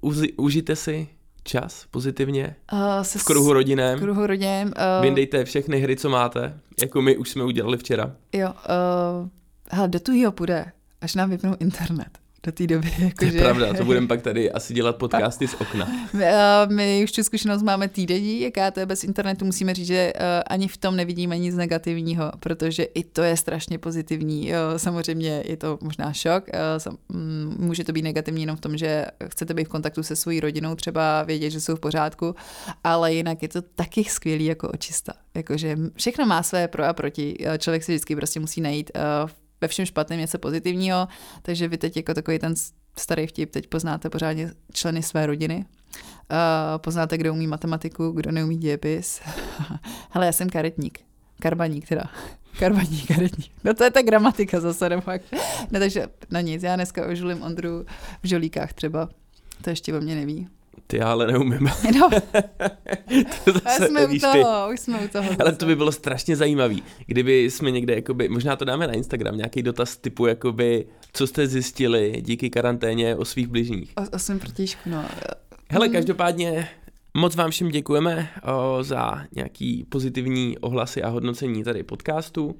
uzi, 0.00 0.32
užijte 0.32 0.76
si 0.76 1.08
čas 1.44 1.86
pozitivně 1.90 2.54
Uh, 2.72 3.02
se 3.02 3.18
v 3.18 3.24
kruhu 3.24 3.52
rodinem. 3.52 3.98
v 3.98 4.02
kruhu 4.02 4.26
rodin. 4.26 4.66
Uh, 4.98 5.02
Vyndejte 5.02 5.44
všechny 5.44 5.80
hry, 5.80 5.96
co 5.96 6.08
máte, 6.10 6.58
jako 6.82 7.02
my 7.02 7.16
už 7.16 7.30
jsme 7.30 7.44
udělali 7.44 7.76
včera. 7.78 8.10
Jo, 8.32 8.48
uh, 8.48 9.28
hele, 9.70 9.88
do 9.88 10.00
tuhýho 10.00 10.32
půjde, 10.32 10.64
až 11.00 11.14
nám 11.14 11.30
vypnou 11.30 11.56
internet. 11.60 12.18
Do 12.42 12.52
té 12.52 12.66
doby, 12.66 12.90
To 12.96 13.02
jakože... 13.02 13.36
je 13.36 13.42
pravda, 13.42 13.74
to 13.74 13.84
budeme 13.84 14.06
pak 14.06 14.22
tady 14.22 14.52
asi 14.52 14.74
dělat 14.74 14.96
podcasty 14.96 15.48
z 15.48 15.54
okna. 15.54 15.88
My, 16.12 16.24
uh, 16.66 16.72
my 16.72 17.04
už 17.04 17.12
tu 17.12 17.22
zkušenost 17.22 17.62
máme 17.62 17.88
týdenní, 17.88 18.40
jaká 18.40 18.70
to 18.70 18.80
je 18.80 18.86
bez 18.86 19.04
internetu, 19.04 19.44
musíme 19.44 19.74
říct, 19.74 19.86
že 19.86 20.12
uh, 20.14 20.22
ani 20.46 20.68
v 20.68 20.76
tom 20.76 20.96
nevidíme 20.96 21.38
nic 21.38 21.56
negativního, 21.56 22.32
protože 22.40 22.82
i 22.82 23.04
to 23.04 23.22
je 23.22 23.36
strašně 23.36 23.78
pozitivní. 23.78 24.52
Samozřejmě 24.76 25.42
je 25.46 25.56
to 25.56 25.78
možná 25.82 26.12
šok, 26.12 26.44
sam, 26.78 26.96
mm, 27.08 27.56
může 27.58 27.84
to 27.84 27.92
být 27.92 28.02
negativní 28.02 28.40
jenom 28.40 28.56
v 28.56 28.60
tom, 28.60 28.76
že 28.76 29.06
chcete 29.28 29.54
být 29.54 29.64
v 29.64 29.68
kontaktu 29.68 30.02
se 30.02 30.16
svojí 30.16 30.40
rodinou, 30.40 30.74
třeba 30.74 31.22
vědět, 31.22 31.50
že 31.50 31.60
jsou 31.60 31.76
v 31.76 31.80
pořádku, 31.80 32.34
ale 32.84 33.14
jinak 33.14 33.42
je 33.42 33.48
to 33.48 33.62
taky 33.62 34.04
skvělý 34.04 34.44
jako 34.44 34.68
očista. 34.68 35.12
Jakože 35.34 35.76
všechno 35.96 36.26
má 36.26 36.42
své 36.42 36.68
pro 36.68 36.84
a 36.84 36.92
proti. 36.92 37.36
Člověk 37.58 37.84
si 37.84 37.92
vždycky 37.92 38.16
prostě 38.16 38.40
musí 38.40 38.60
najít 38.60 38.90
ve 39.60 39.68
všem 39.68 39.86
špatném 39.86 40.20
něco 40.20 40.38
pozitivního, 40.38 41.08
takže 41.42 41.68
vy 41.68 41.78
teď 41.78 41.96
jako 41.96 42.14
takový 42.14 42.38
ten 42.38 42.54
starý 42.98 43.26
vtip, 43.26 43.50
teď 43.50 43.66
poznáte 43.66 44.10
pořádně 44.10 44.52
členy 44.72 45.02
své 45.02 45.26
rodiny, 45.26 45.64
Uh, 46.32 46.78
poznáte, 46.78 47.18
kdo 47.18 47.32
umí 47.32 47.46
matematiku, 47.46 48.10
kdo 48.10 48.32
neumí 48.32 48.56
dějepis. 48.56 49.20
Hele, 50.10 50.26
já 50.26 50.32
jsem 50.32 50.50
karetník. 50.50 51.00
Karbaník 51.42 51.88
teda. 51.88 52.02
Karvaní, 52.58 53.00
karetní. 53.00 53.44
No 53.64 53.74
to 53.74 53.84
je 53.84 53.90
ta 53.90 54.02
gramatika 54.02 54.60
zase, 54.60 54.88
nebo 54.88 55.10
jak. 55.10 55.22
No 55.70 55.80
takže 55.80 56.06
na 56.30 56.40
nic, 56.40 56.62
já 56.62 56.76
dneska 56.76 57.06
ožulím 57.06 57.42
Ondru 57.42 57.84
v 58.22 58.26
žolíkách 58.28 58.72
třeba. 58.72 59.08
To 59.62 59.70
ještě 59.70 59.94
o 59.94 60.00
mě 60.00 60.14
neví. 60.14 60.48
Ty 60.90 60.96
já 60.96 61.12
ale 61.12 61.26
neumím. 61.32 61.68
No, 62.00 62.10
to 63.44 63.52
zase 63.52 63.86
jsme 63.88 63.88
u 63.88 63.92
nevíš 64.02 64.22
ty. 64.22 64.28
toho, 64.42 64.68
už 64.72 64.80
jsme 64.80 64.98
u 65.04 65.08
toho. 65.08 65.30
Ale 65.40 65.52
to 65.52 65.66
by 65.66 65.76
bylo 65.76 65.92
strašně 65.92 66.36
zajímavý, 66.36 66.82
kdyby 67.06 67.50
jsme 67.50 67.70
někde, 67.70 67.94
jakoby, 67.94 68.28
možná 68.28 68.56
to 68.56 68.64
dáme 68.64 68.86
na 68.86 68.92
Instagram, 68.92 69.36
nějaký 69.36 69.62
dotaz 69.62 69.96
typu, 69.96 70.26
jakoby, 70.26 70.86
co 71.12 71.26
jste 71.26 71.46
zjistili 71.46 72.12
díky 72.20 72.50
karanténě 72.50 73.16
o 73.16 73.24
svých 73.24 73.46
bližních. 73.46 73.92
O, 73.96 74.16
o 74.16 74.18
svém 74.18 74.38
protějšku, 74.38 74.90
no. 74.90 75.04
Hele, 75.70 75.86
Mm. 75.88 75.92
každopádně 75.92 76.68
moc 77.14 77.36
vám 77.36 77.50
všem 77.50 77.68
děkujeme 77.68 78.28
o, 78.52 78.82
za 78.82 79.24
nějaký 79.34 79.84
pozitivní 79.88 80.58
ohlasy 80.58 81.02
a 81.02 81.08
hodnocení 81.08 81.64
tady 81.64 81.82
podcastu. 81.82 82.56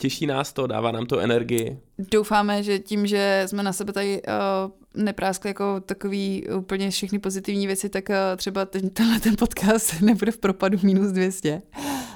Těší 0.00 0.26
nás 0.26 0.52
to, 0.52 0.66
dává 0.66 0.90
nám 0.92 1.06
to 1.06 1.18
energii. 1.18 1.78
Doufáme, 1.98 2.62
že 2.62 2.78
tím, 2.78 3.06
že 3.06 3.42
jsme 3.46 3.62
na 3.62 3.72
sebe 3.72 3.92
tady 3.92 4.22
uh, 4.22 4.70
nepráskli 4.98 5.50
jako 5.50 5.80
takový 5.80 6.46
úplně 6.56 6.90
všechny 6.90 7.18
pozitivní 7.18 7.66
věci, 7.66 7.88
tak 7.88 8.08
uh, 8.08 8.14
třeba 8.36 8.64
ten, 8.64 8.90
tenhle 8.90 9.20
ten 9.20 9.36
podcast 9.38 10.00
nebude 10.00 10.32
v 10.32 10.38
propadu 10.38 10.78
minus 10.82 11.12
200. 11.12 11.62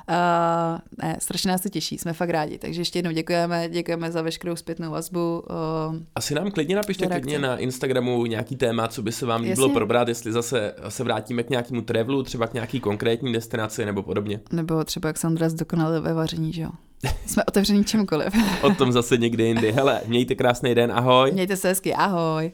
Uh, 0.08 0.78
ne, 1.02 1.16
strašně 1.20 1.50
nás 1.50 1.60
to 1.60 1.68
těší, 1.68 1.98
jsme 1.98 2.12
fakt 2.12 2.30
rádi. 2.30 2.58
Takže 2.58 2.80
ještě 2.80 2.98
jednou 2.98 3.12
děkujeme, 3.12 3.68
děkujeme 3.68 4.12
za 4.12 4.22
veškerou 4.22 4.56
zpětnou 4.56 4.90
vazbu. 4.90 5.42
Uh, 5.90 5.96
Asi 6.14 6.34
nám 6.34 6.50
klidně 6.50 6.76
napište 6.76 7.04
Reakce. 7.04 7.20
klidně 7.20 7.38
na 7.38 7.56
Instagramu 7.56 8.26
nějaký 8.26 8.56
téma, 8.56 8.88
co 8.88 9.02
by 9.02 9.12
se 9.12 9.26
vám 9.26 9.42
líbilo 9.42 9.66
Jasně. 9.66 9.74
probrat, 9.74 10.08
jestli 10.08 10.32
zase 10.32 10.74
se 10.88 11.04
vrátíme 11.04 11.42
k 11.42 11.50
nějakému 11.50 11.82
travelu, 11.82 12.22
třeba 12.22 12.46
k 12.46 12.54
nějaký 12.54 12.80
konkrétní 12.80 13.32
destinaci 13.32 13.84
nebo 13.84 14.02
podobně. 14.02 14.40
nebo 14.52 14.84
třeba 14.84 15.08
jak 15.08 15.18
Sandra 15.18 15.48
zdokonale 15.48 16.00
ve 16.00 16.12
vaření, 16.14 16.52
že 16.52 16.62
jo? 16.62 16.70
Jsme 17.26 17.44
otevření 17.44 17.84
čemkoliv. 17.84 18.34
O 18.62 18.70
tom 18.70 18.92
zase 18.92 19.16
někdy 19.16 19.44
jindy. 19.44 19.72
Hele, 19.72 20.00
mějte 20.06 20.34
krásný 20.34 20.74
den, 20.74 20.92
ahoj. 20.92 21.32
Mějte 21.32 21.56
se 21.56 21.68
hezky, 21.68 21.94
ahoj. 21.94 22.52